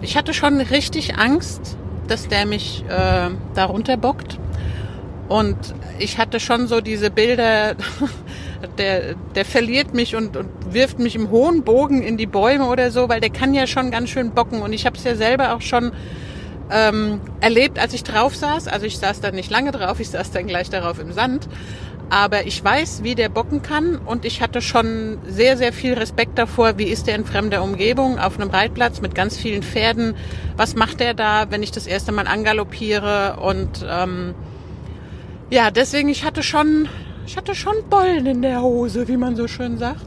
ich 0.02 0.18
hatte 0.18 0.34
schon 0.34 0.60
richtig 0.60 1.16
Angst, 1.16 1.78
dass 2.08 2.28
der 2.28 2.46
mich 2.46 2.84
äh, 2.88 3.30
da 3.54 3.66
runterbockt. 3.66 4.40
Und 5.30 5.58
ich 6.00 6.18
hatte 6.18 6.40
schon 6.40 6.68
so 6.68 6.82
diese 6.82 7.10
Bilder, 7.10 7.76
der, 8.78 9.16
der 9.36 9.46
verliert 9.46 9.94
mich 9.94 10.16
und, 10.16 10.38
und 10.38 10.50
wirft 10.70 11.00
mich 11.00 11.16
im 11.16 11.32
hohen 11.32 11.64
Bogen 11.64 12.02
in 12.02 12.18
die 12.18 12.26
Bäume 12.26 12.66
oder 12.66 12.92
so, 12.92 13.10
weil 13.10 13.22
der 13.22 13.30
kann 13.30 13.54
ja 13.54 13.68
schon 13.68 13.90
ganz 13.92 14.10
schön 14.10 14.32
bocken. 14.32 14.62
Und 14.62 14.74
ich 14.74 14.86
habe 14.86 14.98
es 14.98 15.04
ja 15.04 15.16
selber 15.16 15.56
auch 15.56 15.62
schon 15.62 15.92
ähm, 16.72 17.22
erlebt, 17.40 17.80
als 17.80 17.94
ich 17.94 18.04
drauf 18.04 18.36
saß. 18.36 18.68
Also 18.68 18.86
ich 18.86 18.98
saß 18.98 19.22
dann 19.22 19.36
nicht 19.36 19.50
lange 19.50 19.72
drauf, 19.72 20.00
ich 20.00 20.10
saß 20.10 20.32
dann 20.32 20.48
gleich 20.48 20.70
darauf 20.70 21.00
im 21.00 21.12
Sand. 21.12 21.48
Aber 22.10 22.46
ich 22.46 22.64
weiß, 22.64 23.04
wie 23.04 23.16
der 23.16 23.30
bocken 23.30 23.62
kann 23.62 23.98
und 23.98 24.26
ich 24.26 24.42
hatte 24.42 24.62
schon 24.62 25.18
sehr, 25.28 25.58
sehr 25.58 25.74
viel 25.74 25.94
Respekt 25.94 26.38
davor, 26.38 26.78
wie 26.78 26.84
ist 26.84 27.08
der 27.08 27.16
in 27.16 27.26
fremder 27.26 27.64
Umgebung 27.64 28.20
auf 28.20 28.40
einem 28.40 28.50
Reitplatz 28.50 29.02
mit 29.02 29.16
ganz 29.16 29.38
vielen 29.38 29.64
Pferden. 29.64 30.16
Was 30.56 30.76
macht 30.76 31.00
der 31.00 31.14
da, 31.14 31.48
wenn 31.50 31.64
ich 31.64 31.72
das 31.72 31.88
erste 31.88 32.12
Mal 32.12 32.28
angaloppiere? 32.28 33.38
Und 33.42 33.86
ähm, 33.90 34.36
ja, 35.50 35.72
deswegen, 35.72 36.10
ich 36.10 36.24
hatte 36.24 36.44
schon, 36.44 36.88
ich 37.26 37.38
hatte 37.38 37.56
schon 37.56 37.74
Bollen 37.90 38.26
in 38.26 38.42
der 38.42 38.62
Hose, 38.62 39.08
wie 39.08 39.18
man 39.18 39.36
so 39.36 39.48
schön 39.48 39.78
sagt. 39.78 40.06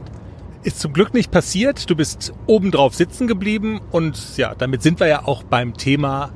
Ist 0.63 0.79
zum 0.79 0.93
Glück 0.93 1.13
nicht 1.13 1.31
passiert. 1.31 1.89
Du 1.89 1.95
bist 1.95 2.33
obendrauf 2.45 2.95
sitzen 2.95 3.27
geblieben 3.27 3.79
und 3.91 4.37
ja, 4.37 4.55
damit 4.55 4.81
sind 4.81 4.99
wir 4.99 5.07
ja 5.07 5.25
auch 5.25 5.43
beim 5.43 5.73
Thema, 5.75 6.31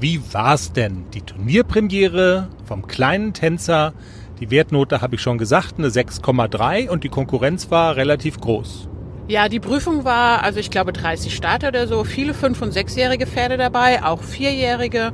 wie 0.00 0.20
war's 0.32 0.72
denn? 0.72 1.06
Die 1.12 1.22
Turnierpremiere 1.22 2.48
vom 2.64 2.86
kleinen 2.86 3.32
Tänzer 3.32 3.94
die 4.40 4.50
Wertnote 4.50 5.00
habe 5.00 5.16
ich 5.16 5.20
schon 5.20 5.38
gesagt, 5.38 5.74
eine 5.78 5.88
6,3 5.88 6.88
und 6.88 7.04
die 7.04 7.08
Konkurrenz 7.08 7.70
war 7.70 7.96
relativ 7.96 8.40
groß. 8.40 8.88
Ja, 9.26 9.48
die 9.48 9.60
Prüfung 9.60 10.04
war, 10.04 10.42
also 10.42 10.58
ich 10.58 10.70
glaube 10.70 10.92
30 10.92 11.34
Starter 11.34 11.68
oder 11.68 11.86
so, 11.86 12.04
viele 12.04 12.32
fünf- 12.32 12.62
und 12.62 12.72
sechsjährige 12.72 13.26
Pferde 13.26 13.56
dabei, 13.56 14.02
auch 14.02 14.22
vierjährige. 14.22 15.12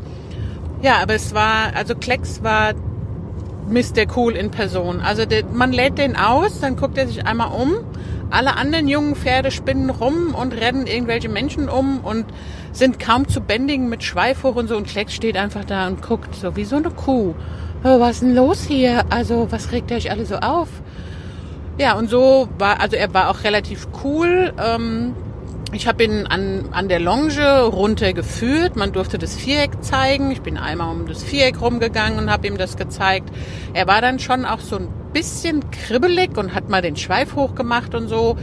Ja, 0.83 0.99
aber 1.03 1.15
es 1.15 1.35
war, 1.35 1.75
also 1.75 1.95
Klecks 1.95 2.43
war 2.43 2.75
Mr. 3.69 4.05
Cool 4.15 4.35
in 4.35 4.51
Person. 4.51 5.01
Also 5.01 5.25
der, 5.25 5.45
man 5.47 5.73
lädt 5.73 5.99
den 5.99 6.17
aus, 6.17 6.61
dann 6.61 6.77
guckt 6.77 6.99
er 6.99 7.09
sich 7.09 7.27
einmal 7.27 7.51
um. 7.51 7.73
Alle 8.31 8.57
anderen 8.57 8.89
jungen 8.89 9.17
Pferde 9.17 9.51
spinnen 9.51 9.91
rum 9.91 10.35
und 10.35 10.53
rennen 10.53 10.87
irgendwelche 10.87 11.29
Menschen 11.29 11.69
um 11.69 12.01
und 12.01 12.27
sind 12.73 12.99
kaum 12.99 13.29
zu 13.29 13.41
bändigen 13.41 13.89
mit 13.89 14.03
Schweif 14.03 14.43
hoch 14.43 14.57
und 14.57 14.69
so. 14.69 14.77
Und 14.77 14.87
Klecks 14.87 15.15
steht 15.15 15.37
einfach 15.37 15.65
da 15.65 15.87
und 15.87 16.03
guckt 16.03 16.35
so 16.35 16.55
wie 16.57 16.65
so 16.65 16.77
eine 16.77 16.91
Kuh 16.91 17.35
was 17.85 18.13
ist 18.13 18.23
denn 18.23 18.35
los 18.35 18.65
hier? 18.65 19.05
Also, 19.11 19.47
was 19.51 19.71
regt 19.71 19.93
euch 19.93 20.11
alle 20.11 20.25
so 20.25 20.37
auf? 20.37 20.69
Ja, 21.79 21.95
und 21.99 22.09
so 22.09 22.49
war, 22.57 22.81
also 22.81 22.97
er 22.97 23.13
war 23.13 23.29
auch 23.29 23.45
relativ 23.45 23.89
cool. 24.03 24.55
Ähm, 24.59 25.15
ich 25.73 25.87
habe 25.87 26.05
ihn 26.05 26.27
an, 26.27 26.69
an 26.71 26.89
der 26.89 27.01
Longe 27.01 27.63
runtergeführt. 27.63 28.77
Man 28.77 28.93
durfte 28.93 29.19
das 29.19 29.37
Viereck 29.37 29.83
zeigen. 29.83 30.31
Ich 30.31 30.41
bin 30.41 30.57
einmal 30.57 30.91
um 30.95 31.07
das 31.07 31.23
Viereck 31.23 31.61
rumgegangen 31.61 32.19
und 32.19 32.31
habe 32.31 32.47
ihm 32.47 32.57
das 32.57 32.77
gezeigt. 32.77 33.29
Er 33.75 33.87
war 33.87 34.01
dann 34.01 34.19
schon 34.19 34.45
auch 34.45 34.61
so 34.61 34.77
ein 34.77 34.89
bisschen 35.13 35.69
kribbelig 35.71 36.39
und 36.39 36.55
hat 36.55 36.71
mal 36.71 36.81
den 36.81 36.97
Schweif 36.97 37.35
hochgemacht 37.35 37.95
und 37.95 38.09
so. 38.09 38.37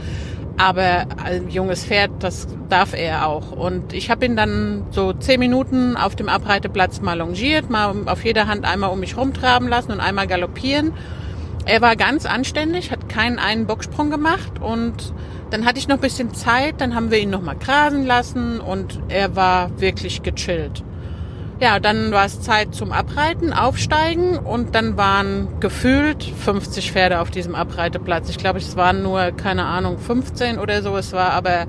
Aber 0.56 1.06
ein 1.24 1.48
junges 1.48 1.84
Pferd, 1.84 2.10
das 2.20 2.46
darf 2.68 2.94
er 2.94 3.26
auch. 3.26 3.52
Und 3.52 3.92
ich 3.92 4.10
habe 4.10 4.24
ihn 4.24 4.36
dann 4.36 4.86
so 4.90 5.12
zehn 5.12 5.40
Minuten 5.40 5.96
auf 5.96 6.14
dem 6.14 6.28
Abreiteplatz 6.28 7.00
mal 7.00 7.18
longiert, 7.18 7.70
mal 7.70 7.94
auf 8.06 8.24
jeder 8.24 8.46
Hand 8.46 8.64
einmal 8.64 8.90
um 8.90 9.00
mich 9.00 9.16
rumtraben 9.16 9.68
lassen 9.68 9.92
und 9.92 10.00
einmal 10.00 10.26
galoppieren. 10.26 10.92
Er 11.64 11.80
war 11.80 11.96
ganz 11.96 12.26
anständig, 12.26 12.90
hat 12.90 13.08
keinen 13.08 13.38
einen 13.38 13.66
Bocksprung 13.66 14.10
gemacht 14.10 14.60
und 14.60 15.14
dann 15.50 15.64
hatte 15.64 15.78
ich 15.78 15.86
noch 15.86 15.96
ein 15.96 16.00
bisschen 16.00 16.34
Zeit, 16.34 16.80
dann 16.80 16.94
haben 16.94 17.10
wir 17.10 17.18
ihn 17.18 17.30
noch 17.30 17.42
mal 17.42 17.54
grasen 17.54 18.04
lassen 18.04 18.60
und 18.60 19.00
er 19.08 19.36
war 19.36 19.80
wirklich 19.80 20.22
gechillt. 20.22 20.82
Ja, 21.62 21.78
dann 21.78 22.10
war 22.10 22.24
es 22.24 22.40
Zeit 22.40 22.74
zum 22.74 22.90
Abreiten, 22.90 23.52
aufsteigen 23.52 24.36
und 24.36 24.74
dann 24.74 24.96
waren 24.96 25.46
gefühlt 25.60 26.24
50 26.24 26.90
Pferde 26.90 27.20
auf 27.20 27.30
diesem 27.30 27.54
Abreiteplatz. 27.54 28.28
Ich 28.30 28.36
glaube, 28.36 28.58
es 28.58 28.74
waren 28.74 29.04
nur, 29.04 29.30
keine 29.30 29.64
Ahnung, 29.66 29.96
15 29.96 30.58
oder 30.58 30.82
so. 30.82 30.96
Es 30.96 31.12
war 31.12 31.30
aber 31.30 31.68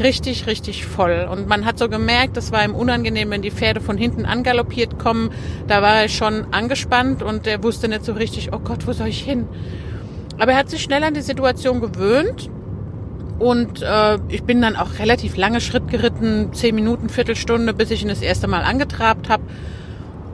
richtig, 0.00 0.48
richtig 0.48 0.84
voll. 0.84 1.28
Und 1.30 1.48
man 1.48 1.64
hat 1.64 1.78
so 1.78 1.88
gemerkt, 1.88 2.36
das 2.36 2.50
war 2.50 2.64
ihm 2.64 2.74
unangenehm, 2.74 3.30
wenn 3.30 3.40
die 3.40 3.52
Pferde 3.52 3.80
von 3.80 3.96
hinten 3.96 4.24
angaloppiert 4.24 4.98
kommen. 4.98 5.30
Da 5.68 5.80
war 5.80 6.02
er 6.02 6.08
schon 6.08 6.52
angespannt 6.52 7.22
und 7.22 7.46
er 7.46 7.62
wusste 7.62 7.86
nicht 7.86 8.04
so 8.04 8.14
richtig, 8.14 8.52
oh 8.52 8.58
Gott, 8.58 8.88
wo 8.88 8.92
soll 8.92 9.06
ich 9.06 9.22
hin? 9.22 9.46
Aber 10.40 10.50
er 10.50 10.58
hat 10.58 10.70
sich 10.70 10.82
schnell 10.82 11.04
an 11.04 11.14
die 11.14 11.20
Situation 11.20 11.80
gewöhnt 11.80 12.50
und 13.40 13.80
äh, 13.80 14.18
ich 14.28 14.44
bin 14.44 14.60
dann 14.60 14.76
auch 14.76 14.98
relativ 14.98 15.38
lange 15.38 15.62
Schritt 15.62 15.88
geritten, 15.88 16.52
zehn 16.52 16.74
Minuten, 16.74 17.08
Viertelstunde, 17.08 17.72
bis 17.72 17.90
ich 17.90 18.02
ihn 18.02 18.08
das 18.08 18.20
erste 18.20 18.46
Mal 18.48 18.62
angetrabt 18.62 19.30
habe. 19.30 19.42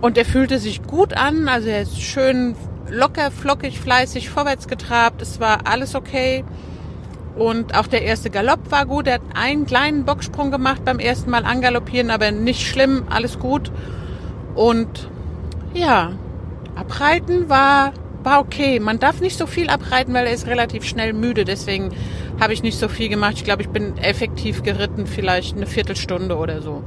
Und 0.00 0.18
er 0.18 0.24
fühlte 0.24 0.58
sich 0.58 0.82
gut 0.82 1.16
an, 1.16 1.48
also 1.48 1.68
er 1.68 1.82
ist 1.82 2.02
schön 2.02 2.56
locker, 2.90 3.30
flockig, 3.30 3.78
fleißig 3.78 4.28
vorwärts 4.28 4.66
getrabt. 4.66 5.22
Es 5.22 5.38
war 5.38 5.68
alles 5.68 5.94
okay. 5.94 6.44
Und 7.36 7.78
auch 7.78 7.86
der 7.86 8.02
erste 8.02 8.28
Galopp 8.28 8.72
war 8.72 8.86
gut. 8.86 9.06
Er 9.06 9.14
hat 9.14 9.22
einen 9.34 9.66
kleinen 9.66 10.04
Bocksprung 10.04 10.50
gemacht 10.50 10.84
beim 10.84 10.98
ersten 10.98 11.30
Mal 11.30 11.44
angaloppieren, 11.44 12.10
aber 12.10 12.32
nicht 12.32 12.66
schlimm, 12.66 13.04
alles 13.08 13.38
gut. 13.38 13.70
Und 14.56 15.08
ja, 15.74 16.10
abreiten 16.74 17.48
war 17.48 17.92
war 18.26 18.40
okay. 18.40 18.78
Man 18.80 18.98
darf 18.98 19.20
nicht 19.22 19.38
so 19.38 19.46
viel 19.46 19.70
abreiten, 19.70 20.12
weil 20.12 20.26
er 20.26 20.32
ist 20.32 20.46
relativ 20.46 20.84
schnell 20.84 21.14
müde. 21.14 21.46
Deswegen 21.46 21.92
habe 22.38 22.52
ich 22.52 22.62
nicht 22.62 22.78
so 22.78 22.88
viel 22.88 23.08
gemacht. 23.08 23.34
Ich 23.36 23.44
glaube, 23.44 23.62
ich 23.62 23.68
bin 23.68 23.96
effektiv 23.96 24.62
geritten, 24.62 25.06
vielleicht 25.06 25.56
eine 25.56 25.66
Viertelstunde 25.66 26.36
oder 26.36 26.60
so. 26.60 26.82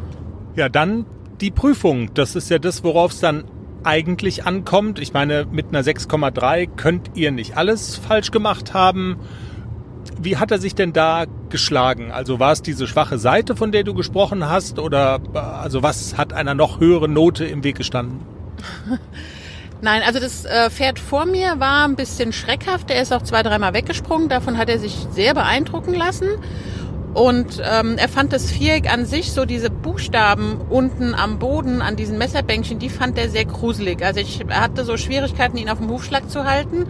Ja, 0.56 0.70
dann 0.70 1.06
die 1.42 1.50
Prüfung. 1.50 2.14
Das 2.14 2.36
ist 2.36 2.50
ja 2.50 2.60
das, 2.60 2.84
worauf 2.84 3.14
es 3.14 3.22
dann 3.22 3.46
eigentlich 3.84 4.46
ankommt. 4.46 5.00
Ich 5.00 5.14
meine, 5.14 5.48
mit 5.50 5.70
einer 5.70 5.82
6,3 5.82 6.68
könnt 6.76 7.12
ihr 7.16 7.32
nicht 7.32 7.56
alles 7.56 7.96
falsch 7.96 8.32
gemacht 8.32 8.74
haben. 8.74 9.18
Wie 10.22 10.36
hat 10.36 10.52
er 10.52 10.60
sich 10.60 10.76
denn 10.76 10.92
da 10.92 11.26
geschlagen? 11.50 12.12
Also 12.12 12.42
war 12.42 12.52
es 12.52 12.62
diese 12.62 12.86
schwache 12.86 13.18
Seite, 13.18 13.56
von 13.56 13.72
der 13.72 13.86
du 13.86 13.94
gesprochen 13.94 14.50
hast, 14.50 14.78
oder 14.78 15.22
also 15.34 15.82
was 15.82 16.18
hat 16.18 16.34
einer 16.34 16.56
noch 16.56 16.82
höheren 16.82 17.14
Note 17.14 17.46
im 17.46 17.64
Weg 17.64 17.78
gestanden? 17.78 18.20
Nein, 19.82 20.02
also 20.06 20.20
das 20.20 20.44
äh, 20.46 20.70
Pferd 20.70 21.00
vor 21.00 21.26
mir 21.26 21.60
war 21.60 21.88
ein 21.88 21.96
bisschen 21.96 22.34
schreckhaft. 22.34 22.92
Er 22.92 23.02
ist 23.02 23.14
auch 23.14 23.22
zwei, 23.22 23.44
dreimal 23.44 23.74
weggesprungen. 23.74 24.28
Davon 24.28 24.58
hat 24.58 24.70
er 24.70 24.78
sich 24.78 25.08
sehr 25.12 25.34
beeindrucken 25.34 25.94
lassen. 25.94 26.28
Und 27.14 27.62
ähm, 27.64 27.98
er 27.98 28.08
fand 28.08 28.34
das 28.34 28.52
Viereck 28.52 28.92
an 28.92 29.06
sich, 29.06 29.32
so 29.32 29.46
diese 29.46 29.72
Buchstaben 29.72 30.62
unten 30.70 31.16
am 31.16 31.40
Boden 31.40 31.82
an 31.82 31.96
diesen 31.96 32.20
Messerbänkchen, 32.20 32.78
die 32.78 32.90
fand 32.90 33.18
er 33.18 33.30
sehr 33.30 33.46
gruselig. 33.46 34.04
Also 34.04 34.20
ich 34.20 34.42
hatte 34.50 34.86
so 34.86 34.96
Schwierigkeiten, 34.96 35.58
ihn 35.58 35.70
auf 35.70 35.80
dem 35.80 35.90
Hufschlag 35.90 36.30
zu 36.30 36.44
halten. 36.44 36.86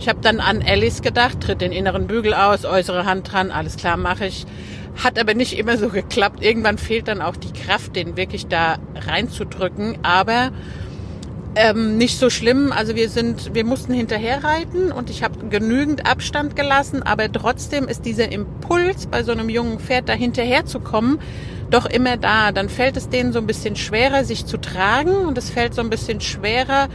Ich 0.00 0.08
habe 0.08 0.18
dann 0.22 0.40
an 0.40 0.62
Alice 0.66 1.02
gedacht, 1.02 1.40
tritt 1.40 1.60
den 1.60 1.70
inneren 1.72 2.08
Bügel 2.08 2.34
aus, 2.34 2.64
äußere 2.64 3.04
Hand 3.04 3.32
dran, 3.32 3.52
alles 3.52 3.76
klar 3.76 3.96
mache 3.96 4.26
ich. 4.26 4.44
Hat 5.04 5.20
aber 5.20 5.34
nicht 5.34 5.56
immer 5.56 5.76
so 5.76 5.88
geklappt. 5.88 6.42
Irgendwann 6.42 6.76
fehlt 6.76 7.06
dann 7.06 7.22
auch 7.22 7.36
die 7.36 7.52
Kraft, 7.52 7.94
den 7.94 8.16
wirklich 8.16 8.48
da 8.48 8.76
reinzudrücken. 8.96 9.98
Aber 10.02 10.50
ähm, 11.56 11.96
nicht 11.96 12.18
so 12.18 12.30
schlimm. 12.30 12.72
Also 12.72 12.94
wir 12.94 13.08
sind, 13.08 13.54
wir 13.54 13.64
mussten 13.64 13.92
hinterher 13.92 14.44
reiten 14.44 14.92
und 14.92 15.10
ich 15.10 15.22
habe 15.22 15.46
genügend 15.46 16.06
Abstand 16.06 16.56
gelassen, 16.56 17.02
aber 17.02 17.30
trotzdem 17.30 17.88
ist 17.88 18.04
dieser 18.04 18.30
Impuls 18.30 19.06
bei 19.06 19.22
so 19.22 19.32
einem 19.32 19.48
jungen 19.48 19.78
Pferd 19.78 20.08
da 20.08 20.12
hinterher 20.12 20.66
zu 20.66 20.80
kommen 20.80 21.18
doch 21.70 21.86
immer 21.86 22.16
da. 22.16 22.52
Dann 22.52 22.68
fällt 22.68 22.96
es 22.96 23.08
denen 23.08 23.32
so 23.32 23.38
ein 23.38 23.46
bisschen 23.46 23.76
schwerer, 23.76 24.24
sich 24.24 24.44
zu 24.44 24.58
tragen 24.58 25.14
und 25.14 25.38
es 25.38 25.50
fällt 25.50 25.74
so 25.74 25.80
ein 25.80 25.90
bisschen 25.90 26.20
schwerer, 26.20 26.88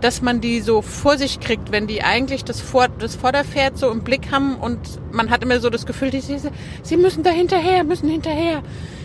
dass 0.00 0.22
man 0.22 0.40
die 0.40 0.60
so 0.60 0.82
vor 0.82 1.16
sich 1.16 1.40
kriegt, 1.40 1.72
wenn 1.72 1.86
die 1.86 2.02
eigentlich 2.02 2.44
das, 2.44 2.60
vor, 2.60 2.88
das 2.88 3.14
Vorderpferd 3.14 3.78
so 3.78 3.90
im 3.90 4.02
Blick 4.02 4.32
haben 4.32 4.56
und 4.56 4.78
man 5.12 5.30
hat 5.30 5.42
immer 5.42 5.60
so 5.60 5.70
das 5.70 5.86
Gefühl, 5.86 6.10
die, 6.10 6.20
sie, 6.20 6.38
sie 6.82 6.96
müssen 6.96 7.22
da 7.22 7.30
hinterher, 7.30 7.84
müssen 7.84 8.08
hinterher. 8.08 8.62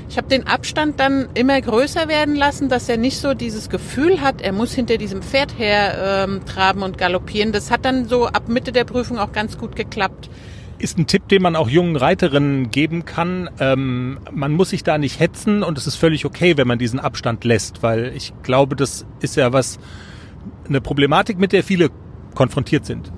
Ich 0.10 0.18
habe 0.18 0.28
den 0.28 0.48
Abstand 0.48 1.00
dann 1.00 1.30
immer 1.36 1.62
größer 1.62 2.08
werden 2.08 2.36
lassen, 2.36 2.68
dass 2.68 2.90
er 2.90 2.98
nicht 2.98 3.20
so 3.20 3.36
dieses 3.36 3.70
Gefühl 3.70 4.22
hat, 4.22 4.42
er 4.42 4.54
muss 4.54 4.74
hinter 4.74 4.98
diesem 4.98 5.22
Pferd 5.22 5.60
her 5.60 6.26
ähm, 6.28 6.46
traben 6.46 6.82
und 6.82 6.98
galoppieren. 6.98 7.52
Das 7.52 7.70
hat 7.70 7.86
dann 7.86 8.08
so 8.08 8.26
ab 8.26 8.50
Mitte 8.50 8.72
der 8.72 8.86
Prüfung 8.86 9.20
auch 9.20 9.32
ganz 9.32 9.60
gut 9.60 9.76
geklappt. 9.76 10.32
Ist 10.80 10.98
ein 10.98 11.06
Tipp, 11.06 11.28
den 11.28 11.44
man 11.44 11.56
auch 11.56 11.70
jungen 11.70 11.96
Reiterinnen 11.96 12.72
geben 12.72 13.06
kann. 13.06 13.52
Ähm, 13.60 14.18
man 14.32 14.52
muss 14.54 14.72
sich 14.72 14.84
da 14.84 14.98
nicht 14.98 15.20
hetzen 15.20 15.62
und 15.62 15.78
es 15.78 15.86
ist 15.86 15.96
völlig 15.96 16.26
okay, 16.26 16.58
wenn 16.58 16.68
man 16.68 16.80
diesen 16.80 17.00
Abstand 17.00 17.44
lässt, 17.44 17.84
weil 17.84 18.12
ich 18.16 18.34
glaube, 18.42 18.76
das 18.76 19.06
ist 19.20 19.36
ja 19.36 19.54
was, 19.54 19.78
eine 20.68 20.82
Problematik, 20.82 21.38
mit 21.38 21.52
der 21.52 21.64
viele 21.64 21.90
konfrontiert 22.34 22.84
sind. 22.86 23.12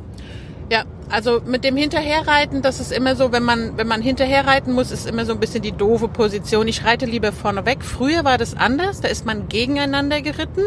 Ja, 0.72 0.86
also 1.10 1.42
mit 1.46 1.66
dem 1.66 1.76
Hinterherreiten, 1.76 2.62
das 2.62 2.80
ist 2.80 2.94
immer 2.94 3.18
so, 3.18 3.34
wenn 3.34 3.44
man, 3.44 3.78
wenn 3.78 3.88
man 3.88 4.02
hinterherreiten 4.02 4.72
muss, 4.72 4.92
ist 4.92 5.06
immer 5.06 5.26
so 5.26 5.34
ein 5.34 5.40
bisschen 5.42 5.62
die 5.62 5.74
doofe 5.74 6.08
Position. 6.08 6.66
Ich 6.70 6.86
reite 6.86 7.06
lieber 7.06 7.34
vorne 7.34 7.66
weg. 7.66 7.80
Früher 7.84 8.24
war 8.24 8.38
das 8.38 8.56
anders, 8.56 9.02
da 9.02 9.10
ist 9.10 9.26
man 9.26 9.50
gegeneinander 9.50 10.22
geritten. 10.22 10.64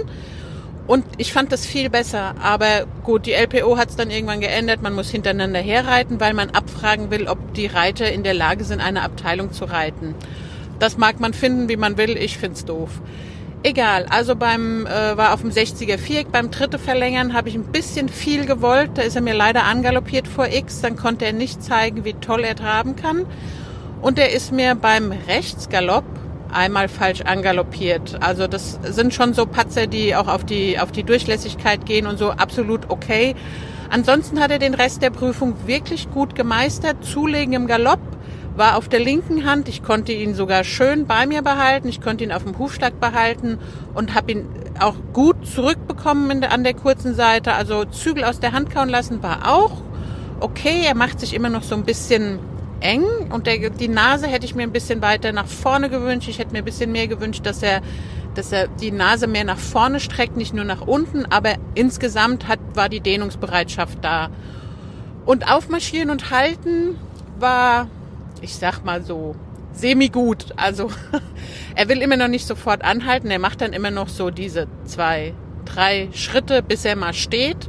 Und 0.86 1.06
ich 1.16 1.32
fand 1.32 1.52
das 1.52 1.64
viel 1.64 1.88
besser. 1.88 2.34
Aber 2.42 2.84
gut, 3.02 3.24
die 3.24 3.32
LPO 3.32 3.78
hat 3.78 3.88
es 3.88 3.96
dann 3.96 4.10
irgendwann 4.10 4.42
geändert. 4.42 4.82
Man 4.82 4.92
muss 4.92 5.08
hintereinander 5.08 5.60
herreiten, 5.60 6.20
weil 6.20 6.34
man 6.34 6.50
abfragen 6.50 7.10
will, 7.10 7.26
ob 7.26 7.54
die 7.54 7.64
Reiter 7.64 8.12
in 8.12 8.24
der 8.24 8.34
Lage 8.34 8.64
sind, 8.64 8.82
eine 8.82 9.04
Abteilung 9.04 9.52
zu 9.52 9.64
reiten. 9.64 10.14
Das 10.80 10.98
mag 10.98 11.18
man 11.18 11.32
finden, 11.32 11.70
wie 11.70 11.78
man 11.78 11.96
will. 11.96 12.18
Ich 12.18 12.36
find's 12.36 12.66
doof. 12.66 12.90
Egal, 13.66 14.04
also 14.10 14.36
beim 14.36 14.84
äh, 14.84 15.16
war 15.16 15.32
auf 15.32 15.40
dem 15.40 15.48
60er 15.48 15.96
Viereck, 15.96 16.30
beim 16.30 16.50
dritte 16.50 16.78
Verlängern 16.78 17.32
habe 17.32 17.48
ich 17.48 17.54
ein 17.54 17.64
bisschen 17.64 18.10
viel 18.10 18.44
gewollt. 18.44 18.90
Da 18.96 19.00
ist 19.00 19.16
er 19.16 19.22
mir 19.22 19.32
leider 19.32 19.64
angaloppiert 19.64 20.28
vor 20.28 20.48
X. 20.48 20.82
Dann 20.82 20.96
konnte 20.96 21.24
er 21.24 21.32
nicht 21.32 21.62
zeigen, 21.62 22.04
wie 22.04 22.12
toll 22.12 22.44
er 22.44 22.56
traben 22.56 22.94
kann. 22.94 23.24
Und 24.02 24.18
er 24.18 24.32
ist 24.32 24.52
mir 24.52 24.74
beim 24.74 25.12
Rechtsgalopp 25.12 26.04
einmal 26.52 26.88
falsch 26.88 27.22
angaloppiert. 27.22 28.22
Also 28.22 28.46
das 28.48 28.78
sind 28.82 29.14
schon 29.14 29.32
so 29.32 29.46
Patzer, 29.46 29.86
die 29.86 30.14
auch 30.14 30.28
auf 30.28 30.44
die 30.44 30.78
auf 30.78 30.92
die 30.92 31.02
Durchlässigkeit 31.02 31.86
gehen 31.86 32.06
und 32.06 32.18
so 32.18 32.32
absolut 32.32 32.90
okay. 32.90 33.34
Ansonsten 33.88 34.40
hat 34.40 34.50
er 34.50 34.58
den 34.58 34.74
Rest 34.74 35.00
der 35.00 35.08
Prüfung 35.08 35.66
wirklich 35.66 36.10
gut 36.10 36.34
gemeistert. 36.34 37.02
Zulegen 37.02 37.54
im 37.54 37.66
Galopp 37.66 38.13
war 38.56 38.76
auf 38.76 38.88
der 38.88 39.00
linken 39.00 39.44
Hand. 39.44 39.68
Ich 39.68 39.82
konnte 39.82 40.12
ihn 40.12 40.34
sogar 40.34 40.64
schön 40.64 41.06
bei 41.06 41.26
mir 41.26 41.42
behalten. 41.42 41.88
Ich 41.88 42.00
konnte 42.00 42.24
ihn 42.24 42.32
auf 42.32 42.44
dem 42.44 42.58
Hufschlag 42.58 43.00
behalten 43.00 43.58
und 43.94 44.14
habe 44.14 44.32
ihn 44.32 44.46
auch 44.80 44.96
gut 45.12 45.46
zurückbekommen 45.46 46.40
der, 46.40 46.52
an 46.52 46.64
der 46.64 46.74
kurzen 46.74 47.14
Seite. 47.14 47.52
Also 47.54 47.84
Zügel 47.84 48.24
aus 48.24 48.40
der 48.40 48.52
Hand 48.52 48.70
kauen 48.70 48.88
lassen 48.88 49.22
war 49.22 49.52
auch 49.52 49.82
okay. 50.40 50.82
Er 50.84 50.94
macht 50.94 51.20
sich 51.20 51.34
immer 51.34 51.50
noch 51.50 51.62
so 51.62 51.74
ein 51.74 51.84
bisschen 51.84 52.38
eng 52.80 53.04
und 53.30 53.46
der, 53.46 53.70
die 53.70 53.88
Nase 53.88 54.26
hätte 54.26 54.44
ich 54.44 54.54
mir 54.54 54.62
ein 54.62 54.72
bisschen 54.72 55.02
weiter 55.02 55.32
nach 55.32 55.46
vorne 55.46 55.90
gewünscht. 55.90 56.28
Ich 56.28 56.38
hätte 56.38 56.52
mir 56.52 56.58
ein 56.58 56.64
bisschen 56.64 56.92
mehr 56.92 57.08
gewünscht, 57.08 57.46
dass 57.46 57.62
er 57.62 57.80
dass 58.34 58.50
er 58.52 58.66
die 58.66 58.90
Nase 58.90 59.26
mehr 59.28 59.44
nach 59.44 59.58
vorne 59.58 60.00
streckt, 60.00 60.36
nicht 60.36 60.54
nur 60.54 60.64
nach 60.64 60.80
unten, 60.80 61.24
aber 61.26 61.54
insgesamt 61.74 62.48
hat, 62.48 62.58
war 62.74 62.88
die 62.88 62.98
Dehnungsbereitschaft 62.98 63.98
da. 64.02 64.28
Und 65.24 65.48
aufmarschieren 65.48 66.10
und 66.10 66.30
halten 66.30 66.98
war 67.38 67.88
ich 68.40 68.56
sag 68.56 68.84
mal 68.84 69.02
so, 69.02 69.34
semi-gut. 69.72 70.46
Also 70.56 70.90
er 71.74 71.88
will 71.88 72.02
immer 72.02 72.16
noch 72.16 72.28
nicht 72.28 72.46
sofort 72.46 72.82
anhalten. 72.82 73.30
Er 73.30 73.38
macht 73.38 73.60
dann 73.60 73.72
immer 73.72 73.90
noch 73.90 74.08
so 74.08 74.30
diese 74.30 74.66
zwei, 74.84 75.34
drei 75.64 76.08
Schritte, 76.12 76.62
bis 76.62 76.84
er 76.84 76.96
mal 76.96 77.14
steht. 77.14 77.68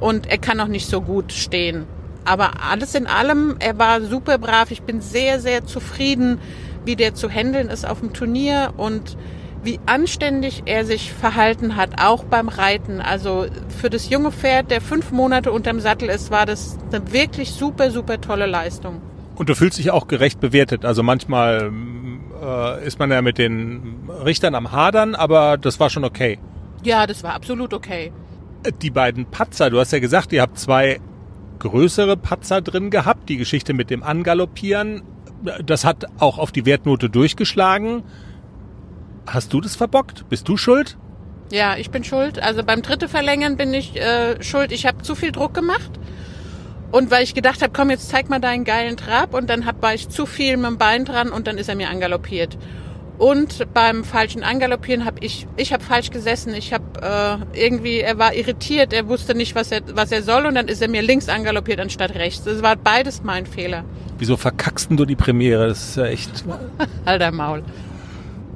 Und 0.00 0.26
er 0.26 0.38
kann 0.38 0.56
noch 0.56 0.68
nicht 0.68 0.88
so 0.88 1.00
gut 1.00 1.32
stehen. 1.32 1.86
Aber 2.24 2.64
alles 2.68 2.94
in 2.94 3.06
allem, 3.06 3.56
er 3.58 3.78
war 3.78 4.00
super 4.00 4.38
brav. 4.38 4.70
Ich 4.70 4.82
bin 4.82 5.00
sehr, 5.00 5.40
sehr 5.40 5.64
zufrieden, 5.64 6.38
wie 6.84 6.96
der 6.96 7.14
zu 7.14 7.28
handeln 7.28 7.68
ist 7.68 7.86
auf 7.86 8.00
dem 8.00 8.12
Turnier 8.12 8.72
und 8.76 9.16
wie 9.62 9.80
anständig 9.86 10.64
er 10.66 10.84
sich 10.84 11.12
verhalten 11.12 11.76
hat, 11.76 12.02
auch 12.02 12.24
beim 12.24 12.48
Reiten. 12.48 13.00
Also 13.00 13.46
für 13.80 13.88
das 13.88 14.10
junge 14.10 14.30
Pferd, 14.30 14.70
der 14.70 14.82
fünf 14.82 15.10
Monate 15.10 15.52
unterm 15.52 15.80
Sattel 15.80 16.10
ist, 16.10 16.30
war 16.30 16.44
das 16.44 16.76
eine 16.92 17.12
wirklich 17.12 17.52
super, 17.52 17.90
super 17.90 18.20
tolle 18.20 18.46
Leistung. 18.46 19.00
Und 19.36 19.48
du 19.48 19.54
fühlst 19.54 19.78
dich 19.78 19.90
auch 19.90 20.06
gerecht 20.06 20.40
bewertet. 20.40 20.84
Also 20.84 21.02
manchmal 21.02 21.72
äh, 22.42 22.86
ist 22.86 22.98
man 22.98 23.10
ja 23.10 23.22
mit 23.22 23.38
den 23.38 24.08
Richtern 24.24 24.54
am 24.54 24.72
Hadern, 24.72 25.14
aber 25.14 25.56
das 25.58 25.80
war 25.80 25.90
schon 25.90 26.04
okay. 26.04 26.38
Ja, 26.84 27.06
das 27.06 27.22
war 27.24 27.34
absolut 27.34 27.74
okay. 27.74 28.12
Die 28.82 28.90
beiden 28.90 29.26
Patzer, 29.26 29.70
du 29.70 29.78
hast 29.78 29.92
ja 29.92 29.98
gesagt, 29.98 30.32
ihr 30.32 30.42
habt 30.42 30.58
zwei 30.58 31.00
größere 31.58 32.16
Patzer 32.16 32.60
drin 32.60 32.90
gehabt. 32.90 33.28
Die 33.28 33.36
Geschichte 33.36 33.72
mit 33.72 33.90
dem 33.90 34.02
Angaloppieren, 34.02 35.02
das 35.64 35.84
hat 35.84 36.06
auch 36.18 36.38
auf 36.38 36.52
die 36.52 36.66
Wertnote 36.66 37.10
durchgeschlagen. 37.10 38.02
Hast 39.26 39.52
du 39.52 39.60
das 39.60 39.74
verbockt? 39.74 40.28
Bist 40.28 40.48
du 40.48 40.56
schuld? 40.56 40.96
Ja, 41.50 41.76
ich 41.76 41.90
bin 41.90 42.04
schuld. 42.04 42.42
Also 42.42 42.62
beim 42.62 42.82
dritte 42.82 43.08
Verlängern 43.08 43.56
bin 43.56 43.72
ich 43.74 43.96
äh, 43.96 44.42
schuld. 44.42 44.72
Ich 44.72 44.86
habe 44.86 45.02
zu 45.02 45.14
viel 45.14 45.32
Druck 45.32 45.54
gemacht. 45.54 45.90
Und 46.90 47.10
weil 47.10 47.24
ich 47.24 47.34
gedacht 47.34 47.62
habe, 47.62 47.72
komm, 47.74 47.90
jetzt 47.90 48.08
zeig 48.08 48.28
mal 48.28 48.40
deinen 48.40 48.64
geilen 48.64 48.96
Trab 48.96 49.34
und 49.34 49.50
dann 49.50 49.66
hab, 49.66 49.82
war 49.82 49.94
ich 49.94 50.08
zu 50.08 50.26
viel 50.26 50.56
mit 50.56 50.66
dem 50.66 50.78
Bein 50.78 51.04
dran 51.04 51.30
und 51.30 51.46
dann 51.46 51.58
ist 51.58 51.68
er 51.68 51.74
mir 51.74 51.90
angaloppiert. 51.90 52.56
Und 53.16 53.72
beim 53.72 54.02
falschen 54.02 54.42
Angaloppieren 54.42 55.04
habe 55.04 55.24
ich, 55.24 55.46
ich 55.56 55.72
habe 55.72 55.84
falsch 55.84 56.10
gesessen. 56.10 56.52
Ich 56.52 56.72
habe 56.72 57.44
äh, 57.54 57.64
irgendwie, 57.64 58.00
er 58.00 58.18
war 58.18 58.34
irritiert, 58.34 58.92
er 58.92 59.06
wusste 59.06 59.36
nicht, 59.36 59.54
was 59.54 59.70
er, 59.70 59.82
was 59.94 60.10
er 60.10 60.22
soll 60.22 60.46
und 60.46 60.56
dann 60.56 60.66
ist 60.66 60.82
er 60.82 60.88
mir 60.88 61.02
links 61.02 61.28
angaloppiert 61.28 61.78
anstatt 61.78 62.14
rechts. 62.16 62.42
Das 62.44 62.60
war 62.62 62.74
beides 62.74 63.22
mein 63.22 63.46
Fehler. 63.46 63.84
Wieso 64.18 64.36
verkackst 64.36 64.88
du 64.90 65.04
die 65.04 65.14
Premiere? 65.14 65.68
Das 65.68 65.90
ist 65.90 65.96
ja 65.96 66.06
echt. 66.06 66.44
Alter 67.04 67.30
Maul. 67.30 67.62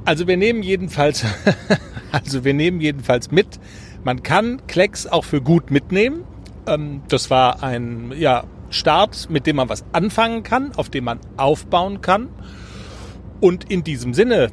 Also 0.03 0.27
wir 0.27 0.35
nehmen 0.35 0.61
jedenfalls, 0.61 1.23
also 2.11 2.43
wir 2.43 2.53
nehmen 2.53 2.81
jedenfalls 2.81 3.31
mit. 3.31 3.59
Man 4.03 4.23
kann 4.23 4.61
Klecks 4.67 5.07
auch 5.07 5.23
für 5.23 5.41
gut 5.41 5.71
mitnehmen. 5.71 6.23
Ähm, 6.69 7.01
das 7.09 7.29
war 7.29 7.63
ein 7.63 8.13
ja, 8.15 8.43
Start, 8.69 9.29
mit 9.29 9.47
dem 9.47 9.57
man 9.57 9.69
was 9.69 9.83
anfangen 9.93 10.43
kann, 10.43 10.71
auf 10.75 10.89
dem 10.89 11.05
man 11.05 11.19
aufbauen 11.37 12.01
kann. 12.01 12.29
Und 13.41 13.69
in 13.71 13.83
diesem 13.83 14.13
Sinne 14.13 14.49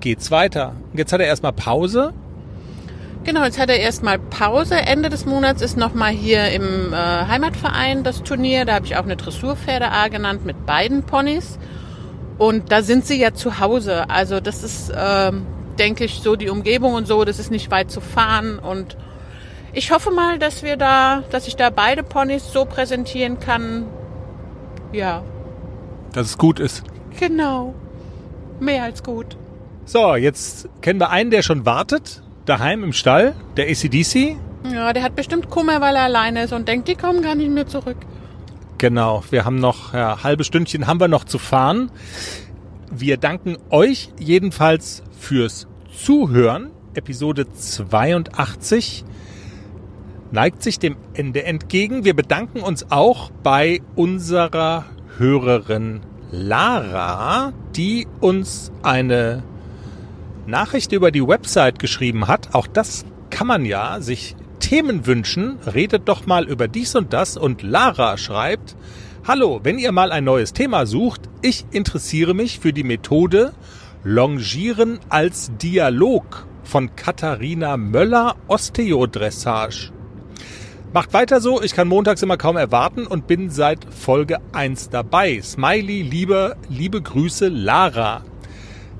geht's 0.00 0.30
weiter. 0.30 0.74
Jetzt 0.92 1.12
hat 1.12 1.20
er 1.20 1.26
erstmal 1.26 1.52
Pause. 1.52 2.12
Genau, 3.24 3.42
jetzt 3.44 3.58
hat 3.58 3.70
er 3.70 3.78
erstmal 3.78 4.18
Pause. 4.18 4.76
Ende 4.76 5.08
des 5.08 5.24
Monats 5.24 5.62
ist 5.62 5.78
nochmal 5.78 6.12
hier 6.12 6.50
im 6.50 6.92
äh, 6.92 6.96
Heimatverein 6.96 8.04
das 8.04 8.22
Turnier. 8.22 8.66
Da 8.66 8.74
habe 8.74 8.86
ich 8.86 8.96
auch 8.96 9.04
eine 9.04 9.16
Dressurpferde 9.16 9.90
A 9.90 10.08
genannt 10.08 10.44
mit 10.44 10.66
beiden 10.66 11.04
Ponys. 11.04 11.58
Und 12.36 12.70
da 12.70 12.82
sind 12.82 13.06
sie 13.06 13.18
ja 13.18 13.32
zu 13.32 13.60
Hause. 13.60 14.10
Also 14.10 14.40
das 14.40 14.62
ist, 14.62 14.90
äh, 14.90 15.32
denke 15.78 16.04
ich, 16.04 16.20
so 16.20 16.36
die 16.36 16.50
Umgebung 16.50 16.94
und 16.94 17.06
so. 17.06 17.24
Das 17.24 17.38
ist 17.38 17.50
nicht 17.50 17.70
weit 17.70 17.90
zu 17.90 18.00
fahren 18.00 18.58
und 18.58 18.96
ich 19.74 19.90
hoffe 19.90 20.10
mal, 20.10 20.38
dass 20.38 20.62
wir 20.62 20.76
da, 20.76 21.22
dass 21.30 21.48
ich 21.48 21.56
da 21.56 21.70
beide 21.70 22.02
Ponys 22.02 22.52
so 22.52 22.64
präsentieren 22.64 23.40
kann. 23.40 23.86
Ja. 24.92 25.22
Dass 26.12 26.28
es 26.28 26.38
gut 26.38 26.60
ist. 26.60 26.84
Genau. 27.18 27.74
Mehr 28.60 28.84
als 28.84 29.02
gut. 29.02 29.36
So, 29.84 30.14
jetzt 30.14 30.68
kennen 30.80 31.00
wir 31.00 31.10
einen, 31.10 31.30
der 31.30 31.42
schon 31.42 31.66
wartet. 31.66 32.22
Daheim 32.46 32.84
im 32.84 32.92
Stall, 32.92 33.34
der 33.56 33.68
ACDC. 33.68 34.36
Ja, 34.72 34.92
der 34.92 35.02
hat 35.02 35.16
bestimmt 35.16 35.50
Kummer, 35.50 35.80
weil 35.80 35.96
er 35.96 36.04
alleine 36.04 36.44
ist 36.44 36.52
und 36.52 36.68
denkt, 36.68 36.88
die 36.88 36.94
kommen 36.94 37.22
gar 37.22 37.34
nicht 37.34 37.50
mehr 37.50 37.66
zurück. 37.66 37.96
Genau, 38.78 39.22
wir 39.30 39.44
haben 39.44 39.58
noch 39.58 39.92
ja, 39.92 40.22
halbe 40.22 40.44
Stündchen 40.44 40.86
haben 40.86 41.00
wir 41.00 41.08
noch 41.08 41.24
zu 41.24 41.38
fahren. 41.38 41.90
Wir 42.90 43.16
danken 43.16 43.56
euch 43.70 44.10
jedenfalls 44.18 45.02
fürs 45.18 45.66
Zuhören. 45.96 46.70
Episode 46.94 47.50
82 47.52 49.04
neigt 50.34 50.64
sich 50.64 50.80
dem 50.80 50.96
Ende 51.14 51.44
entgegen. 51.44 52.04
Wir 52.04 52.14
bedanken 52.14 52.60
uns 52.60 52.90
auch 52.90 53.30
bei 53.44 53.80
unserer 53.94 54.84
Hörerin 55.16 56.00
Lara, 56.32 57.52
die 57.76 58.08
uns 58.20 58.72
eine 58.82 59.44
Nachricht 60.46 60.90
über 60.90 61.12
die 61.12 61.26
Website 61.26 61.78
geschrieben 61.78 62.26
hat. 62.26 62.52
Auch 62.52 62.66
das 62.66 63.04
kann 63.30 63.46
man 63.46 63.64
ja 63.64 64.00
sich 64.00 64.34
Themen 64.58 65.06
wünschen. 65.06 65.60
Redet 65.72 66.08
doch 66.08 66.26
mal 66.26 66.48
über 66.48 66.66
dies 66.66 66.96
und 66.96 67.12
das. 67.12 67.36
Und 67.36 67.62
Lara 67.62 68.18
schreibt, 68.18 68.74
Hallo, 69.26 69.60
wenn 69.62 69.78
ihr 69.78 69.92
mal 69.92 70.10
ein 70.10 70.24
neues 70.24 70.52
Thema 70.52 70.84
sucht, 70.84 71.22
ich 71.42 71.64
interessiere 71.70 72.34
mich 72.34 72.58
für 72.58 72.72
die 72.72 72.82
Methode 72.82 73.52
Longieren 74.02 74.98
als 75.08 75.52
Dialog 75.62 76.46
von 76.64 76.94
Katharina 76.96 77.76
Möller 77.76 78.34
Osteodressage. 78.48 79.93
Macht 80.94 81.12
weiter 81.12 81.40
so, 81.40 81.60
ich 81.60 81.74
kann 81.74 81.88
montags 81.88 82.22
immer 82.22 82.36
kaum 82.36 82.56
erwarten 82.56 83.04
und 83.04 83.26
bin 83.26 83.50
seit 83.50 83.84
Folge 83.92 84.38
1 84.52 84.90
dabei. 84.90 85.40
Smiley, 85.42 86.02
liebe, 86.02 86.54
liebe 86.68 87.02
Grüße, 87.02 87.48
Lara. 87.48 88.22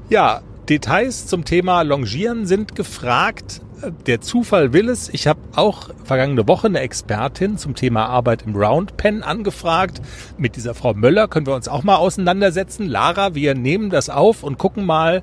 Ja, 0.09 0.41
Details 0.69 1.29
zum 1.29 1.45
Thema 1.45 1.83
Longieren 1.83 2.47
sind 2.47 2.75
gefragt. 2.75 3.61
Der 4.09 4.21
Zufall 4.21 4.73
will 4.73 4.89
es. 4.89 5.09
Ich 5.09 5.29
habe 5.29 5.39
auch 5.55 5.91
vergangene 6.03 6.49
Woche 6.49 6.67
eine 6.67 6.81
Expertin 6.81 7.59
zum 7.59 7.77
Thema 7.77 8.07
Arbeit 8.07 8.43
im 8.45 8.57
Round 8.57 8.97
Pen 8.97 9.23
angefragt. 9.23 10.03
Mit 10.37 10.57
dieser 10.57 10.75
Frau 10.75 10.95
Möller 10.95 11.29
können 11.29 11.47
wir 11.47 11.55
uns 11.55 11.69
auch 11.69 11.85
mal 11.85 11.97
auseinandersetzen. 11.97 12.89
Lara, 12.89 13.37
wir 13.37 13.55
nehmen 13.55 13.91
das 13.91 14.11
auf 14.11 14.43
und 14.43 14.59
gucken 14.59 14.85
mal, 14.85 15.23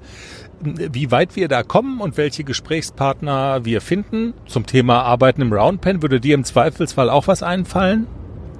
wie 0.63 1.11
weit 1.11 1.35
wir 1.35 1.47
da 1.47 1.63
kommen 1.63 1.99
und 2.01 2.17
welche 2.17 2.43
Gesprächspartner 2.43 3.65
wir 3.65 3.81
finden. 3.81 4.33
Zum 4.45 4.65
Thema 4.65 5.03
Arbeiten 5.03 5.41
im 5.41 5.53
Roundpen 5.53 6.01
würde 6.01 6.19
dir 6.19 6.35
im 6.35 6.43
Zweifelsfall 6.43 7.09
auch 7.09 7.27
was 7.27 7.43
einfallen? 7.43 8.07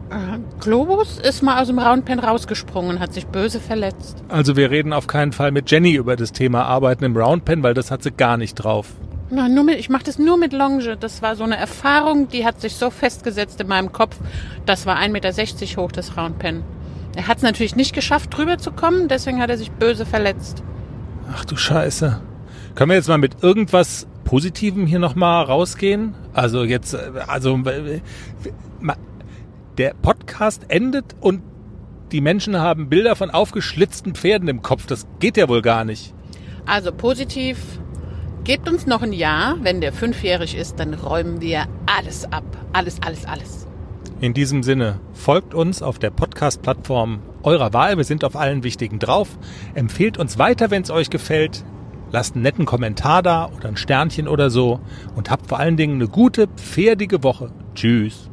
Äh, 0.10 0.40
Globus 0.60 1.20
ist 1.20 1.42
mal 1.42 1.62
aus 1.62 1.68
dem 1.68 1.80
Roundpen 1.80 2.20
rausgesprungen, 2.20 3.00
hat 3.00 3.14
sich 3.14 3.28
böse 3.28 3.60
verletzt. 3.60 4.24
Also 4.28 4.58
wir 4.58 4.70
reden 4.70 4.92
auf 4.92 5.08
keinen 5.08 5.32
Fall 5.32 5.52
mit 5.52 5.72
Jenny 5.72 5.94
über 5.94 6.16
das 6.16 6.34
Thema 6.34 6.64
Arbeiten 6.64 7.06
im 7.06 7.16
Roundpen, 7.16 7.64
weil 7.64 7.74
das 7.74 7.92
hat 7.92 8.04
sie 8.04 8.12
gar 8.12 8.38
nicht 8.38 8.56
drauf. 8.56 8.88
Nein, 9.30 9.54
nur 9.54 9.64
mit, 9.64 9.80
ich 9.80 9.90
mache 9.90 10.04
das 10.04 10.20
nur 10.20 10.38
mit 10.38 10.52
Longe. 10.52 10.98
Das 10.98 11.22
war 11.22 11.38
so 11.38 11.46
eine 11.46 11.56
Erfahrung, 11.56 12.28
die 12.28 12.46
hat 12.46 12.60
sich 12.60 12.76
so 12.76 12.90
festgesetzt 12.90 13.62
in 13.62 13.68
meinem 13.68 13.94
Kopf. 13.94 14.18
Das 14.66 14.86
war 14.86 14.98
1,60 14.98 15.10
Meter 15.12 15.82
hoch, 15.82 15.92
das 15.94 16.18
Roundpen. 16.18 16.64
Er 17.16 17.28
hat 17.28 17.38
es 17.38 17.44
natürlich 17.44 17.78
nicht 17.78 17.94
geschafft, 17.94 18.36
drüber 18.36 18.58
zu 18.58 18.72
kommen, 18.72 19.08
deswegen 19.08 19.42
hat 19.42 19.50
er 19.50 19.58
sich 19.58 19.72
böse 19.72 20.06
verletzt. 20.06 20.64
Ach 21.34 21.46
du 21.46 21.56
Scheiße. 21.56 22.22
Können 22.76 22.90
wir 22.90 22.96
jetzt 22.96 23.08
mal 23.08 23.18
mit 23.18 23.44
irgendwas 23.44 24.08
Positivem 24.24 24.86
hier 24.86 25.00
nochmal 25.00 25.46
rausgehen? 25.46 26.14
Also 26.34 26.64
jetzt, 26.64 26.94
äh, 26.94 27.12
also 27.28 27.58
äh, 27.66 28.02
der 29.78 29.94
Podcast 30.02 30.64
endet 30.68 31.16
und 31.20 31.42
die 32.12 32.22
Menschen 32.22 32.58
haben 32.58 32.90
Bilder 32.90 33.16
von 33.16 33.30
aufgeschlitzten 33.30 34.16
Pferden 34.16 34.48
im 34.50 34.62
Kopf. 34.62 34.86
Das 34.86 35.08
geht 35.20 35.38
ja 35.38 35.48
wohl 35.48 35.62
gar 35.62 35.86
nicht. 35.86 36.14
Also 36.66 36.92
positiv, 36.92 37.58
gebt 38.44 38.70
uns 38.70 38.86
noch 38.86 39.02
ein 39.02 39.14
Jahr. 39.14 39.58
Wenn 39.62 39.80
der 39.80 39.94
fünfjährig 39.94 40.56
ist, 40.56 40.80
dann 40.80 40.94
räumen 40.94 41.40
wir 41.40 41.66
alles 41.86 42.32
ab. 42.32 42.44
Alles, 42.74 43.02
alles, 43.02 43.26
alles. 43.26 43.68
In 44.22 44.36
diesem 44.36 44.62
Sinne, 44.62 45.00
folgt 45.14 45.56
uns 45.56 45.82
auf 45.82 45.98
der 45.98 46.12
Podcast-Plattform 46.12 47.24
eurer 47.42 47.74
Wahl. 47.74 47.98
Wir 47.98 48.04
sind 48.04 48.24
auf 48.24 48.36
allen 48.36 48.64
wichtigen 48.64 49.00
drauf. 49.00 49.40
Empfehlt 49.74 50.20
uns 50.20 50.38
weiter, 50.38 50.70
wenn 50.70 50.84
es 50.84 50.92
euch 50.92 51.10
gefällt. 51.10 51.66
Lasst 52.12 52.36
einen 52.36 52.44
netten 52.44 52.66
Kommentar 52.66 53.24
da 53.24 53.50
oder 53.58 53.70
ein 53.70 53.78
Sternchen 53.78 54.28
oder 54.28 54.52
so. 54.52 54.80
Und 55.16 55.32
habt 55.32 55.48
vor 55.48 55.58
allen 55.58 55.76
Dingen 55.76 55.96
eine 55.96 56.08
gute, 56.08 56.48
pferdige 56.50 57.24
Woche. 57.24 57.52
Tschüss. 57.74 58.30